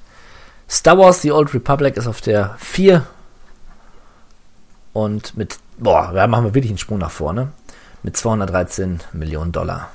[0.68, 3.06] Star Wars The Old Republic ist auf der 4.
[4.92, 7.52] Und mit, boah, da machen wir wirklich einen Sprung nach vorne.
[8.02, 9.90] Mit 213 Millionen Dollar.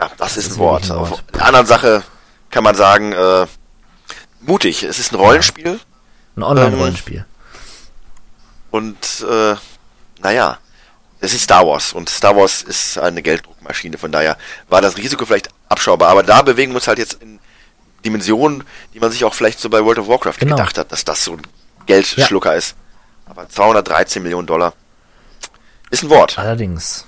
[0.00, 0.84] Ja, das, ist ein Wort.
[0.84, 1.12] ein Wort.
[1.12, 2.02] Auf der anderen Sache
[2.50, 3.46] kann man sagen, äh,
[4.40, 4.84] mutig.
[4.84, 5.80] Es ist ein Rollenspiel
[6.36, 7.24] Ein Online-Rollenspiel.
[8.70, 9.54] und äh,
[10.20, 10.58] naja,
[11.20, 14.36] es ist Star Wars und Star Wars ist eine Gelddruckmaschine, von daher
[14.68, 17.40] war das Risiko vielleicht abschaubar, aber da bewegen wir uns halt jetzt in
[18.04, 18.62] Dimension,
[18.94, 20.54] die man sich auch vielleicht so bei World of Warcraft Genau.
[20.56, 21.42] gedacht hat, dass das so ein
[21.86, 22.76] Geldschlucker ist.
[23.26, 24.72] Aber 213 Millionen Dollar
[25.90, 27.04] ist ein Wort Allerdings.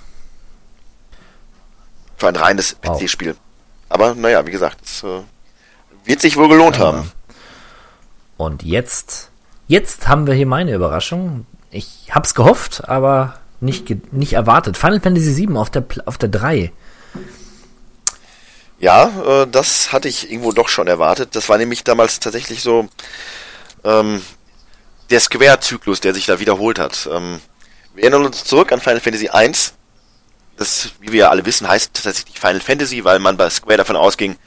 [2.21, 2.77] Für ein reines.
[2.81, 3.35] PC-Spiel.
[3.89, 5.21] Aber naja, wie gesagt, es äh,
[6.05, 7.11] wird sich wohl gelohnt haben.
[8.37, 9.31] Und jetzt,
[9.67, 11.45] jetzt haben wir hier meine Überraschung.
[11.71, 14.77] Ich hab's gehofft, aber nicht, nicht erwartet.
[14.77, 16.71] Final Fantasy VII auf der, auf der 3.
[18.79, 21.35] Ja, äh, das hatte ich irgendwo doch schon erwartet.
[21.35, 22.87] Das war nämlich damals tatsächlich so
[23.83, 24.21] ähm,
[25.09, 27.09] der Square-Zyklus, der sich da wiederholt hat.
[27.11, 27.41] Ähm,
[27.95, 29.51] wir erinnern uns zurück an Final Fantasy I.
[30.61, 33.95] Das, wie wir ja alle wissen, heißt tatsächlich Final Fantasy, weil man bei Square davon
[33.95, 34.37] ausging,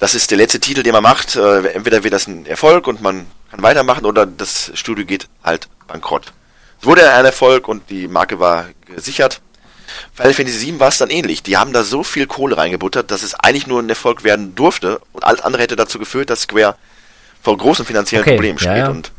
[0.00, 1.36] das ist der letzte Titel, den man macht.
[1.36, 5.68] Äh, entweder wird das ein Erfolg und man kann weitermachen oder das Studio geht halt
[5.86, 6.32] bankrott.
[6.80, 9.40] Es wurde ein Erfolg und die Marke war gesichert.
[10.12, 11.44] Final Fantasy VII war es dann ähnlich.
[11.44, 15.00] Die haben da so viel Kohle reingebuttert, dass es eigentlich nur ein Erfolg werden durfte
[15.12, 16.76] und alles andere hätte dazu geführt, dass Square
[17.42, 18.76] vor großen finanziellen Okay, Problemen ja, steht.
[18.78, 18.88] ja.
[18.88, 19.12] Und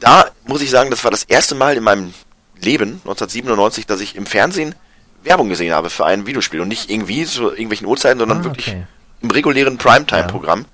[0.00, 2.12] da muss ich sagen, das war das erste Mal in meinem
[2.60, 4.74] Leben, 1997, dass ich im Fernsehen
[5.24, 8.68] Werbung gesehen habe für ein Videospiel und nicht irgendwie zu irgendwelchen Uhrzeiten, sondern Ah, wirklich
[8.68, 8.86] okay.
[9.22, 10.66] im regulären Primetime-Programm.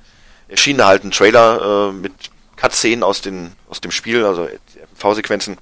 [0.48, 2.12] Erschien da halt ein Trailer äh, mit
[2.56, 4.48] Cut-Szenen aus, den, aus dem Spiel, also
[4.94, 5.56] V-Sequenzen.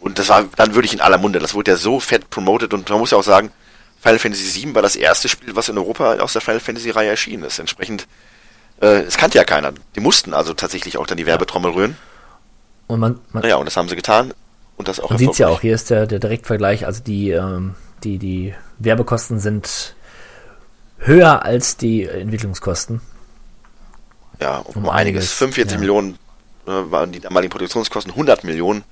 [0.00, 1.38] Und das war dann wirklich in aller Munde.
[1.38, 3.50] Das wurde ja so fett promoted und man muss ja auch sagen,
[4.00, 7.44] Final Fantasy VII war das erste Spiel, was in Europa aus der Final Fantasy-Reihe erschienen
[7.44, 7.58] ist.
[7.58, 8.06] Entsprechend,
[8.80, 9.72] äh, es kannte ja keiner.
[9.94, 11.96] Die mussten also tatsächlich auch dann die Werbetrommel rühren.
[12.86, 14.32] Und man, man, Naja, und das haben sie getan.
[14.76, 15.60] Und das auch man sieht's ja auch.
[15.60, 16.86] Hier ist der, der Direktvergleich.
[16.86, 17.74] Also die, ähm,
[18.04, 19.94] die, die Werbekosten sind
[20.98, 23.00] höher als die Entwicklungskosten.
[24.40, 25.22] Ja, um, Um einiges.
[25.22, 25.78] einiges, 45 ja.
[25.80, 26.18] Millionen
[26.66, 28.84] äh, waren die damaligen Produktionskosten, 100 Millionen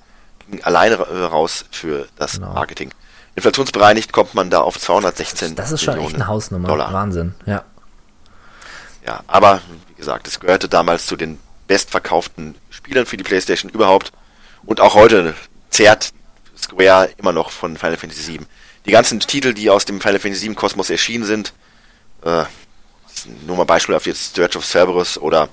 [0.49, 2.53] gingen alleine äh, raus für das Genau.
[2.53, 2.91] Marketing.
[3.35, 6.67] Inflationsbereinigt kommt man da auf 216 Das ist schon echt eine Hausnummer.
[6.67, 6.93] Dollar.
[6.93, 7.35] Wahnsinn.
[7.45, 7.63] Ja.
[9.05, 14.11] Ja, aber wie gesagt, es gehörte damals zu den bestverkauften Spielern für die PlayStation überhaupt.
[14.65, 15.35] Und auch heute
[15.75, 16.13] zehrt
[16.57, 18.45] Square immer noch von Final Fantasy VII.
[18.85, 21.53] Die ganzen Titel, die aus dem Final Fantasy VII Kosmos erschienen sind,
[22.23, 22.45] äh,
[23.45, 25.49] nur mal Beispiel auf jetzt Dirge of Cerberus oder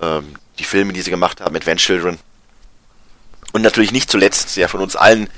[0.00, 2.18] ähm, die Filme, die sie gemacht haben, Advent Children.
[3.52, 5.28] Und natürlich nicht zuletzt der von uns allen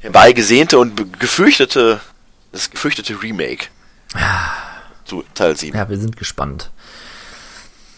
[0.00, 2.00] herbeigesehnte und gefürchtete,
[2.52, 3.66] das gefürchtete Remake
[5.04, 5.76] zu Teil 7.
[5.76, 6.70] ja, wir sind gespannt.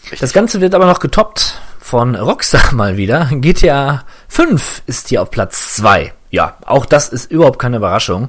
[0.04, 0.20] Richtig.
[0.20, 1.60] Das Ganze wird aber noch getoppt
[1.90, 3.28] von Rockstar mal wieder.
[3.32, 6.12] GTA 5 ist hier auf Platz 2.
[6.30, 8.28] Ja, auch das ist überhaupt keine Überraschung.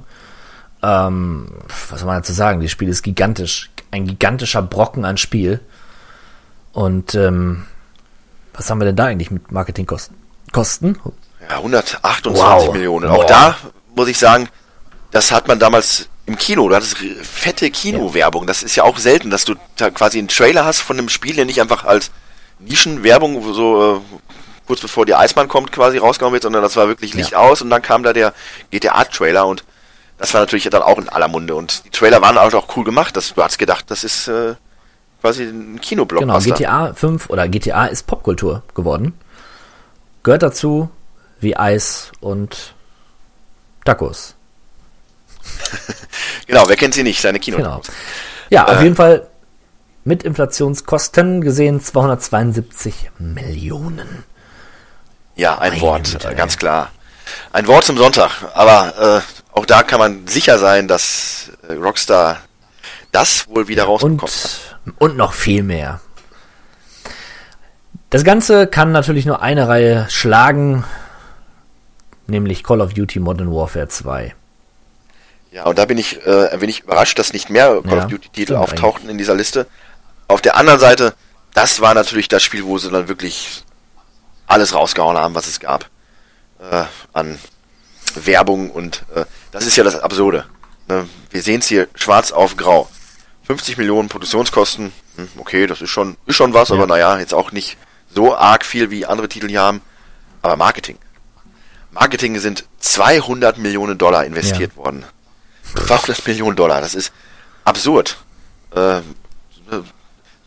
[0.82, 1.45] Ähm,
[1.91, 2.59] was soll man dazu sagen?
[2.59, 3.70] Das Spiel ist gigantisch.
[3.91, 5.59] Ein gigantischer Brocken an Spiel.
[6.74, 7.66] Und ähm,
[8.53, 10.18] was haben wir denn da eigentlich mit Marketingkosten?
[10.51, 10.97] Kosten?
[11.47, 12.74] Ja, 128 Wow.
[12.74, 13.12] Millionen.
[13.12, 13.55] Auch da
[13.95, 14.49] muss ich sagen,
[15.12, 16.68] das hat man damals im Kino.
[16.68, 18.47] Du hattest fette Kinowerbung.
[18.47, 21.36] Das ist ja auch selten, dass du da quasi einen Trailer hast von einem Spiel,
[21.36, 22.09] der nicht einfach als
[22.66, 24.18] Nischenwerbung, wo so äh,
[24.68, 27.70] kurz bevor die Eisbahn kommt, quasi rausgehauen wird, sondern das war wirklich Licht aus und
[27.70, 28.34] dann kam da der
[28.72, 29.64] GTA-Trailer und
[30.18, 31.55] das war natürlich dann auch in aller Munde.
[31.55, 33.18] Und die Trailer waren halt auch cool gemacht.
[33.18, 34.53] Das, du hast gedacht, das ist äh,
[35.20, 36.51] quasi ein Genau, Kinoblockbuster.
[36.51, 39.14] GTA 5 oder GTA ist Popkultur geworden.
[40.22, 40.89] Gehört dazu
[41.39, 42.76] wie Eis und
[43.84, 44.36] Tacos.
[46.47, 47.21] Genau, wer kennt sie nicht?
[47.21, 47.58] Seine Kino.
[47.58, 47.82] Genau.
[48.50, 48.83] Ja, auf Äh.
[48.83, 49.28] jeden Fall
[50.03, 54.23] mit Inflationskosten gesehen 272 Millionen.
[55.36, 56.91] Ja, ein Meine Wort, Güte, äh, ganz klar.
[57.53, 58.32] Ein Wort zum Sonntag.
[58.53, 62.37] Aber äh, auch da kann man sicher sein, dass äh, Rockstar
[63.11, 64.21] das wohl wieder rausbekommt.
[64.86, 65.99] Und, und noch viel mehr.
[68.09, 70.83] Das Ganze kann natürlich nur eine Reihe schlagen,
[72.28, 74.36] nämlich Call of Duty Modern Warfare 2.
[75.51, 78.09] Ja, und da bin ich äh, ein wenig überrascht, dass nicht mehr Call Ja, of
[78.09, 79.67] Duty-Titel auftauchten in dieser Liste.
[80.32, 81.13] Auf der anderen Seite,
[81.53, 83.63] das war natürlich das Spiel, wo sie dann wirklich
[84.47, 85.89] alles rausgehauen haben, was es gab.
[86.62, 87.37] Äh, an
[88.16, 90.45] Werbung und äh, das ist ja das Absurde.
[90.87, 91.09] Ne?
[91.32, 92.89] Wir sehen es hier schwarz auf grau.
[93.43, 97.51] 50 Millionen Produktionskosten, hm, okay, das ist schon, ist schon was, aber naja, jetzt auch
[97.51, 97.78] nicht
[98.16, 99.82] so arg viel, wie andere Titel hier haben.
[100.41, 100.97] Aber Marketing.
[101.91, 105.03] Marketing sind 200 Millionen Dollar investiert worden.
[105.75, 107.12] 200 Millionen Dollar, das ist
[107.66, 108.17] absurd.
[108.74, 109.01] Äh, äh,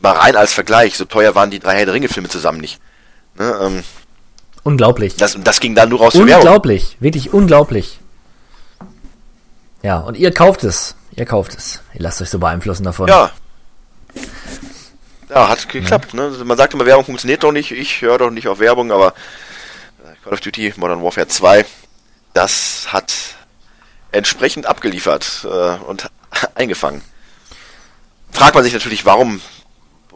[0.05, 2.81] mal rein als Vergleich, so teuer waren die drei Herr der Ringe Filme zusammen nicht.
[3.37, 3.85] Ne, ähm,
[4.63, 5.17] Unglaublich.
[5.17, 6.47] das, das ging dann nur raus für Werbung.
[6.47, 7.99] Unglaublich, wirklich unglaublich.
[9.83, 10.95] Ja, und ihr kauft es.
[11.17, 11.81] Ihr kauft es.
[11.95, 13.09] Ihr lasst euch so beeinflussen davon.
[13.09, 13.33] Ja.
[15.29, 16.15] Ja, hat geklappt.
[16.15, 16.31] Ne?
[16.45, 17.73] Man sagt immer, Werbung funktioniert doch nicht.
[17.73, 19.09] Ich höre doch nicht auf Werbung, aber
[20.05, 21.65] äh, Call of Duty Modern Warfare 2,
[22.35, 23.15] das hat
[24.13, 26.11] entsprechend abgeliefert äh, und
[26.55, 27.03] eingefangen.
[28.31, 29.41] Fragt man sich natürlich, warum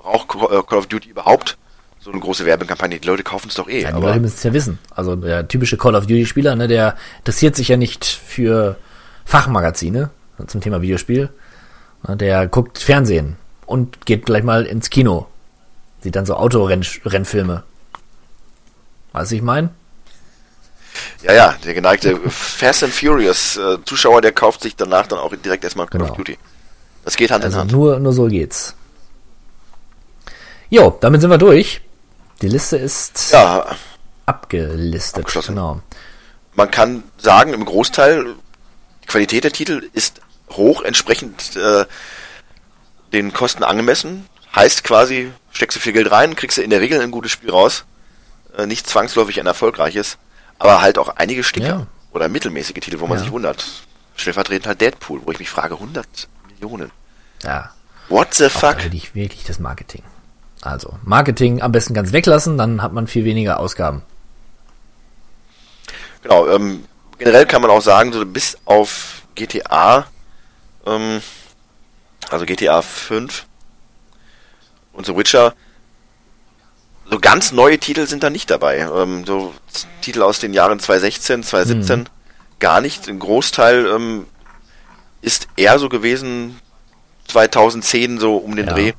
[0.03, 1.57] braucht Call of Duty überhaupt
[2.01, 2.99] so eine große Werbekampagne?
[3.01, 3.83] Die Leute kaufen es doch eh.
[3.83, 4.79] Ja, die aber Leute müssen es ja wissen.
[4.95, 8.77] Also der typische Call of Duty-Spieler, ne, der interessiert sich ja nicht für
[9.25, 10.11] Fachmagazine
[10.47, 11.31] zum Thema Videospiel.
[12.07, 15.27] Ne, Der guckt Fernsehen und geht gleich mal ins Kino.
[16.01, 17.65] Sieht dann so Autorennfilme.
[19.13, 19.71] Weißt du, ich mein?
[21.23, 25.35] ja, ja, der geneigte Fast and Furious äh, Zuschauer, der kauft sich danach dann auch
[25.37, 26.11] direkt erstmal Call Genau.
[26.13, 26.39] of Duty.
[27.05, 27.73] Das geht Hand in Also Hand.
[27.73, 28.75] nur, nur so geht's.
[30.71, 31.81] Jo, damit sind wir durch.
[32.43, 33.67] Die Liste ist Ja,
[34.27, 35.21] abgelistet.
[35.21, 35.55] Abgeschlossen.
[35.55, 35.81] Genau.
[36.55, 38.35] man kann sagen, im Großteil,
[39.03, 40.21] die Qualität der Titel ist
[40.51, 41.85] hoch, entsprechend äh,
[43.13, 44.27] den Kosten angemessen.
[44.55, 47.51] Heißt quasi, steckst du viel Geld rein, kriegst du in der Regel ein gutes Spiel
[47.51, 47.85] raus.
[48.57, 50.19] Äh, nicht zwangsläufig ein erfolgreiches,
[50.59, 51.87] aber halt auch einige Sticker Ja.
[52.13, 53.25] oder mittelmäßige Titel, wo man Ja.
[53.25, 53.65] sich wundert.
[54.17, 56.91] Stellvertretend halt Deadpool, wo ich mich frage, 100 Millionen.
[57.45, 57.71] Ja,
[58.09, 58.79] What the fuck?
[58.79, 60.03] da wirklich, wirklich das Marketing.
[60.63, 64.03] Also, Marketing am besten ganz weglassen, dann hat man viel weniger Ausgaben.
[66.23, 66.85] Genau, ähm,
[67.19, 70.07] generell kann man auch sagen, so bis auf GTA,
[70.87, 71.21] ähm,
[72.31, 73.47] also GTA 5
[74.93, 75.55] und The Witcher,
[77.11, 78.79] so ganz neue Titel sind da nicht dabei.
[78.79, 79.55] Ähm, so
[80.01, 82.09] Titel aus den Jahren 2016, 2017
[82.59, 83.09] gar nicht.
[83.09, 84.27] Ein Großteil ähm,
[85.23, 86.59] ist eher so gewesen
[87.29, 88.73] 2010 so um den Ja.
[88.73, 88.93] Dreh.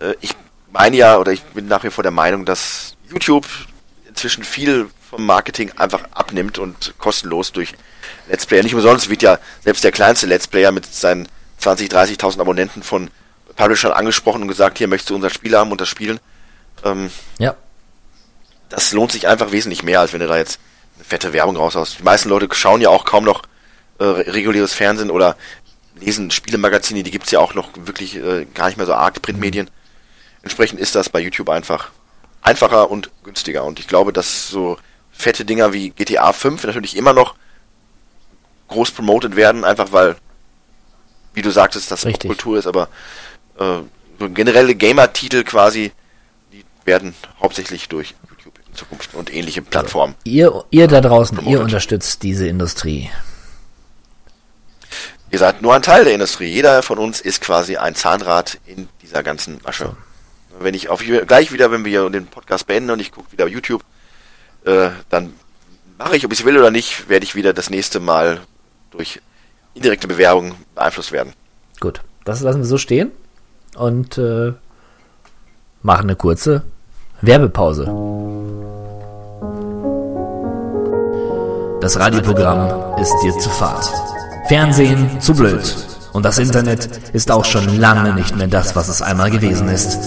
[0.00, 0.34] Äh, ich
[0.78, 3.46] meine ja, oder ich bin nach wie vor der Meinung, dass YouTube
[4.08, 7.74] inzwischen viel vom Marketing einfach abnimmt und kostenlos durch
[8.28, 8.62] Let's Player.
[8.62, 11.28] Nicht umsonst wird ja selbst der kleinste Let's Player mit seinen
[11.58, 13.10] 20, 30.000 Abonnenten von
[13.56, 16.20] Publishern angesprochen und gesagt, hier möchtest du unser Spiel haben und das spielen.
[16.84, 17.56] Ähm, Ja,
[18.68, 20.58] das lohnt sich einfach wesentlich mehr, als wenn du da jetzt
[20.96, 22.00] eine fette Werbung raushaust.
[22.00, 23.42] Die meisten Leute schauen ja auch kaum noch
[23.98, 25.36] äh, reguläres Fernsehen oder
[25.98, 29.20] lesen Spielemagazine, die gibt's ja auch noch wirklich äh, gar nicht mehr so arg, die
[29.20, 29.70] Printmedien.
[30.46, 31.90] Entsprechend ist das bei YouTube einfach
[32.40, 33.64] einfacher und günstiger.
[33.64, 34.78] Und ich glaube, dass so
[35.10, 37.34] fette Dinger wie GTA 5 natürlich immer noch
[38.68, 40.14] groß promoted werden, einfach weil,
[41.34, 42.28] wie du sagtest, das Richtig.
[42.28, 42.88] Kultur ist, aber
[43.58, 43.78] äh,
[44.20, 45.90] so generelle Gamer-Titel quasi,
[46.52, 50.14] die werden hauptsächlich durch YouTube in Zukunft und ähnliche Plattformen.
[50.22, 51.64] ihr, ihr da draußen, ihr Promoted.
[51.64, 53.10] unterstützt diese Industrie.
[55.32, 56.46] Ihr seid nur ein Teil der Industrie.
[56.46, 59.96] Jeder von uns ist quasi ein Zahnrad in dieser ganzen Masche.
[60.58, 63.84] Wenn ich auf gleich wieder, wenn wir den Podcast beenden und ich gucke wieder YouTube,
[64.64, 65.32] äh, dann
[65.98, 68.40] mache ich, ob ich es will oder nicht, werde ich wieder das nächste Mal
[68.90, 69.20] durch
[69.74, 71.32] indirekte Bewerbung beeinflusst werden.
[71.80, 73.12] Gut, das lassen wir so stehen
[73.76, 74.52] und äh,
[75.82, 76.62] machen eine kurze
[77.20, 77.84] Werbepause.
[81.80, 83.88] Das Radioprogramm ist dir zu fad.
[84.48, 85.76] Fernsehen zu blöd.
[86.12, 89.98] Und das Internet ist auch schon lange nicht mehr das, was es einmal gewesen ist.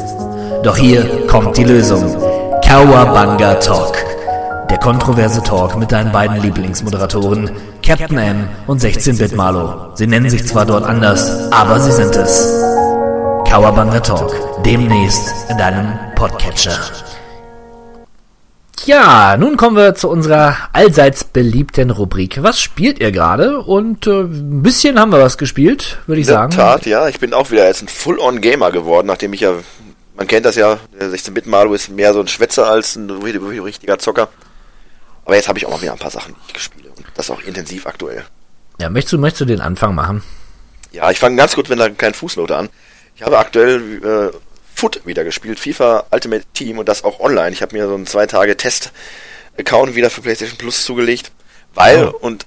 [0.64, 2.04] Doch hier kommt die Lösung.
[2.66, 3.96] Kawabanga Talk.
[4.70, 7.50] Der kontroverse Talk mit deinen beiden Lieblingsmoderatoren,
[7.82, 9.92] Captain M und 16-Bit Malo.
[9.96, 12.46] Sie nennen sich zwar dort anders, aber sie sind es.
[13.48, 14.36] Kawabanga Talk.
[14.66, 16.78] Demnächst in deinem Podcatcher.
[18.86, 22.44] Ja, nun kommen wir zu unserer allseits beliebten Rubrik.
[22.44, 23.60] Was spielt ihr gerade?
[23.62, 26.52] Und äh, ein bisschen haben wir was gespielt, würde ich In der sagen.
[26.52, 29.54] Tat, ja, ich bin auch wieder jetzt ein Full-on-Gamer geworden, nachdem ich ja,
[30.20, 33.98] man kennt das ja, der 16-Bit-Malu ist mehr so ein Schwätzer als ein ri- richtiger
[33.98, 34.28] Zocker.
[35.26, 36.90] Aber jetzt habe ich auch mal wieder ein paar Sachen, die ich gespiele.
[36.90, 38.26] Und das auch intensiv aktuell.
[38.82, 40.24] Ja, möchtest du, möchtest du den Anfang machen?
[40.92, 42.70] Ja, ich fange ganz gut mit einer kleinen Fußnote an.
[43.16, 44.38] Ich habe aktuell äh,
[44.76, 47.52] Foot wieder gespielt, FIFA Ultimate Team und das auch online.
[47.52, 51.32] Ich habe mir so einen zwei Tage Test-Account wieder für PlayStation Plus zugelegt,
[51.76, 52.18] weil Oh.
[52.22, 52.46] und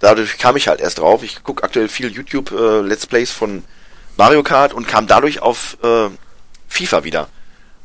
[0.00, 1.22] dadurch kam ich halt erst drauf.
[1.22, 3.62] Ich gucke aktuell viel YouTube äh, Let's Plays von
[4.16, 6.08] Mario Kart und kam dadurch auf äh,
[6.72, 7.28] FIFA wieder,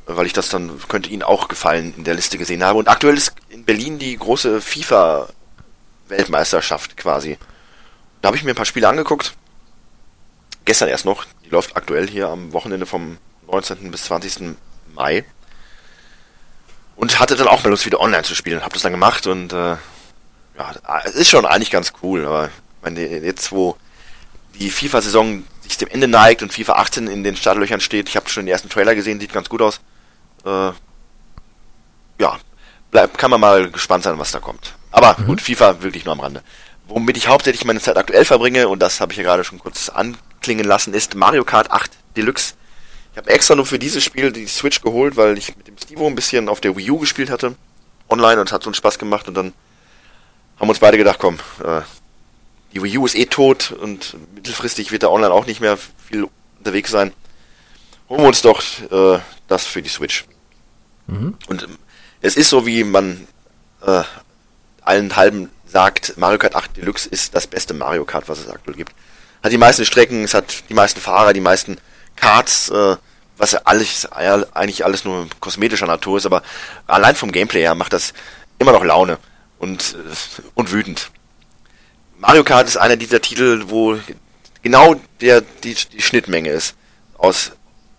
[0.05, 2.79] weil ich das dann könnte Ihnen auch gefallen in der Liste gesehen habe.
[2.79, 5.29] Und aktuell ist in Berlin die große FIFA
[6.07, 7.37] Weltmeisterschaft quasi.
[8.21, 9.33] Da habe ich mir ein paar Spiele angeguckt
[10.67, 11.25] gestern erst noch.
[11.43, 13.17] Die läuft aktuell hier am Wochenende vom
[13.49, 13.89] 19.
[13.89, 14.55] bis 20.
[14.93, 15.25] Mai.
[16.95, 18.63] Und hatte dann auch mal Lust, wieder online zu spielen.
[18.63, 19.77] Hab das dann gemacht und äh,
[20.57, 22.25] ja, es ist schon eigentlich ganz cool.
[22.25, 22.49] Aber
[22.81, 23.77] meine, jetzt wo
[24.59, 28.29] die FIFA-Saison sich dem Ende neigt und FIFA 18 in den Startlöchern steht, ich habe
[28.29, 29.79] schon den ersten Trailer gesehen, sieht ganz gut aus.
[30.45, 30.71] Äh,
[32.19, 32.39] ja,
[32.91, 34.73] bleib, kann man mal gespannt sein, was da kommt.
[34.91, 36.41] Aber gut, FIFA wirklich nur am Rande.
[36.87, 39.89] Womit ich hauptsächlich meine Zeit aktuell verbringe, und das habe ich ja gerade schon kurz
[39.89, 42.53] anklingen lassen, ist Mario Kart 8 Deluxe.
[43.11, 46.07] Ich habe extra nur für dieses Spiel die Switch geholt, weil ich mit dem Stevo
[46.07, 47.55] ein bisschen auf der Wii U gespielt hatte,
[48.09, 49.27] online, und es hat so einen Spaß gemacht.
[49.27, 49.53] Und dann
[50.59, 51.81] haben uns beide gedacht, komm, äh,
[52.73, 56.27] die Wii U ist eh tot und mittelfristig wird da online auch nicht mehr viel
[56.57, 57.13] unterwegs sein.
[58.09, 58.61] holen wir uns doch
[58.91, 60.25] äh, das für die Switch.
[61.47, 61.77] Und ähm,
[62.21, 63.27] es ist so, wie man
[63.85, 64.03] äh,
[64.81, 68.75] allen halben sagt, Mario Kart 8 Deluxe ist das beste Mario Kart, was es aktuell
[68.75, 68.93] gibt.
[69.43, 71.77] Hat die meisten Strecken, es hat die meisten Fahrer, die meisten
[72.15, 72.97] Karts, äh,
[73.37, 76.41] was ja alles, eigentlich alles nur kosmetischer Natur ist, aber
[76.87, 78.13] allein vom Gameplay her macht das
[78.57, 79.19] immer noch Laune
[79.59, 81.11] und, äh, und wütend.
[82.19, 83.97] Mario Kart ist einer dieser Titel, wo
[84.63, 86.75] genau der, die, die Schnittmenge ist.
[87.17, 87.51] Aus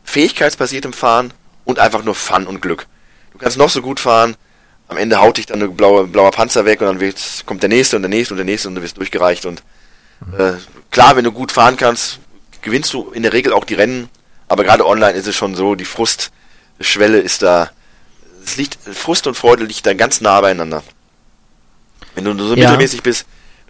[0.04, 1.32] fähigkeitsbasiertem Fahren
[1.64, 2.86] und einfach nur Fun und Glück.
[3.32, 4.36] Du kannst noch so gut fahren,
[4.88, 7.68] am Ende haut dich dann ein blauer, blauer Panzer weg und dann wird, kommt der
[7.68, 9.62] nächste und der nächste und der nächste und du wirst durchgereicht und
[10.36, 10.54] äh,
[10.90, 12.18] klar, wenn du gut fahren kannst,
[12.62, 14.08] gewinnst du in der Regel auch die Rennen,
[14.48, 17.70] aber gerade online ist es schon so, die Frustschwelle ist da,
[18.44, 20.82] es liegt, Frust und Freude liegt da ganz nah beieinander.
[22.14, 22.64] Wenn du so Ja.
[22.64, 23.26] mittelmäßig bist,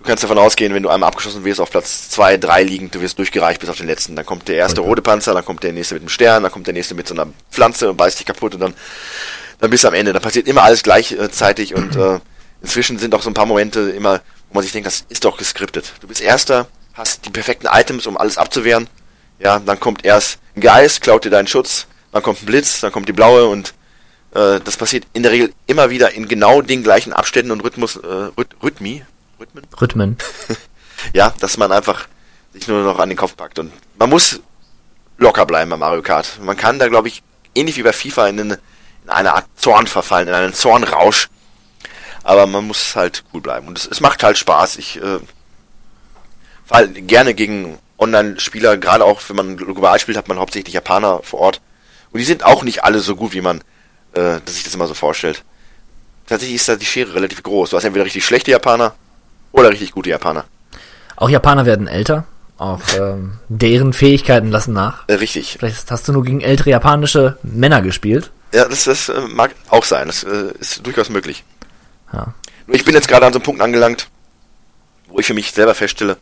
[0.09, 3.19] kannst davon ausgehen, wenn du einmal abgeschossen wirst, auf Platz 2, 3 liegend, du wirst
[3.19, 4.17] durchgereicht bis auf den letzten.
[4.17, 6.67] Dann kommt der erste rote Panzer, dann kommt der nächste mit einem Stern, dann kommt
[6.67, 8.75] der nächste mit so einer Pflanze und beißt dich kaputt und dann,
[9.61, 10.13] dann bist du am Ende.
[10.13, 12.21] Dann passiert immer alles gleichzeitig und äh,
[12.63, 15.37] inzwischen sind auch so ein paar Momente immer, wo man sich denkt, das ist doch
[15.37, 15.93] geskriptet.
[16.01, 18.89] Du bist Erster, hast die perfekten Items, um alles abzuwehren.
[19.39, 22.91] Ja, dann kommt erst ein Geist, klaut dir deinen Schutz, dann kommt ein Blitz, dann
[22.93, 23.75] kommt die blaue und
[24.35, 27.97] äh, das passiert in der Regel immer wieder in genau den gleichen Abständen und Rhythmus,
[27.97, 28.07] äh,
[28.39, 29.05] Rhyth Rhythmi,
[29.41, 30.17] Rhythmen, Rhythmen.
[31.13, 32.09] ja, dass man einfach
[32.53, 34.41] sich nur noch an den Kopf packt und man muss
[35.19, 36.39] locker bleiben bei Mario Kart.
[36.43, 37.23] Man kann da, glaube ich,
[37.55, 38.55] ähnlich wie bei FIFA in, eine,
[39.05, 41.29] in eine Art Zorn verfallen, in einen Zornrausch.
[42.23, 43.69] Aber man muss halt cool bleiben.
[43.69, 44.77] Und es, es macht halt Spaß.
[44.77, 45.19] Ich äh,
[46.65, 51.41] fall gerne gegen Online-Spieler, gerade auch wenn man global spielt, hat man hauptsächlich Japaner vor
[51.41, 51.61] Ort.
[52.11, 53.63] Und die sind auch nicht alle so gut, wie man
[54.15, 55.45] äh, sich das immer so vorstellt.
[56.27, 57.71] Tatsächlich ist da die Schere relativ groß.
[57.71, 58.95] Du hast entweder richtig schlechte Japaner
[59.53, 60.45] oder richtig gute Japaner.
[61.17, 62.25] Auch Japaner werden älter.
[62.59, 65.09] Auch ähm, deren Fähigkeiten lassen nach.
[65.09, 65.57] Äh, richtig.
[65.59, 68.31] Vielleicht hast du nur gegen ältere japanische Männer gespielt.
[68.53, 70.07] Ja, das, das äh, mag auch sein.
[70.09, 71.45] Das äh, ist durchaus möglich.
[72.13, 72.35] Ja.
[72.67, 74.09] Nur ich bin jetzt gerade an so einem Punkt angelangt,
[75.09, 76.17] wo ich für mich selber feststelle,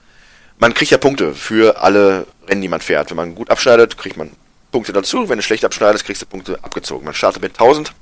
[0.59, 3.11] man kriegt ja Punkte für alle Rennen, die man fährt.
[3.11, 4.31] Wenn man gut abschneidet, kriegt man
[4.73, 5.29] Punkte dazu.
[5.29, 7.05] Wenn du schlecht abschneidest, kriegst du Punkte abgezogen.
[7.05, 7.93] Man startet mit 1000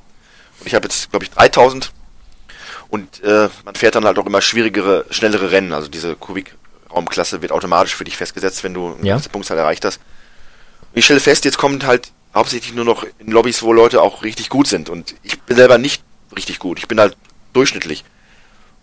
[0.60, 1.92] und ich habe jetzt, glaube ich, 3000
[2.94, 5.72] und äh, man fährt dann halt auch immer schwierigere, schnellere Rennen.
[5.72, 9.14] Also diese Kubikraumklasse wird automatisch für dich festgesetzt, wenn du eine Ja.
[9.16, 9.96] gewisse Punktzahl erreicht hast.
[10.92, 14.22] Und ich stelle fest, jetzt kommen halt hauptsächlich nur noch in Lobbys, wo Leute auch
[14.22, 14.88] richtig gut sind.
[14.90, 16.04] Und ich bin selber nicht
[16.36, 16.78] richtig gut.
[16.78, 17.16] Ich bin halt
[17.52, 18.04] durchschnittlich.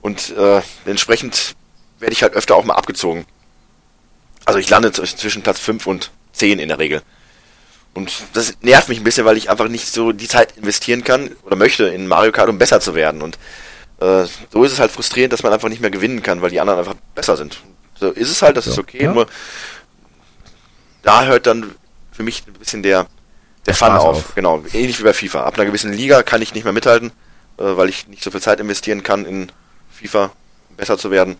[0.01, 1.55] Und äh, entsprechend
[1.99, 3.25] werde ich halt öfter auch mal abgezogen.
[4.43, 7.01] Also ich lande zwischen Platz 5 und 10 in der Regel.
[7.93, 11.29] Und das nervt mich ein bisschen, weil ich einfach nicht so die Zeit investieren kann
[11.43, 13.21] oder möchte in Mario Kart, um besser zu werden.
[13.21, 13.37] Und
[14.01, 16.59] äh, so ist es halt frustrierend, dass man einfach nicht mehr gewinnen kann, weil die
[16.59, 17.61] anderen einfach besser sind.
[17.99, 19.03] So ist es halt, das ist okay.
[19.03, 19.13] ja.
[19.13, 19.27] Nur
[21.03, 21.75] da hört dann
[22.11, 23.07] für mich ein bisschen der,
[23.65, 24.17] der Fun auf.
[24.17, 24.35] auf.
[24.35, 25.43] Genau, ähnlich wie bei FIFA.
[25.45, 27.11] Ab einer gewissen Liga kann ich nicht mehr mithalten,
[27.57, 29.51] äh, weil ich nicht so viel Zeit investieren kann in
[29.91, 30.31] FIFA,
[30.69, 31.33] um besser zu werden.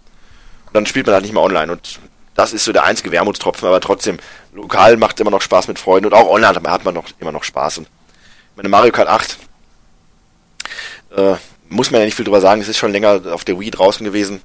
[0.68, 1.72] Und dann spielt man halt nicht mehr online.
[1.72, 2.00] Und
[2.36, 4.18] das ist so der einzige Wermutstropfen, aber trotzdem,
[4.54, 7.08] lokal macht immer noch Spaß mit Freunden und auch online hat man- hat man noch
[7.20, 7.80] immer noch Spaß.
[7.80, 7.88] Und
[8.56, 9.38] meine Mario Kart 8
[11.16, 11.36] äh,
[11.72, 14.06] muss man ja nicht viel drüber sagen, es ist schon länger auf der Wii draußen
[14.06, 14.42] gewesen.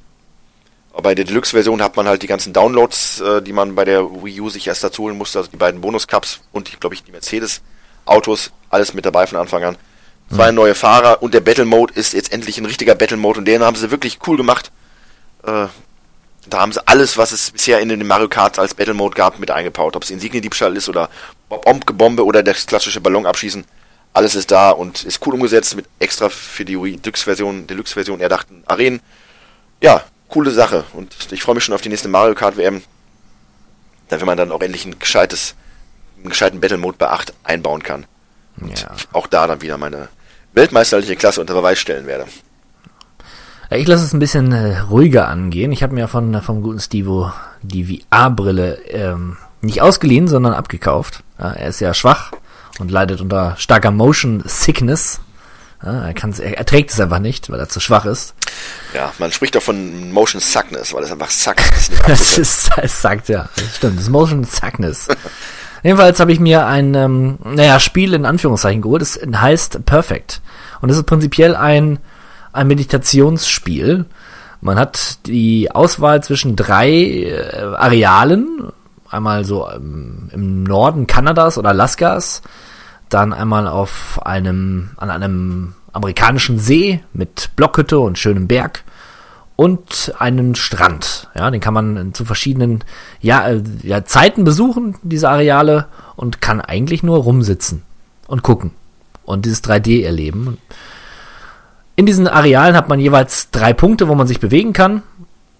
[0.92, 4.02] Aber bei der Deluxe-Version hat man halt die ganzen Downloads, äh, die man bei der
[4.24, 7.04] Wii U sich erst dazu holen musste, also die beiden Bonus-Cups und, ich glaube ich,
[7.04, 9.76] die Mercedes-Autos, alles mit dabei von Anfang an.
[10.32, 13.76] Zwei neue Fahrer und der Battle-Mode ist jetzt endlich ein richtiger Battle-Mode und den haben
[13.76, 14.72] sie wirklich cool gemacht.
[15.44, 15.66] Äh,
[16.48, 19.50] da haben sie alles, was es bisher in den Mario Kart als Battle-Mode gab, mit
[19.50, 19.96] eingebaut.
[19.96, 21.10] Ob es Insigniendiebstahl ist oder
[21.48, 23.64] Bombe oder das klassische Ballonabschießen.
[24.16, 29.00] Alles ist da und ist cool umgesetzt mit extra für die Deluxe-Version, Deluxe-Version erdachten Arenen.
[29.82, 30.84] Ja, coole Sache.
[30.94, 32.82] Und ich freue mich schon auf die nächste Mario Kart WM.
[34.08, 35.54] Da wenn man dann auch endlich ein gescheites,
[36.16, 38.06] einen gescheiten Battle-Mode bei 8 einbauen kann.
[38.66, 38.86] Ja.
[39.12, 40.08] Auch da dann wieder meine
[40.54, 42.24] weltmeisterliche Klasse unter Beweis stellen werde.
[43.68, 45.72] Ich lasse es ein bisschen äh, ruhiger angehen.
[45.72, 51.22] Ich habe mir von äh, vom guten Stevo die VR-Brille ähm, nicht ausgeliehen, sondern abgekauft.
[51.38, 52.32] Ja, er ist ja schwach
[52.78, 55.20] und leidet unter starker Motion Sickness.
[55.82, 58.34] Ja, er, kann's, er, er trägt es einfach nicht, weil er zu schwach ist.
[58.94, 61.62] Ja, man spricht doch von Motion Suckness, weil es einfach sackt.
[62.06, 65.08] Das ist es sagt ja, das stimmt, das ist Motion Sickness.
[65.82, 69.02] Jedenfalls habe ich mir ein, ähm, naja, Spiel in Anführungszeichen geholt.
[69.02, 70.40] Es heißt Perfect.
[70.80, 71.98] Und es ist prinzipiell ein,
[72.52, 74.06] ein Meditationsspiel.
[74.60, 78.72] Man hat die Auswahl zwischen drei äh, Arealen.
[79.16, 82.42] Einmal so ähm, im Norden Kanadas oder Alaskas.
[83.08, 88.84] Dann einmal auf einem, an einem amerikanischen See mit Blockhütte und schönem Berg.
[89.56, 91.28] und einen Strand.
[91.34, 92.84] Ja, den kann man zu verschiedenen
[93.22, 97.82] ja, äh, ja, Zeiten besuchen, diese Areale, und kann eigentlich nur rumsitzen
[98.26, 98.72] und gucken
[99.24, 100.58] und dieses 3D erleben.
[101.96, 105.02] In diesen Arealen hat man jeweils drei Punkte, wo man sich bewegen kann.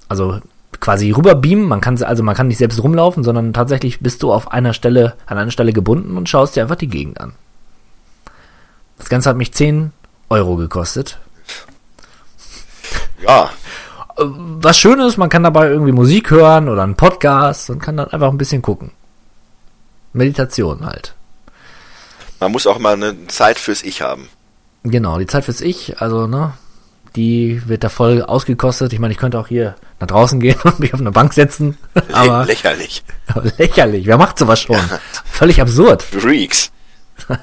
[0.09, 0.41] Also
[0.81, 1.67] quasi rüberbeamen.
[1.67, 5.15] Man kann also man kann nicht selbst rumlaufen, sondern tatsächlich bist du auf einer Stelle
[5.27, 7.33] an einer Stelle gebunden und schaust dir einfach die Gegend an.
[8.99, 9.93] Das Ganze hat mich 10
[10.31, 11.19] Euro gekostet.
[13.23, 13.51] Ja,
[14.17, 18.09] Was schön ist, man kann dabei irgendwie Musik hören oder einen Podcast und kann dann
[18.09, 18.93] einfach ein bisschen gucken.
[20.13, 21.15] Meditation halt.
[22.41, 24.29] man muss auch mal eine Zeit fürs Ich haben.
[24.85, 26.55] Genau, die Zeit fürs Ich, also, ne,
[27.17, 28.93] die wird da voll ausgekostet.
[28.93, 31.77] Ich meine, ich könnte auch hier nach draußen gehen und mich auf eine Bank setzen.
[32.13, 33.03] Aber, Lächerlich.
[33.27, 34.07] aber lächerlich.
[34.07, 34.79] Wer macht sowas schon?
[35.25, 36.03] Völlig absurd.
[36.03, 36.71] Freaks.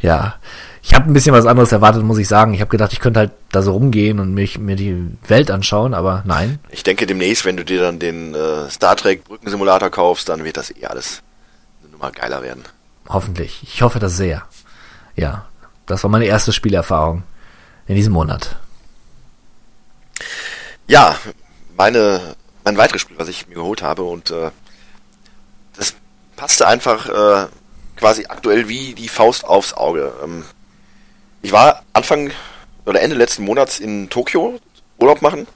[0.00, 0.36] Ja.
[0.82, 2.54] Ich habe ein bisschen was anderes erwartet, muss ich sagen.
[2.54, 4.96] Ich habe gedacht, ich könnte halt da so rumgehen und mich, mir die
[5.28, 6.58] Welt anschauen, aber nein.
[6.70, 10.56] Ich denke demnächst, wenn du dir dann den äh, Star Trek Brückensimulator kaufst, dann wird
[10.56, 11.22] das eh alles
[11.82, 12.64] eine Nummer geiler werden.
[13.08, 13.60] Hoffentlich.
[13.62, 14.42] Ich hoffe das sehr.
[15.16, 15.44] Ja.
[15.86, 17.24] Das war meine erste Spielerfahrung
[17.90, 18.56] in diesem Monat.
[20.86, 21.18] Ja,
[21.76, 24.52] meine, mein weiteres Spiel, was ich mir geholt habe und äh,
[25.76, 25.94] das
[26.36, 27.48] passte einfach äh,
[27.96, 30.12] quasi aktuell wie die Faust aufs Auge.
[30.22, 30.44] Ähm,
[31.42, 32.30] ich war Anfang
[32.86, 34.60] oder Ende letzten Monats in Tokio
[34.98, 35.48] Urlaub machen.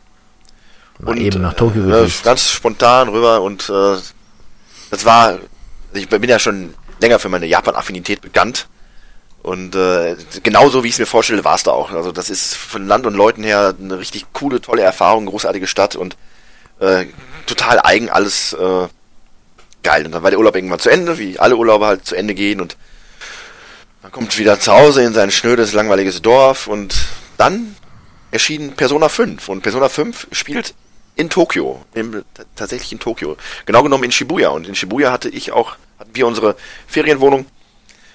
[0.99, 3.97] Mal eben nach Tokio äh, ganz spontan rüber und äh,
[4.91, 5.39] das war,
[5.93, 8.67] ich bin ja schon länger für meine Japan-Affinität bekannt.
[9.45, 11.93] Und äh, genauso wie ich es mir vorstelle, war es da auch.
[11.93, 15.97] Also das ist von Land und Leuten her eine richtig coole, tolle Erfahrung, großartige Stadt
[15.97, 16.17] und
[16.81, 17.05] äh,
[17.45, 18.89] total eigen, alles äh,
[19.83, 20.07] geil.
[20.07, 22.59] Und dann war der Urlaub irgendwann zu Ende, wie alle Urlaube halt zu Ende gehen
[22.59, 22.79] und
[24.03, 26.95] man kommt wieder zu Hause in sein schnödes, langweiliges Dorf und
[27.37, 27.77] dann
[28.31, 30.75] erschien Persona 5 und Persona 5 spielt
[31.17, 32.25] in Tokio, im,
[32.57, 33.37] tatsächlich in Tokio.
[33.67, 36.57] Genau genommen in Shibuya und in Shibuya hatte ich auch, hatten wir unsere
[36.87, 37.45] Ferienwohnung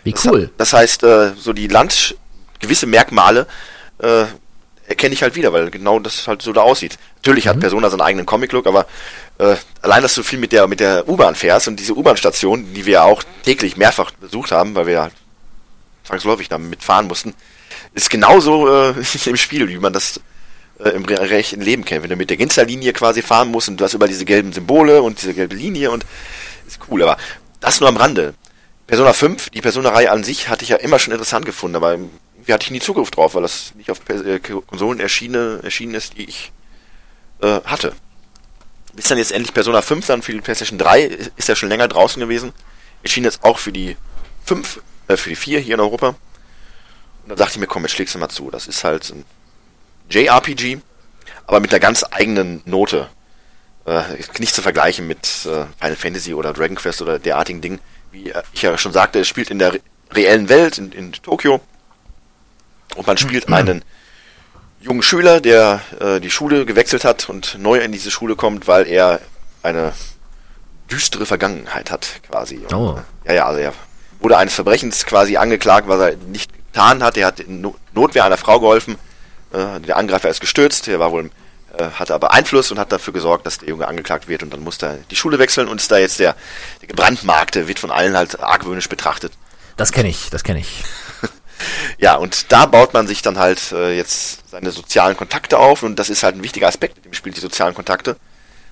[0.04, 0.50] Wie das, cool.
[0.58, 2.16] Das heißt, äh, so die Land,
[2.60, 3.48] gewisse Merkmale
[4.00, 4.26] äh,
[4.88, 6.98] erkenne ich halt wieder, weil genau das halt so da aussieht.
[7.18, 7.50] Natürlich Mhm.
[7.50, 8.86] hat Persona seinen eigenen Comic-Look, aber
[9.38, 12.86] äh, allein, dass du viel mit der mit der U-Bahn fährst und diese U-Bahn-Station, die
[12.86, 15.10] wir auch täglich mehrfach besucht haben, weil wir ja
[16.04, 17.34] zwangsläufig damit mitfahren mussten,
[17.94, 18.94] ist genauso äh,
[19.26, 20.20] im Spiel, wie man das
[20.80, 22.04] äh, im re- rechten Leben kennt.
[22.04, 25.02] Wenn du mit der Ginsterlinie quasi fahren musst und du hast über diese gelben Symbole
[25.04, 26.06] und diese gelbe Linie und
[26.68, 27.18] ist cool, aber
[27.60, 28.34] das nur am Rande.
[28.90, 32.52] Persona 5, die Persona-Reihe an sich hatte ich ja immer schon interessant gefunden, aber irgendwie
[32.52, 36.24] hatte ich nie Zugriff drauf, weil das nicht auf äh, Konsolen erschienen, erschienen ist, die
[36.24, 36.52] ich
[37.44, 37.94] äh, hatte.
[38.96, 41.04] Bis dann jetzt endlich Persona 5 dann für die PlayStation 3
[41.36, 42.52] ist ja schon länger draußen gewesen.
[43.04, 43.96] Erschien jetzt auch für die
[44.46, 46.08] 5, äh, für die 4 hier in Europa.
[46.08, 46.16] Und
[47.28, 48.50] dann dachte ich mir, komm, jetzt schlägst du mal zu.
[48.50, 49.24] Das ist halt ein
[50.10, 50.80] JRPG,
[51.46, 53.08] aber mit einer ganz eigenen Note.
[53.86, 54.02] Äh,
[54.40, 57.80] nicht zu vergleichen mit äh, Final Fantasy oder Dragon Quest oder derartigen Dingen.
[58.12, 59.80] Wie ich ja schon sagte, es spielt in der re
[60.12, 61.62] reellen Welt, in, in Tokio.
[62.96, 63.84] Und man spielt einen
[64.82, 68.88] jungen Schüler, der äh, die Schule gewechselt hat und neu in diese Schule kommt, weil
[68.88, 69.20] er
[69.62, 69.94] eine
[70.90, 72.58] düstere Vergangenheit hat, quasi.
[72.58, 73.00] Und, Oh.
[73.26, 73.74] äh, Ja, ja, also er
[74.20, 77.16] wurde eines Verbrechens quasi angeklagt, was er nicht getan hat.
[77.18, 78.96] Er hat in No- Notwehr einer Frau geholfen.
[79.54, 80.88] Äh, der Angreifer ist gestürzt.
[80.88, 81.30] Er war wohl, äh,
[81.78, 84.86] hatte aber Einfluss und hat dafür gesorgt, dass der Junge angeklagt wird und dann musste
[84.88, 86.36] er die Schule wechseln und ist da jetzt der,
[86.82, 89.34] der gebrandmarkte, wird von allen halt argwöhnisch betrachtet.
[89.78, 90.84] Das kenne ich, das kenne ich.
[91.98, 95.98] Ja, und da baut man sich dann halt äh, jetzt seine sozialen Kontakte auf und
[95.98, 98.16] das ist halt ein wichtiger Aspekt in dem Spiel, die sozialen Kontakte.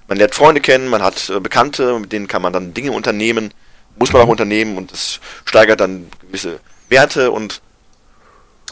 [0.08, 3.54] Man lernt Freunde kennen, man hat äh, Bekannte, mit denen kann man dann Dinge unternehmen,
[3.98, 7.62] muss man auch unternehmen und das steigert dann gewisse Werte und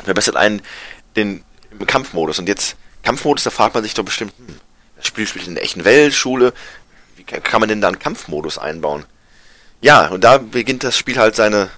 [0.04, 0.62] verbessert einen
[1.16, 2.40] den im Kampfmodus.
[2.40, 2.76] Und jetzt,
[3.06, 4.60] Kampfmodus, da fragt man sich doch bestimmt, hm,
[4.98, 6.54] das Spiel spielt in der echten Welt, Schule,
[7.16, 9.06] wie kann man denn da einen Kampfmodus einbauen?
[9.82, 11.70] Ja, und da beginnt das Spiel halt seine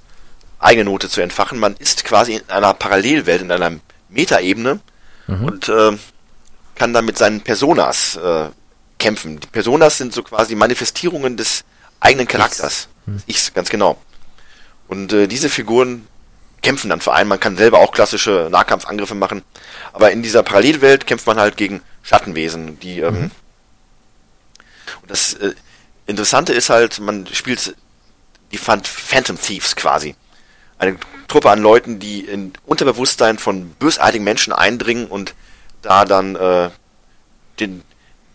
[0.59, 1.59] eigene Note zu entfachen.
[1.59, 3.79] Man ist quasi in einer Parallelwelt, in einer
[4.09, 4.79] Metaebene
[5.45, 5.97] und äh,
[6.75, 8.49] kann dann mit seinen Personas äh,
[8.97, 9.39] kämpfen.
[9.39, 11.63] Die Personas sind so quasi Manifestierungen des
[11.99, 12.87] eigenen Charakters.
[13.27, 13.97] Ichs, ganz genau.
[14.87, 16.07] Und äh, diese Figuren
[16.61, 17.29] kämpfen dann für einen.
[17.29, 19.43] Man kann selber auch klassische Nahkampfangriffe machen.
[19.93, 23.31] Aber in dieser Parallelwelt kämpft man halt gegen Schattenwesen, die ähm,
[25.01, 25.53] und das äh,
[26.05, 27.75] Interessante ist halt, man spielt
[28.51, 30.15] die Phan- Phantom Thieves quasi.
[30.79, 30.97] Eine
[31.27, 35.35] Truppe an Leuten, die in Unterbewusstsein von bösartigen Menschen eindringen und
[35.81, 36.69] da dann äh,
[37.59, 37.84] den,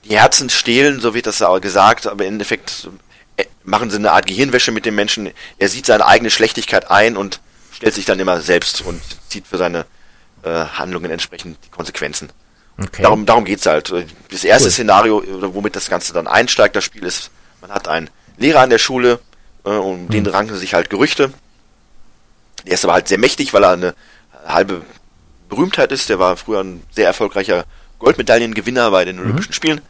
[0.05, 2.91] die Herzen stehlen, so wird das auch gesagt, aber im Endeffekt
[3.37, 5.31] äh, machen sie eine Art Gehirnwäsche mit dem Menschen.
[5.59, 7.41] Er sieht seine eigene Schlechtigkeit ein und
[7.83, 9.87] stellt sich dann immer selbst und zieht für seine
[10.45, 12.31] äh, Handlungen entsprechend die Konsequenzen.
[12.81, 13.03] Okay.
[13.03, 13.93] Darum, darum geht's halt.
[14.31, 14.73] Das erste Cool.
[14.73, 18.71] Szenario, oder womit das Ganze dann einsteigt, das Spiel ist, man hat einen Lehrer an
[18.71, 19.19] der Schule,
[19.65, 21.33] äh, um den ranken sich halt Gerüchte.
[22.65, 23.95] Der ist aber halt sehr mächtig, weil er eine
[24.47, 24.83] halbe
[25.49, 26.09] Berühmtheit ist.
[26.09, 27.65] Der war früher ein sehr erfolgreicher
[27.99, 29.81] Goldmedaillengewinner bei den Olympischen Spielen.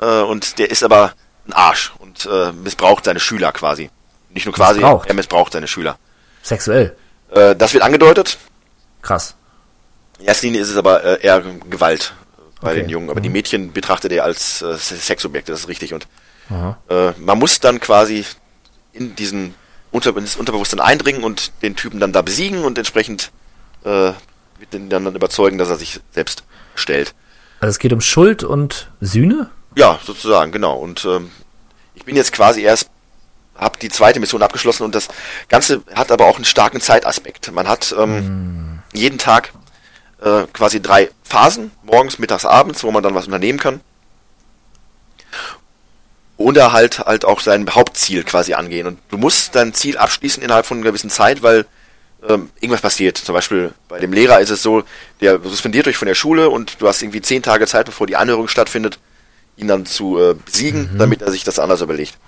[0.00, 1.12] Äh, und der ist aber
[1.46, 3.90] ein Arsch und äh, missbraucht seine Schüler quasi.
[4.30, 5.06] Nicht nur quasi, Missbraucht?
[5.06, 5.98] er missbraucht seine Schüler.
[6.42, 6.96] Sexuell.
[7.30, 8.38] Äh, das wird angedeutet.
[9.02, 9.34] Krass.
[10.18, 12.14] In erster Linie ist es aber äh, eher Gewalt
[12.60, 12.80] bei Okay.
[12.80, 13.10] den Jungen.
[13.10, 15.92] Aber die Mädchen betrachtet er als äh, Sexobjekte, das ist richtig.
[15.92, 16.06] Und
[16.88, 18.24] äh, man muss dann quasi
[18.92, 19.54] in diesen
[19.90, 23.30] Unter in das Unterbewusstsein eindringen und den Typen dann da besiegen und entsprechend
[23.84, 24.12] äh,
[24.72, 26.44] den dann überzeugen, dass er sich selbst
[26.74, 27.14] stellt.
[27.60, 29.50] Also es geht um Schuld und Sühne?
[29.76, 30.76] Ja, sozusagen, genau.
[30.78, 31.30] Und ähm,
[31.94, 32.88] ich bin jetzt quasi erst,
[33.58, 35.08] habe die zweite Mission abgeschlossen und das
[35.48, 37.50] Ganze hat aber auch einen starken Zeitaspekt.
[37.52, 39.52] Man hat ähm, jeden Tag
[40.20, 43.80] äh, quasi drei Phasen, morgens, mittags, abends, wo man dann was unternehmen kann.
[46.38, 48.86] Oder halt halt auch sein Hauptziel quasi angehen.
[48.86, 51.64] Und du musst dein Ziel abschließen innerhalb von einer gewissen Zeit, weil
[52.28, 53.16] ähm, irgendwas passiert.
[53.16, 54.82] Zum Beispiel bei dem Lehrer ist es so,
[55.20, 58.16] der suspendiert euch von der Schule und du hast irgendwie zehn Tage Zeit, bevor die
[58.16, 58.98] Anhörung stattfindet,
[59.56, 62.18] ihn dann zu äh, besiegen, damit er sich das anders überlegt.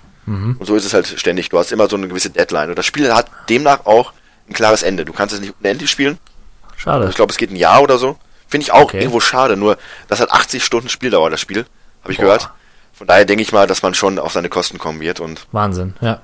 [0.59, 1.49] Und so ist es halt ständig.
[1.49, 2.69] Du hast immer so eine gewisse Deadline.
[2.69, 4.13] Und das Spiel hat demnach auch
[4.47, 5.03] ein klares Ende.
[5.05, 6.17] Du kannst es nicht unendlich spielen.
[6.77, 7.07] Schade.
[7.09, 8.17] Ich glaube, es geht ein Jahr oder so.
[8.47, 8.99] Finde ich auch Okay.
[8.99, 9.57] irgendwo schade.
[9.57, 9.77] Nur,
[10.07, 11.65] das hat 80 Stunden Spieldauer, das Spiel.
[12.03, 12.23] Habe ich Boah.
[12.25, 12.49] gehört.
[12.93, 15.19] Von daher denke ich mal, dass man schon auf seine Kosten kommen wird.
[15.19, 16.21] Und Wahnsinn, ja.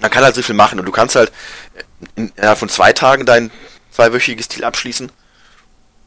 [0.00, 0.78] man kann halt so viel machen.
[0.80, 1.30] Und du kannst halt
[2.16, 3.50] in- innerhalb von zwei Tagen dein
[3.92, 5.10] zweiwöchiges Ziel abschließen.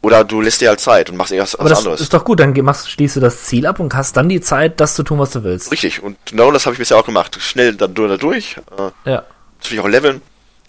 [0.00, 2.00] Oder du lässt dir halt Zeit und machst irgendwas Aber das anderes.
[2.00, 4.78] ist doch gut, dann machst, schließt du das Ziel ab und hast dann die Zeit,
[4.80, 5.72] das zu tun, was du willst.
[5.72, 6.02] Richtig.
[6.02, 7.36] Und genau das habe ich bisher auch gemacht.
[7.40, 8.58] Schnell da, da durch.
[9.04, 9.24] Äh, Ja.
[9.58, 10.22] natürlich auch leveln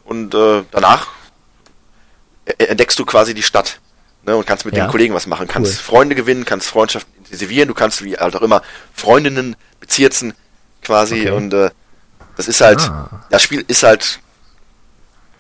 [0.04, 1.08] und äh, danach
[2.48, 3.80] e- entdeckst du quasi die Stadt
[4.26, 4.86] ne, und kannst mit Ja.
[4.88, 5.84] den Kollegen was machen, kannst Cool.
[5.84, 8.64] Freunde gewinnen, kannst Freundschaften intensivieren, du kannst wie halt auch immer
[8.96, 10.34] Freundinnen bezirzen
[10.82, 11.32] quasi Okay.
[11.32, 11.70] und äh,
[12.36, 13.26] das ist halt, Ah.
[13.30, 14.20] das Spiel ist halt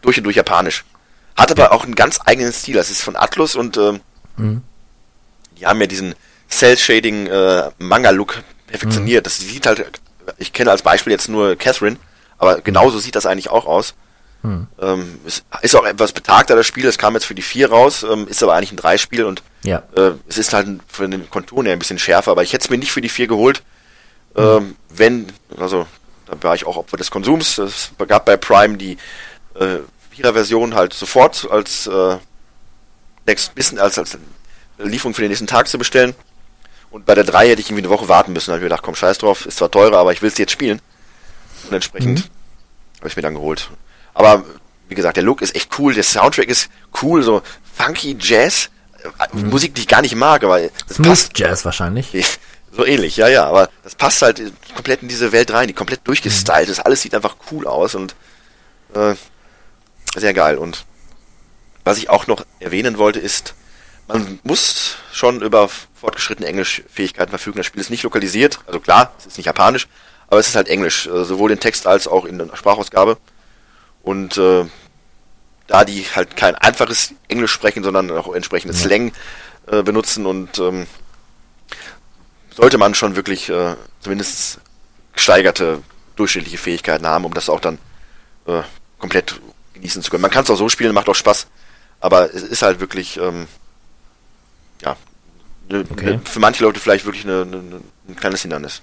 [0.03, 0.85] durch und durch japanisch.
[1.35, 3.99] Hat aber auch einen ganz eigenen Stil, das ist von Atlus und ähm,
[4.37, 4.61] Mhm.
[5.59, 6.15] die haben ja diesen
[6.49, 9.25] Cell-Shading äh, Manga-Look perfektioniert.
[9.25, 9.99] Das sieht halt,
[10.37, 11.97] ich kenne als Beispiel jetzt nur Catherine,
[12.37, 13.95] aber genauso sieht das eigentlich auch aus.
[14.43, 14.67] Mhm.
[14.81, 16.85] Ähm, es ist auch etwas betagter, das Spiel.
[16.85, 19.83] Es kam jetzt für die 4 raus, ähm, ist aber eigentlich ein 3-Spiel und Ja.
[19.97, 22.69] äh, es ist halt von den Konturen her ein bisschen schärfer, aber ich hätte es
[22.69, 23.61] mir nicht für die 4 geholt,
[24.37, 25.27] ähm, wenn,
[25.59, 25.85] also
[26.27, 27.57] da war ich auch Opfer des Konsums.
[27.57, 28.97] Es gab bei Prime die
[29.59, 29.79] äh,
[30.19, 32.17] 4er-Version halt sofort als äh,
[33.25, 34.17] next bisschen als, als
[34.77, 36.15] Lieferung für den nächsten Tag zu bestellen.
[36.91, 38.47] Und bei der 3 hätte ich irgendwie eine Woche warten müssen.
[38.47, 40.37] Da habe ich mir gedacht, komm, scheiß drauf, ist zwar teurer, aber ich will es
[40.37, 40.81] jetzt spielen.
[41.65, 42.29] Und entsprechend
[42.97, 43.69] habe ich mir dann geholt.
[44.13, 44.43] Aber
[44.87, 46.69] wie gesagt, der Look ist echt cool, der Soundtrack ist
[47.01, 47.41] cool, so
[47.75, 48.69] funky Jazz.
[49.03, 51.37] Äh, Musik, die ich gar nicht mag, aber das Smooth passt.
[51.37, 52.11] Jazz wahrscheinlich.
[52.71, 56.07] So ähnlich, ja, ja, aber das passt halt komplett in diese Welt rein, die komplett
[56.07, 56.79] durchgestylt ist.
[56.79, 58.15] Alles sieht einfach cool aus und
[58.93, 59.15] äh,
[60.15, 60.57] sehr geil.
[60.57, 60.85] Und
[61.83, 63.55] was ich auch noch erwähnen wollte, ist,
[64.07, 67.57] man muss schon über fortgeschrittene Englischfähigkeiten verfügen.
[67.57, 69.87] Das Spiel ist nicht lokalisiert, also klar, es ist nicht japanisch,
[70.27, 73.17] aber es ist halt Englisch, äh, sowohl in Text als auch in der Sprachausgabe.
[74.01, 74.65] Und äh,
[75.67, 79.11] da die halt kein einfaches Englisch sprechen, sondern auch entsprechendes Slang
[79.67, 80.87] äh, benutzen und ähm,
[82.55, 84.59] sollte man schon wirklich äh, zumindest
[85.13, 85.81] gesteigerte
[86.15, 87.77] durchschnittliche Fähigkeiten haben, um das auch dann
[88.47, 88.63] äh,
[88.97, 89.39] komplett
[89.79, 90.21] genießen zu können.
[90.21, 91.47] Man kann es auch so spielen, macht auch Spaß,
[91.99, 93.47] aber es ist halt wirklich, ähm,
[94.81, 94.95] ja,
[95.69, 96.05] ne, Okay.
[96.17, 98.81] ne, für manche Leute vielleicht wirklich ne, ne, ne, ein kleines Hindernis.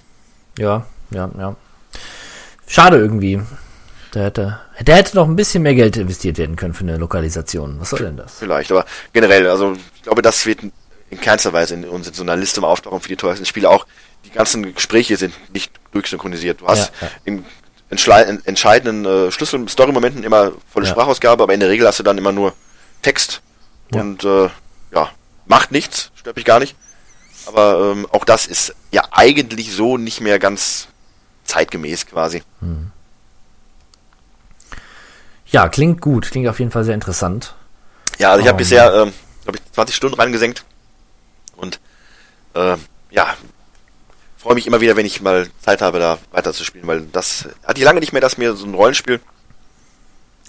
[0.58, 1.56] Ja, ja, ja.
[2.66, 3.40] Schade irgendwie.
[4.14, 7.78] Der hätte, der hätte noch ein bisschen mehr Geld investiert werden können für eine Lokalisation.
[7.80, 8.38] Was soll denn das?
[8.38, 10.60] Vielleicht, aber generell, also ich glaube, das wird
[11.10, 13.68] in keinster Weise in uns in so einer Liste mal auftauchen für die teuersten Spiele.
[13.68, 13.86] Auch
[14.24, 16.62] die ganzen Gespräche sind nicht durchsynchronisiert.
[16.62, 17.12] Du hast Ja, ja.
[17.24, 17.44] in
[17.88, 20.92] entscheidenden äh, Schlüssel-Story-Momenten immer volle Ja.
[20.92, 22.52] Sprachausgabe, aber in der Regel hast du dann immer nur
[23.02, 23.42] Text
[23.94, 24.00] Ja.
[24.00, 24.48] und äh,
[24.92, 25.10] ja,
[25.46, 26.74] macht nichts, stört mich gar nicht.
[27.46, 30.88] Aber ähm, auch das ist ja eigentlich so nicht mehr ganz
[31.44, 32.42] zeitgemäß quasi.
[35.46, 36.30] Ja, klingt gut.
[36.30, 37.54] Klingt auf jeden Fall sehr interessant.
[38.18, 39.12] Ja, also ich habe Oh, bisher, ähm,
[39.44, 40.64] glaube ich, 20 Stunden reingesenkt
[41.56, 41.78] und
[42.54, 42.76] äh,
[43.10, 43.36] ja,
[44.46, 47.84] freue mich immer wieder, wenn ich mal Zeit habe, da weiterzuspielen, weil das hatte ich
[47.84, 49.18] lange nicht mehr, dass mir so ein Rollenspiel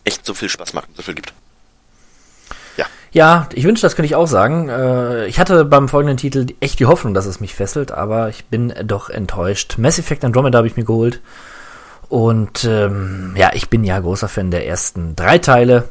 [0.03, 1.33] echt so viel Spaß macht und so viel gibt.
[3.11, 4.69] Ja, ich wünsche, das könnte ich auch sagen.
[4.69, 8.45] Äh, ich hatte beim folgenden Titel echt die Hoffnung, dass es mich fesselt, aber ich
[8.45, 9.77] bin doch enttäuscht.
[9.79, 11.21] Mass Effect Andromeda habe ich mir geholt.
[12.09, 15.85] Und ähm, ja, ich bin ja großer Fan der ersten drei Teile.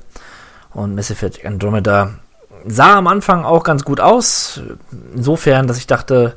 [0.73, 2.19] Und Mass Effect Andromeda
[2.67, 4.61] sah am Anfang auch ganz gut aus.
[5.15, 6.37] Insofern, dass ich dachte,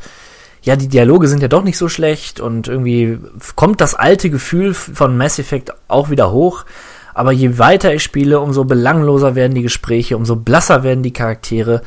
[0.61, 3.19] ja, die Dialoge sind ja doch nicht so schlecht und irgendwie
[3.55, 6.65] kommt das alte Gefühl von Mass Effect auch wieder hoch.
[7.13, 11.81] Aber je weiter ich spiele, umso belangloser werden die Gespräche, umso blasser werden die Charaktere.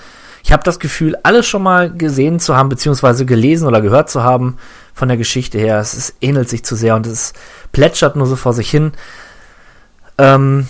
[0.44, 4.22] Ich habe das Gefühl, alles schon mal gesehen zu haben, beziehungsweise gelesen oder gehört zu
[4.22, 4.56] haben
[4.92, 5.78] von der Geschichte her.
[5.78, 7.32] Es ist, ähnelt sich zu sehr und es
[7.70, 8.92] plätschert nur so vor sich hin.
[10.18, 10.66] Ähm,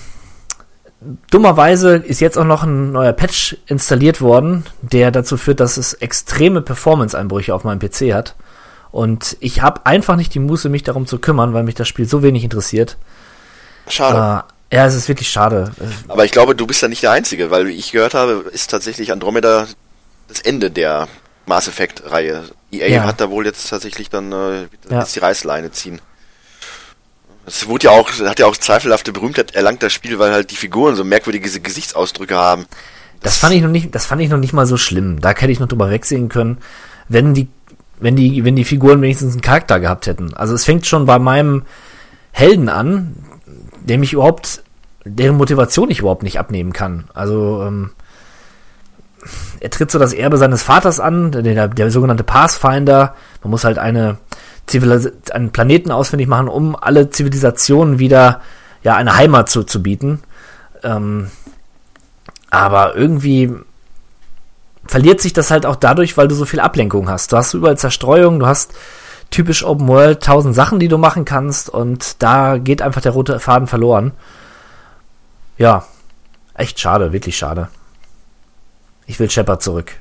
[1.30, 5.94] dummerweise ist jetzt auch noch ein neuer Patch installiert worden, der dazu führt, dass es
[5.94, 8.34] extreme Performance-Einbrüche auf meinem PC hat.
[8.90, 12.06] Und ich habe einfach nicht die Muße, mich darum zu kümmern, weil mich das Spiel
[12.06, 12.98] so wenig interessiert.
[13.88, 14.44] Schade.
[14.70, 15.72] Äh, ja, es ist wirklich schade.
[16.08, 18.70] Aber ich glaube, du bist ja nicht der Einzige, weil wie ich gehört habe, ist
[18.70, 19.66] tatsächlich Andromeda
[20.28, 21.08] das Ende der
[21.46, 22.44] Mass Effect-Reihe.
[22.70, 23.04] EA Ja.
[23.04, 25.00] hat da wohl jetzt tatsächlich dann äh, Ja.
[25.00, 26.00] jetzt die Reißleine ziehen.
[27.44, 30.56] Es wurde ja auch, hat ja auch zweifelhafte Berühmtheit erlangt, das Spiel, weil halt die
[30.56, 32.66] Figuren so merkwürdige Gesichtsausdrücke haben.
[33.20, 35.20] Das fand ich noch nicht, das fand ich noch nicht mal so schlimm.
[35.20, 36.58] Da hätte ich noch drüber wegsehen können,
[37.08, 37.48] wenn die,
[37.98, 40.34] wenn die, wenn die Figuren wenigstens einen Charakter gehabt hätten.
[40.34, 41.62] Also es fängt schon bei meinem
[42.32, 43.16] Helden an,
[43.80, 44.62] dem ich überhaupt,
[45.04, 47.04] deren Motivation ich überhaupt nicht abnehmen kann.
[47.14, 47.90] Also ähm,
[49.60, 53.14] er tritt so das Erbe seines Vaters an, der, der, der sogenannte Pathfinder.
[53.42, 54.18] Man muss halt eine
[54.66, 58.40] Zivilis einen Planeten ausfindig machen, um alle Zivilisationen wieder
[58.82, 60.22] ja eine Heimat zu, zu bieten.
[60.82, 61.30] Ähm,
[62.50, 63.52] aber irgendwie
[64.86, 67.32] verliert sich das halt auch dadurch, weil du so viel Ablenkung hast.
[67.32, 68.72] Du hast überall Zerstreuung, du hast
[69.30, 73.40] typisch Open World tausend Sachen, die du machen kannst und da geht einfach der rote
[73.40, 74.12] Faden verloren.
[75.56, 75.84] Ja,
[76.54, 77.68] echt schade, wirklich schade.
[79.06, 79.92] Ich will Shepard zurück.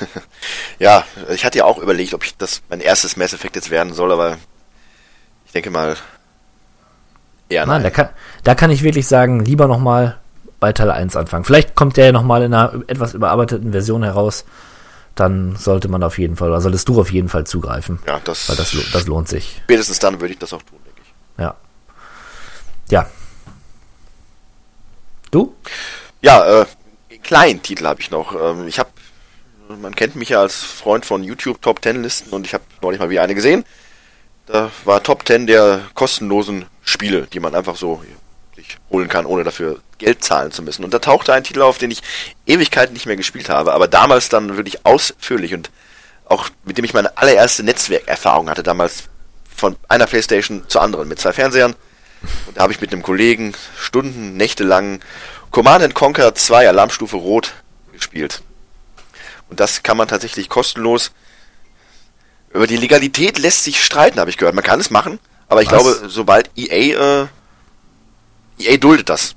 [0.78, 3.94] Ja, ich hatte ja auch überlegt, ob ich das mein erstes Mass Effect jetzt werden
[3.94, 4.36] soll, aber
[5.46, 5.96] ich denke mal
[7.48, 7.82] eher Nein, nein.
[7.84, 8.08] da kann,
[8.44, 10.18] da kann ich wirklich sagen, lieber nochmal
[10.60, 11.44] bei Teil 1 anfangen.
[11.44, 14.44] Vielleicht kommt der ja nochmal in einer etwas überarbeiteten Version heraus.
[15.14, 17.98] Dann sollte man auf jeden Fall, oder solltest du auf jeden Fall zugreifen.
[18.06, 19.60] ja, das, Weil das, das lohnt sich.
[19.64, 21.42] spätestens dann würde ich das auch tun, denke ich.
[21.42, 21.54] Ja.
[22.90, 23.06] Ja.
[25.30, 25.54] Du?
[26.20, 26.66] Ja, äh,
[27.10, 28.34] einen kleinen Titel habe ich noch.
[28.34, 28.90] Ähm, ich habe,
[29.68, 33.00] man kennt mich ja als Freund von YouTube Top 10 Listen und ich habe neulich
[33.00, 33.64] mal wieder eine gesehen.
[34.46, 38.02] Da war Top 10 der kostenlosen Spiele, die man einfach so
[38.54, 40.84] sich holen kann, ohne dafür Geld zahlen zu müssen.
[40.84, 42.02] Und da tauchte ein Titel auf, den ich
[42.46, 45.70] Ewigkeiten nicht mehr gespielt habe, aber damals dann wirklich ausführlich und
[46.26, 49.04] auch mit dem ich meine allererste Netzwerkerfahrung hatte, damals
[49.54, 51.74] von einer Playstation zur anderen mit zwei Fernsehern.
[52.46, 55.00] Und da habe ich mit einem Kollegen Stunden, Nächte lang
[55.50, 57.52] Command and Conquer 2 Alarmstufe Rot
[57.92, 58.42] gespielt.
[59.48, 61.12] Und das kann man tatsächlich kostenlos.
[62.52, 64.54] Über die Legalität lässt sich streiten, habe ich gehört.
[64.54, 65.18] Man kann es machen,
[65.48, 65.82] aber ich Was?
[65.82, 67.26] glaube, sobald EA, äh,
[68.58, 69.34] EA duldet das.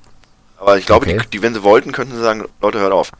[0.57, 1.19] Aber ich glaube, Okay.
[1.23, 3.11] die, die, wenn sie wollten, könnten sie sagen, Leute, hört auf.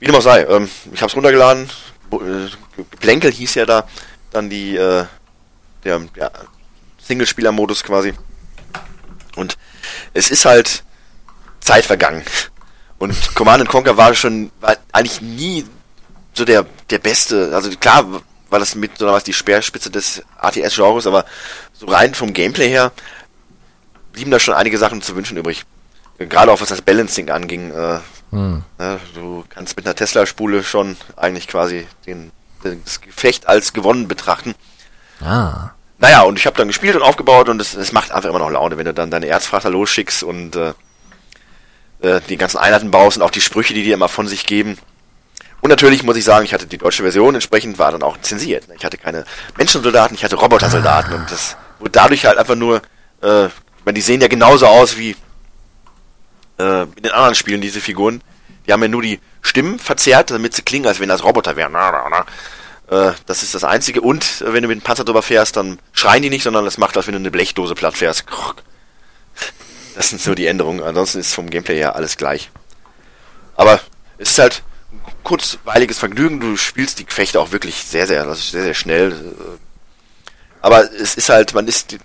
[0.00, 1.70] Wie dem auch sei, ähm, ich habe es runtergeladen.
[2.12, 2.48] Äh,
[2.90, 3.88] Geplänkel hieß ja da
[4.30, 5.04] dann die, äh,
[5.84, 6.30] der, ja,
[6.98, 8.14] Singlespieler-Modus quasi.
[9.36, 9.56] Und
[10.12, 10.84] es ist halt
[11.60, 12.22] Zeit vergangen.
[12.98, 15.66] Und Command and Conquer war schon, war eigentlich nie
[16.32, 18.06] so der, der beste, also klar
[18.50, 21.24] war das mit so was die Speerspitze des ATS-Genres, aber
[21.72, 22.92] so rein vom Gameplay her
[24.12, 25.64] blieben da schon einige Sachen zu wünschen übrig.
[26.18, 27.72] Gerade auch was das Balancing anging.
[27.72, 27.98] Äh,
[28.34, 28.64] Hm.
[28.78, 32.32] ne, du kannst mit einer Tesla-Spule schon eigentlich quasi den,
[32.64, 34.56] das Gefecht als gewonnen betrachten.
[35.20, 35.70] Ah.
[35.98, 38.50] Naja, und ich habe dann gespielt und aufgebaut und es, es macht einfach immer noch
[38.50, 40.74] Laune, wenn du dann deine Erzvater losschickst und äh,
[42.04, 44.78] äh, die ganzen Einheiten baust und auch die Sprüche, die dir immer von sich geben.
[45.60, 48.64] Und natürlich muss ich sagen, ich hatte die deutsche Version, entsprechend war dann auch zensiert.
[48.76, 49.24] Ich hatte keine
[49.56, 52.82] Menschensoldaten, ich hatte Robotersoldaten und das wurde dadurch halt einfach nur,
[53.22, 53.48] äh,
[53.84, 55.16] meine, die sehen ja genauso aus wie
[56.58, 58.22] äh, in den anderen Spielen, diese Figuren.
[58.66, 61.74] Die haben ja nur die Stimmen verzerrt, damit sie klingen, als wenn das Roboter wären.
[62.90, 64.00] Äh, das ist das Einzige.
[64.00, 66.78] Und äh, wenn du mit dem Panzer drüber fährst, dann schreien die nicht, sondern das
[66.78, 68.26] macht, als wenn du eine Blechdose platt fährst.
[68.26, 68.62] Krok.
[69.94, 70.82] Das sind so die Änderungen.
[70.82, 72.50] Ansonsten ist vom Gameplay her alles gleich.
[73.56, 73.80] Aber
[74.18, 74.62] es ist halt
[74.92, 76.40] ein kurzweiliges Vergnügen.
[76.40, 79.34] Du spielst die Gefechte auch wirklich sehr, sehr, sehr, sehr schnell.
[80.60, 81.96] Aber es ist halt, man ist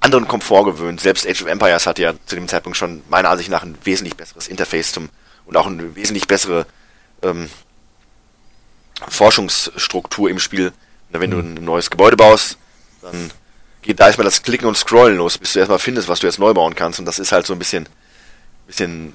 [0.00, 1.00] anderen Komfort gewöhnt.
[1.00, 4.16] Selbst Age of Empires hatte ja zu dem Zeitpunkt schon meiner Ansicht nach ein wesentlich
[4.16, 5.10] besseres Interface zum
[5.46, 6.66] und auch eine wesentlich bessere
[7.22, 7.50] ähm,
[9.08, 10.72] Forschungsstruktur im Spiel.
[11.10, 12.56] Wenn du ein neues Gebäude baust,
[13.02, 13.32] dann
[13.82, 16.38] geht da erstmal das Klicken und Scrollen los, bis du erstmal findest, was du jetzt
[16.38, 16.98] neu bauen kannst.
[16.98, 17.88] Und das ist halt so ein bisschen,
[18.66, 19.14] bisschen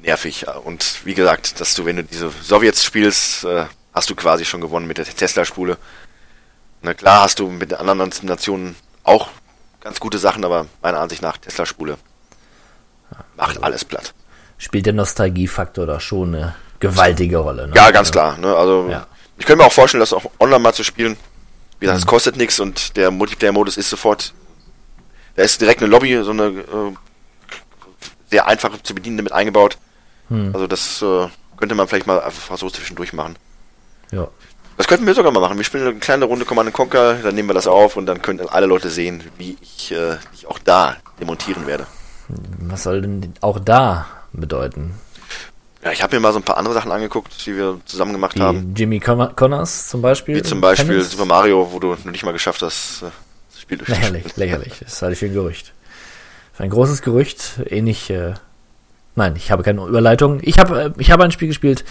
[0.00, 0.46] nervig.
[0.64, 4.60] Und wie gesagt, dass du, wenn du diese Sowjets spielst, äh, hast du quasi schon
[4.60, 5.76] gewonnen mit der Tesla-Spule.
[6.82, 9.28] Na klar hast du mit den anderen Nationen auch
[9.80, 11.96] ganz gute Sachen, aber meiner Ansicht nach Tesla-Spule
[13.36, 14.14] macht alles platt.
[14.58, 17.68] Spielt der Nostalgiefaktor da schon eine gewaltige Rolle.
[17.68, 17.74] Ne?
[17.76, 18.38] Ja, ganz klar.
[18.38, 18.54] Ne?
[18.54, 19.06] Also Ja.
[19.38, 21.16] ich könnte mir auch vorstellen, das auch online mal zu spielen.
[21.84, 24.32] Wie gesagt, es kostet nichts und der Multiplayer-Modus ist sofort.
[25.36, 26.94] Da ist direkt eine Lobby, so eine äh,
[28.30, 29.78] sehr einfache zu bedienen mit eingebaut.
[30.30, 33.36] Also das äh, könnte man vielleicht mal einfach so zwischendurch machen.
[34.10, 34.28] Ja.
[34.76, 35.56] Das könnten wir sogar mal machen.
[35.56, 38.40] Wir spielen eine kleine Runde Command Conquer, dann nehmen wir das auf und dann können
[38.48, 41.86] alle Leute sehen, wie ich, äh, ich auch da demontieren werde.
[42.58, 44.94] Was soll denn auch da bedeuten?
[45.84, 48.36] Ja, ich habe mir mal so ein paar andere Sachen angeguckt, die wir zusammen gemacht
[48.36, 48.72] Die haben.
[48.74, 50.36] Jimmy Con- Connors zum Beispiel?
[50.36, 51.10] Wie zum Beispiel Tennis?
[51.10, 53.06] Super Mario, wo du noch nicht mal geschafft hast, äh,
[53.52, 54.14] das Spiel durchzuspielen.
[54.14, 54.72] Lächerlich, lächerlich.
[54.80, 55.72] Das halte ich für ein Gerücht.
[56.54, 58.32] Für ein großes Gerücht, ähnlich, äh,
[59.14, 60.38] nein, ich habe keine Überleitung.
[60.42, 61.84] Ich habe, äh, ich habe ein Spiel gespielt,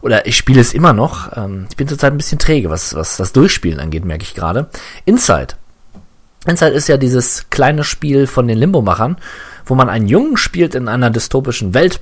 [0.00, 1.36] oder ich spiele es immer noch.
[1.36, 4.70] Ähm, ich bin zurzeit ein bisschen träge, was, was das Durchspielen angeht, merke ich gerade.
[5.04, 5.54] Inside.
[6.46, 9.18] Inside ist ja dieses kleine Spiel von den Limbo-Machern,
[9.66, 12.00] wo man einen Jungen spielt in einer dystopischen Welt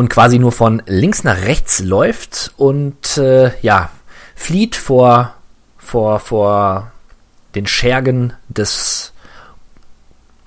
[0.00, 3.90] und quasi nur von links nach rechts läuft und äh, ja,
[4.34, 5.34] flieht vor,
[5.76, 6.90] vor, vor
[7.54, 9.12] den Schergen des,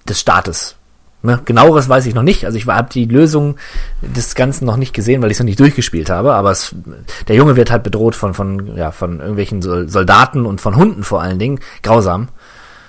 [0.09, 0.75] des Staates.
[1.21, 1.39] Ne?
[1.45, 2.45] Genaueres weiß ich noch nicht.
[2.45, 3.57] Also ich habe die Lösung
[4.01, 6.33] des Ganzen noch nicht gesehen, weil ich es noch nicht durchgespielt habe.
[6.33, 6.73] Aber es,
[7.27, 11.03] der Junge wird halt bedroht von, von, ja, von irgendwelchen Sol- Soldaten und von Hunden
[11.03, 11.59] vor allen Dingen.
[11.83, 12.29] Grausam.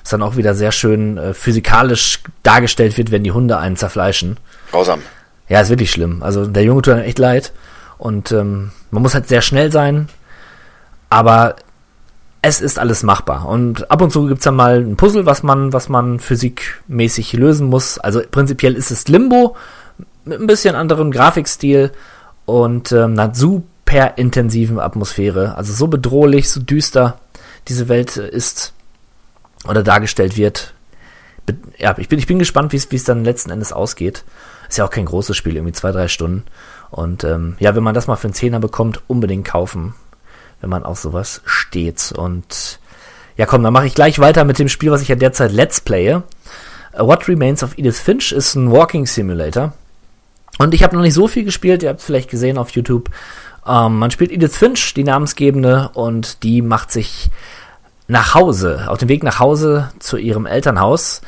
[0.02, 4.38] Was dann auch wieder sehr schön äh, physikalisch dargestellt wird, wenn die Hunde einen zerfleischen.
[4.70, 5.00] Grausam.
[5.48, 6.22] Ja, ist wirklich schlimm.
[6.22, 7.52] Also der Junge tut einem echt leid.
[7.98, 10.08] Und ähm, man muss halt sehr schnell sein.
[11.10, 11.56] Aber
[12.42, 13.46] es ist alles machbar.
[13.48, 17.68] Und ab und zu gibt's dann mal ein Puzzle, was man, was man physikmäßig lösen
[17.68, 17.98] muss.
[17.98, 19.56] Also prinzipiell ist es Limbo
[20.24, 21.90] mit ein bisschen anderem Grafikstil
[22.46, 25.56] und ähm, einer super intensiven Atmosphäre.
[25.56, 27.18] Also so bedrohlich, so düster
[27.68, 28.74] diese Welt ist
[29.68, 30.74] oder dargestellt wird.
[31.78, 34.24] Ja, ich bin, ich bin gespannt, es wie es dann letzten Endes ausgeht.
[34.74, 36.42] Ist ja auch kein großes Spiel, irgendwie zwei, drei Stunden.
[36.90, 39.94] Und ähm, ja, wenn man das mal für einen Zehner bekommt, unbedingt kaufen,
[40.60, 42.10] wenn man auf sowas steht.
[42.10, 42.80] Und
[43.36, 45.80] ja, komm, dann mache ich gleich weiter mit dem Spiel, was ich ja derzeit Let's
[45.80, 46.24] Playe.
[46.92, 49.74] Uh, What Remains of Edith Finch ist ein Walking Simulator.
[50.58, 53.10] Und ich habe noch nicht so viel gespielt, ihr habt es vielleicht gesehen auf YouTube.
[53.64, 57.30] Ähm, man spielt Edith Finch, die namensgebende, und die macht sich
[58.08, 61.20] nach Hause, auf dem Weg nach Hause zu ihrem Elternhaus,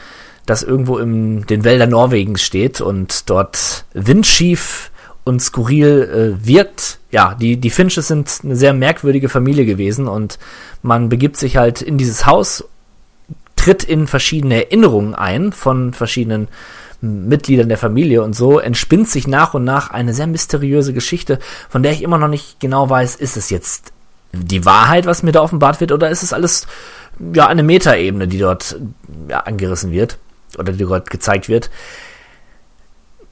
[0.46, 4.90] das irgendwo in den Wäldern Norwegens steht und dort windschief
[5.24, 7.00] und skurril äh, wirkt.
[7.10, 10.38] Ja, die, die Finches sind eine sehr merkwürdige Familie gewesen und
[10.82, 12.64] man begibt sich halt in dieses Haus,
[13.56, 16.46] tritt in verschiedene Erinnerungen ein von verschiedenen
[17.00, 21.82] Mitgliedern der Familie und so entspinnt sich nach und nach eine sehr mysteriöse Geschichte, von
[21.82, 23.92] der ich immer noch nicht genau weiß, ist es jetzt
[24.32, 26.66] die Wahrheit, was mir da offenbart wird, oder ist es alles
[27.34, 28.78] ja eine Metaebene, die dort
[29.28, 30.18] ja, angerissen wird
[30.58, 31.70] oder die dort gezeigt wird?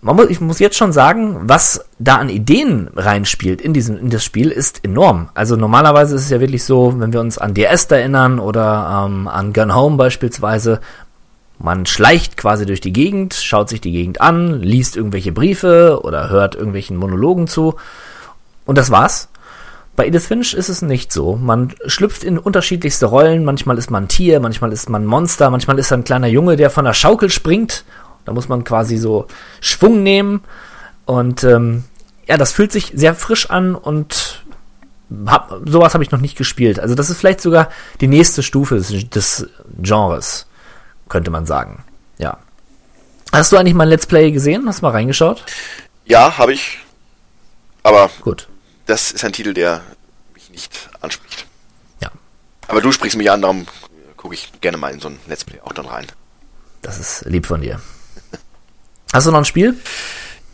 [0.05, 4.11] Man muss, ich muss jetzt schon sagen, was da an Ideen reinspielt in diesem in
[4.11, 5.31] das Spiel ist enorm.
[5.33, 9.29] Also normalerweise ist es ja wirklich so, wenn wir uns an DS erinnern oder ähm,
[9.29, 10.81] an Gun Home beispielsweise,
[11.59, 16.29] man schleicht quasi durch die Gegend, schaut sich die Gegend an, liest irgendwelche Briefe oder
[16.29, 17.77] hört irgendwelchen Monologen zu
[18.67, 19.29] und das war's.
[19.97, 21.37] Bei Edith Finch ist es nicht so.
[21.37, 23.45] Man schlüpft in unterschiedlichste Rollen.
[23.45, 26.27] Manchmal ist man ein Tier, manchmal ist man ein Monster, manchmal ist er ein kleiner
[26.27, 27.85] Junge, der von der Schaukel springt.
[28.25, 29.27] Da muss man quasi so
[29.61, 30.43] Schwung nehmen.
[31.05, 31.85] Und ähm,
[32.27, 34.45] ja, das fühlt sich sehr frisch an und
[35.27, 36.81] hab, sowas habe ich noch nicht gespielt.
[36.81, 37.69] Also das ist vielleicht sogar
[38.01, 39.47] die nächste Stufe des, des
[39.81, 40.47] Genres,
[41.09, 41.85] könnte man sagen.
[42.19, 42.39] Ja.
[43.33, 44.65] Hast du eigentlich mal ein Let's Play gesehen?
[44.67, 45.45] Hast du mal reingeschaut?
[46.05, 46.79] Ja, habe ich.
[47.83, 48.49] Aber Gut.
[48.87, 49.83] Das ist ein Titel, der
[50.35, 51.47] mich nicht anspricht.
[52.01, 52.11] Ja.
[52.69, 53.67] Aber du sprichst mich an, darum
[54.17, 56.07] gucke ich gerne mal in so ein Let's Play auch dann rein.
[56.83, 57.81] Das ist lieb von dir.
[59.13, 59.77] Hast du noch ein Spiel?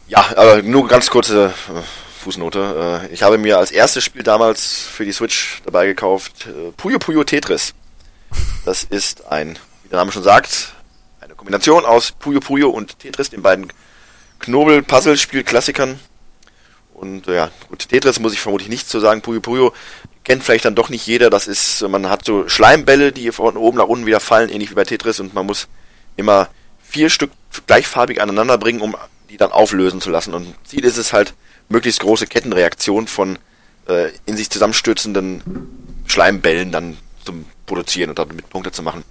[0.07, 1.83] Ja, aber nur ganz kurze äh,
[2.23, 3.09] Fußnote.
[3.09, 6.99] Äh, ich habe mir als erstes Spiel damals für die Switch dabei gekauft äh, Puyo
[6.99, 7.75] Puyo Tetris.
[8.65, 10.75] Das ist ein, wie der Name schon sagt,
[11.21, 13.73] eine Kombination aus Puyo Puyo und Tetris, den beiden
[14.41, 15.99] Knobel-Puzzle-Spiel-Klassikern.
[17.01, 19.23] Und äh, ja, gut, Tetris muss ich vermutlich nicht zu sagen.
[19.23, 19.73] Puyo Puyo
[20.23, 21.31] kennt vielleicht dann doch nicht jeder.
[21.31, 24.75] Das ist, man hat so Schleimbälle, die von oben nach unten wieder fallen, ähnlich wie
[24.75, 25.19] bei Tetris.
[25.19, 25.67] Und man muss
[26.19, 26.51] immer
[26.83, 27.31] vier Stück
[27.67, 28.97] gleichfarbig aneinander bringen, um
[29.31, 30.35] die dann auflösen zu lassen.
[30.35, 31.33] Und Ziel ist es halt,
[31.71, 33.39] möglichst große Kettenreaktionen von
[33.89, 35.43] äh, in sich zusammenstürzenden
[36.07, 37.33] Schleimbällen dann zu
[37.65, 39.05] produzieren und damit Punkte zu machen.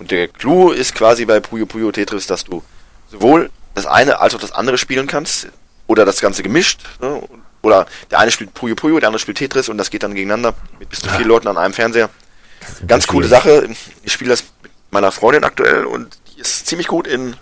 [0.00, 2.64] Und der Clou ist quasi bei Puyo Puyo Tetris, dass du
[3.08, 5.46] sowohl das eine als auch das andere spielen kannst
[5.90, 6.82] oder das Ganze gemischt.
[7.00, 7.20] Ne?
[7.62, 10.54] Oder der eine spielt Puyo Puyo, der andere spielt Tetris und das geht dann gegeneinander
[10.78, 12.08] mit bis zu vier Leuten an einem Fernseher.
[12.86, 13.68] Ganz coole Sache.
[14.04, 17.36] Ich spiele das mit meiner Freundin aktuell und die ist ziemlich gut in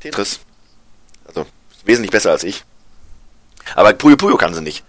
[0.00, 0.40] Tetris.
[1.26, 1.46] Also
[1.86, 2.64] wesentlich besser als ich.
[3.74, 4.84] Aber Puyo Puyo kann sie nicht.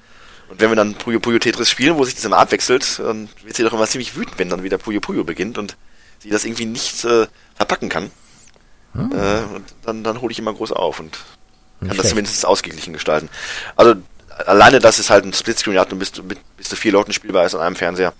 [0.50, 3.56] Und wenn wir dann Puyo Puyo Tetris spielen, wo sich das immer abwechselt, dann wird
[3.56, 5.78] sie doch immer ziemlich wütend, wenn dann wieder Puyo Puyo beginnt und
[6.20, 8.12] sie das irgendwie nicht äh, verpacken kann.
[8.96, 11.18] Äh, und dann, dann hole ich immer groß auf und
[11.80, 12.10] kann das schlecht.
[12.10, 13.30] zumindest ausgeglichen gestalten.
[13.76, 13.96] Also
[14.46, 17.46] alleine, dass es halt ein Splitscreen hat und bis, zu- bis zu vier Leuten spielbar
[17.46, 18.14] ist an einem Fernseher,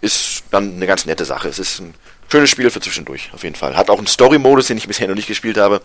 [0.00, 1.48] ist dann eine ganz nette Sache.
[1.48, 1.94] Es ist ein
[2.30, 3.76] schönes Spiel für zwischendurch, auf jeden Fall.
[3.76, 5.80] Hat auch einen Story-Modus, den ich bisher noch nicht gespielt habe.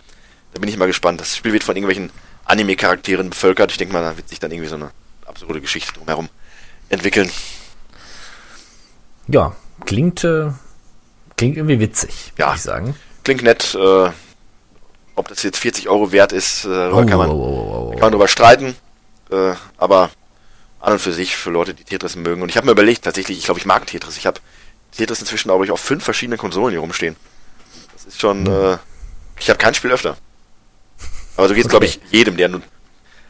[0.54, 1.20] Da bin ich mal gespannt.
[1.20, 2.10] Das Spiel wird von irgendwelchen
[2.46, 3.70] Anime-Charakteren bevölkert.
[3.70, 4.90] Ich denke mal, da wird sich dann irgendwie so eine
[5.26, 6.28] absurde Geschichte drumherum
[6.88, 7.30] entwickeln.
[9.28, 9.54] Ja,
[9.84, 10.50] klingt, äh,
[11.36, 12.46] klingt irgendwie witzig, Ja.
[12.46, 12.96] würde ich sagen.
[13.24, 13.74] Klingt nett.
[13.74, 14.10] Äh,
[15.18, 17.88] ob das jetzt 40 Euro wert ist, äh, darüber Oh, kann man oh, oh, oh,
[17.88, 17.90] oh.
[17.92, 18.76] kann man drüber streiten.
[19.30, 20.10] Äh, aber
[20.80, 22.42] an und für sich, für Leute, die Tetris mögen.
[22.42, 24.16] Und ich habe mir überlegt, tatsächlich, ich glaube, ich mag Tetris.
[24.16, 24.40] Ich habe
[24.96, 27.16] Tetris inzwischen, glaube ich, auf fünf verschiedenen Konsolen hier rumstehen.
[27.92, 28.78] Das ist schon, äh,
[29.38, 30.16] ich habe kein Spiel öfter.
[31.36, 32.62] Aber so geht's, glaube ich, jedem, der nun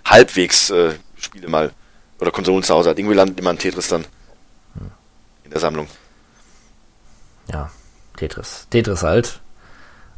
[0.04, 1.72] halbwegs äh, Spiele mal
[2.20, 2.98] oder Konsolen zu Hause hat.
[2.98, 4.06] Irgendwie landet immer ein Tetris dann
[5.44, 5.88] in der Sammlung.
[7.50, 7.70] Ja,
[8.16, 8.66] Tetris.
[8.70, 9.40] Tetris halt.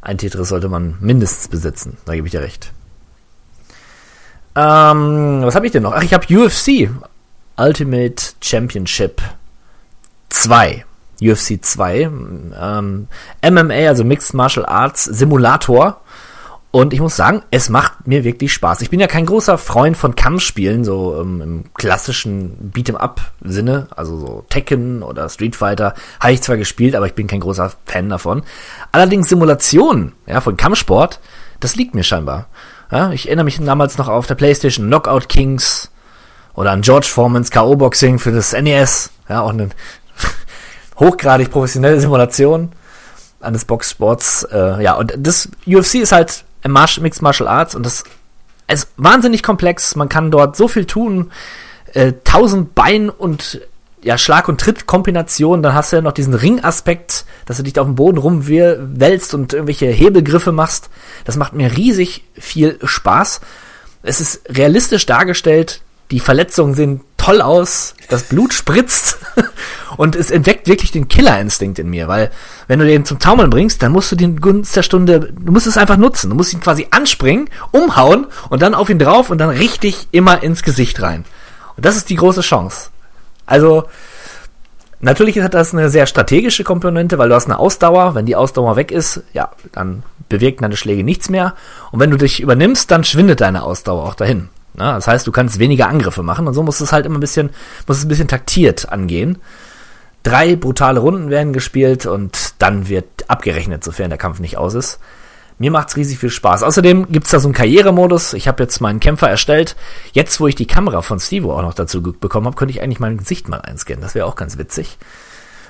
[0.01, 1.97] Ein Tetris sollte man mindestens besitzen.
[2.05, 2.71] Da gebe ich dir recht.
[4.55, 5.93] Ähm, was habe ich denn noch?
[5.93, 6.89] Ach, ich habe UFC.
[7.57, 9.21] Ultimate Championship
[10.29, 10.85] 2.
[11.21, 12.01] UFC 2.
[12.01, 13.07] Ähm,
[13.47, 16.01] MMA, also Mixed Martial Arts Simulator.
[16.71, 18.81] Und ich muss sagen, es macht mir wirklich Spaß.
[18.81, 24.45] Ich bin ja kein großer Freund von Kampfspielen, so ähm, im klassischen Beat'em-up-Sinne, also so
[24.47, 28.43] Tekken oder Street Fighter, habe ich zwar gespielt, aber ich bin kein großer Fan davon.
[28.93, 31.19] Allerdings Simulationen ja, von Kampfsport,
[31.59, 32.47] das liegt mir scheinbar.
[32.89, 35.91] Ja, ich erinnere mich damals noch auf der Playstation Knockout Kings
[36.53, 39.69] oder an George Foremans K.O.-Boxing für das NES, ja, auch eine
[40.97, 42.71] hochgradig professionelle Simulation
[43.41, 44.43] eines Boxsports.
[44.45, 48.03] Äh, ja, und das UFC ist halt Mixed Martial Arts und das
[48.67, 49.95] ist wahnsinnig komplex.
[49.95, 51.31] Man kann dort so viel tun.
[51.93, 53.61] Äh, tausend Bein und
[54.01, 55.61] ja, Schlag- und Trittkombinationen.
[55.61, 59.33] Dann hast du ja noch diesen Ringaspekt, dass du dich da auf dem Boden rumwälzt
[59.33, 60.89] und irgendwelche Hebelgriffe machst.
[61.25, 63.41] Das macht mir riesig viel Spaß.
[64.03, 65.81] Es ist realistisch dargestellt.
[66.11, 67.93] Die Verletzungen sehen toll aus.
[68.09, 69.17] Das Blut spritzt.
[69.97, 72.31] Und es entdeckt wirklich den Killerinstinkt in mir, weil
[72.67, 75.67] wenn du den zum Taumeln bringst, dann musst du den Gunst der Stunde, du musst
[75.67, 76.29] es einfach nutzen.
[76.29, 80.43] Du musst ihn quasi anspringen, umhauen und dann auf ihn drauf und dann richtig immer
[80.43, 81.25] ins Gesicht rein.
[81.75, 82.89] Und das ist die große Chance.
[83.45, 83.85] Also,
[84.99, 88.15] natürlich hat das eine sehr strategische Komponente, weil du hast eine Ausdauer.
[88.15, 91.55] Wenn die Ausdauer weg ist, ja, dann bewirken deine Schläge nichts mehr.
[91.91, 94.49] Und wenn du dich übernimmst, dann schwindet deine Ausdauer auch dahin.
[94.77, 97.21] Ja, das heißt, du kannst weniger Angriffe machen und so muss es halt immer ein
[97.21, 97.49] bisschen,
[97.87, 99.39] muss es ein bisschen taktiert angehen.
[100.23, 104.99] Drei brutale Runden werden gespielt und dann wird abgerechnet, sofern der Kampf nicht aus ist.
[105.57, 106.63] Mir macht's riesig viel Spaß.
[106.63, 108.33] Außerdem gibt's da so einen Karrieremodus.
[108.33, 109.75] Ich habe jetzt meinen Kämpfer erstellt.
[110.11, 112.99] Jetzt, wo ich die Kamera von Stevo auch noch dazu bekommen habe, könnte ich eigentlich
[112.99, 114.01] mein Gesicht mal einscannen.
[114.01, 114.97] Das wäre auch ganz witzig.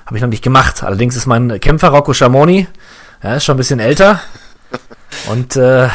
[0.06, 0.82] Habe ich noch nicht gemacht.
[0.82, 2.68] Allerdings ist mein Kämpfer Rocco Schamoni,
[3.22, 4.20] ja, ist schon ein bisschen älter.
[5.28, 5.90] Und äh, ja,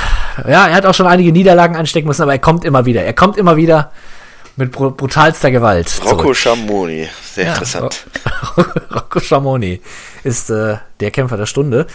[0.45, 3.03] er hat auch schon einige Niederlagen einstecken müssen, aber er kommt immer wieder.
[3.03, 3.91] Er kommt immer wieder
[4.55, 6.01] mit bru brutalster Gewalt.
[6.03, 6.33] Rocco.
[6.33, 8.05] Schamoni, sehr Ja, interessant.
[8.93, 9.81] Rocco Schamoni
[10.23, 11.87] ist äh, der Kämpfer der Stunde.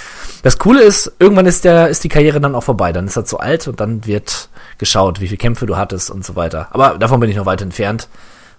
[0.43, 2.93] Das Coole ist, irgendwann ist der ist die Karriere dann auch vorbei.
[2.93, 4.49] Dann ist er zu alt und dann wird
[4.79, 6.69] geschaut, wie viele Kämpfe du hattest und so weiter.
[6.71, 8.09] Aber davon bin ich noch weit entfernt.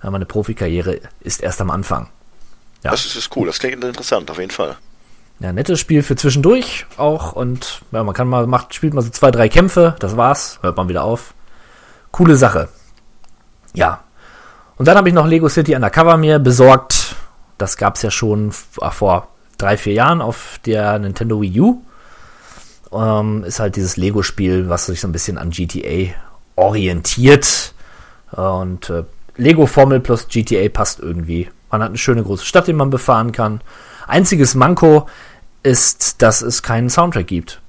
[0.02, 2.10] Meine Profikarriere ist erst am Anfang.
[2.84, 2.92] Ja.
[2.92, 4.76] Das ist, ist cool, das klingt interessant, auf jeden Fall.
[5.40, 9.10] Ja, nettes Spiel für zwischendurch auch und ja, man kann mal macht spielt mal so
[9.10, 11.34] zwei drei Kämpfe, das war's, hört man wieder auf.
[12.12, 12.70] Coole Sache.
[13.74, 14.04] Ja.
[14.78, 17.16] Und dann habe ich noch Lego City Undercover mir besorgt.
[17.58, 21.82] Das gab's ja schon ah, vor drei, vier Jahren auf der Nintendo Wii U.
[22.92, 26.14] Ähm, ist halt dieses Lego-Spiel, was sich so ein bisschen an GTA
[26.56, 27.74] orientiert.
[28.32, 29.04] Und äh,
[29.38, 31.50] Lego-Formel plus GTA passt irgendwie.
[31.72, 33.62] Man hat eine schöne große Stadt, die man befahren kann.
[34.08, 35.08] Einziges Manko
[35.64, 37.62] ist, dass es keinen Soundtrack gibt.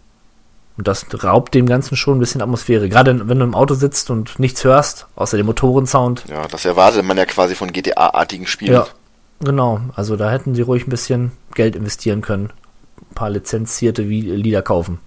[0.76, 2.88] Und das raubt dem Ganzen schon ein bisschen Atmosphäre.
[2.88, 6.24] Gerade wenn du im Auto sitzt und nichts hörst, außer dem Motorensound.
[6.28, 8.72] Ja, das erwartet man ja quasi von GTA-artigen Spielen.
[8.72, 8.86] Ja,
[9.40, 9.80] genau.
[9.94, 12.50] Also da hätten sie ruhig ein bisschen Geld investieren können.
[13.00, 14.98] Ein paar lizenzierte Lieder kaufen.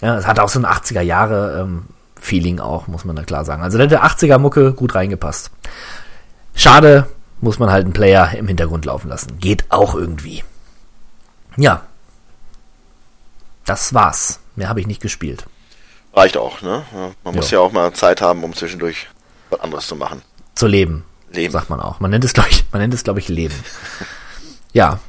[0.00, 1.86] Ja, es hat auch so ein 80er Jahre ähm,
[2.20, 3.62] Feeling auch, muss man da klar sagen.
[3.62, 5.50] Also da hätte 80er Mucke gut reingepasst.
[6.54, 7.08] Schade,
[7.40, 9.38] muss man halt einen Player im Hintergrund laufen lassen.
[9.38, 10.42] Geht auch irgendwie.
[11.56, 11.82] Ja.
[13.64, 14.40] Das war's.
[14.56, 15.44] Mehr habe ich nicht gespielt.
[16.14, 16.84] Reicht auch, ne?
[17.24, 17.58] Man muss Ja.
[17.58, 19.08] ja auch mal Zeit haben, um zwischendurch
[19.50, 20.22] was anderes zu machen.
[20.54, 21.04] Zu leben.
[21.32, 21.52] Leben.
[21.52, 21.98] Sagt man auch.
[22.00, 23.54] Man nennt es, glaube ich, man nennt es, glaube ich, Leben.
[24.72, 25.00] ja.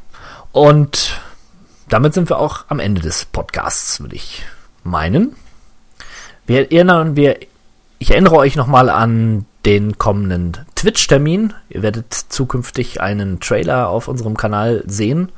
[0.51, 1.19] Und
[1.89, 4.43] damit sind wir auch am Ende des Podcasts, würde ich
[4.83, 5.35] meinen.
[6.47, 7.39] Wir erinnern, wir
[7.99, 11.53] ich erinnere euch nochmal an den kommenden Twitch-Termin.
[11.69, 15.31] Ihr werdet zukünftig einen Trailer auf unserem Kanal sehen.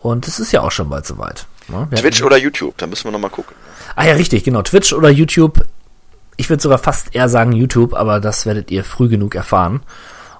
[0.00, 1.46] Und es ist ja auch schon bald soweit.
[1.68, 1.88] Ne?
[1.94, 3.54] Twitch oder YouTube, da müssen wir nochmal gucken.
[3.94, 4.62] Ah ja, richtig, genau.
[4.62, 5.64] Twitch oder YouTube.
[6.36, 9.82] Ich würde sogar fast eher sagen YouTube, aber das werdet ihr früh genug erfahren.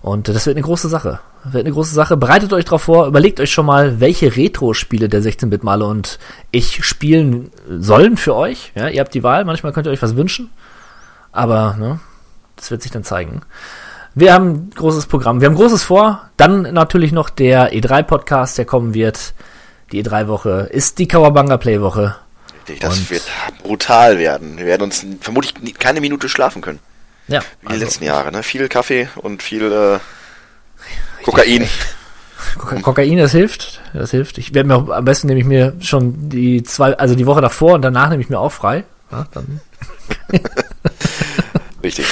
[0.02, 1.20] Und das wird eine große Sache.
[1.44, 2.16] Wird eine große Sache.
[2.16, 6.18] Bereitet euch darauf vor, überlegt euch schon mal, welche Retro-Spiele der 16-Bit-Male und
[6.50, 8.72] ich spielen sollen für euch.
[8.74, 10.50] Ja, ihr habt die Wahl, manchmal könnt ihr euch was wünschen.
[11.32, 12.00] Aber, ne,
[12.60, 13.42] das wird sich dann zeigen.
[14.14, 15.40] Wir haben ein großes Programm.
[15.40, 16.28] Wir haben großes vor.
[16.36, 19.34] Dann natürlich noch der E3-Podcast, der kommen wird.
[19.92, 22.16] Die E3-Woche ist die Kawabanga Play-Woche.
[22.80, 23.22] Das Und- wird
[23.62, 24.56] brutal werden.
[24.58, 26.78] Wir werden uns vermutlich keine Minute schlafen können.
[27.28, 28.42] Ja, Wie die also, letzten Jahre, ne?
[28.42, 29.98] Viel Kaffee und viel äh,
[31.24, 31.68] Kokain.
[32.58, 33.80] Koka- Kokain, das hilft.
[33.92, 34.38] Das hilft.
[34.38, 37.74] Ich werde mir am besten nehme ich mir schon die zwei, also die Woche davor
[37.74, 38.84] und danach nehme ich mir auch frei.
[39.12, 39.60] Ja, dann,
[41.82, 42.06] Richtig.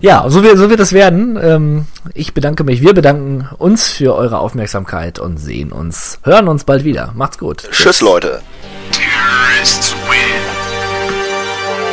[0.00, 1.38] Ja so, wird, so wird es werden.
[1.42, 6.64] Ähm, ich bedanke mich, wir bedanken uns für eure Aufmerksamkeit und sehen uns, hören uns
[6.64, 7.12] bald wieder.
[7.14, 7.68] Macht's gut.
[7.70, 8.40] Tschüss, Leute.
[8.92, 10.60] Terrorists win.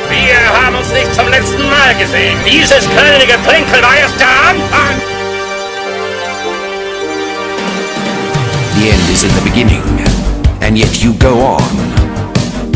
[0.09, 2.37] Wir haben uns nicht zum letzten Mal gesehen.
[2.45, 5.01] Dieses kleine Geplänkel war erst der Anfang.
[8.79, 9.81] The end is in the beginning,
[10.61, 11.63] and yet you go on.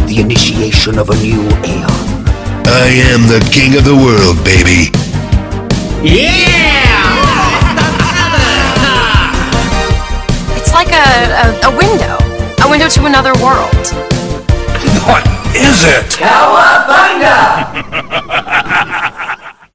[0.08, 2.12] The initiation of a new aeon.
[2.66, 4.91] I am the king of the world, baby.
[6.03, 6.18] It's
[10.73, 12.18] like a, a, a window.
[12.64, 13.76] A window to another world.
[15.06, 15.23] What
[15.56, 16.10] is it?
[16.18, 17.78] Cowabunga!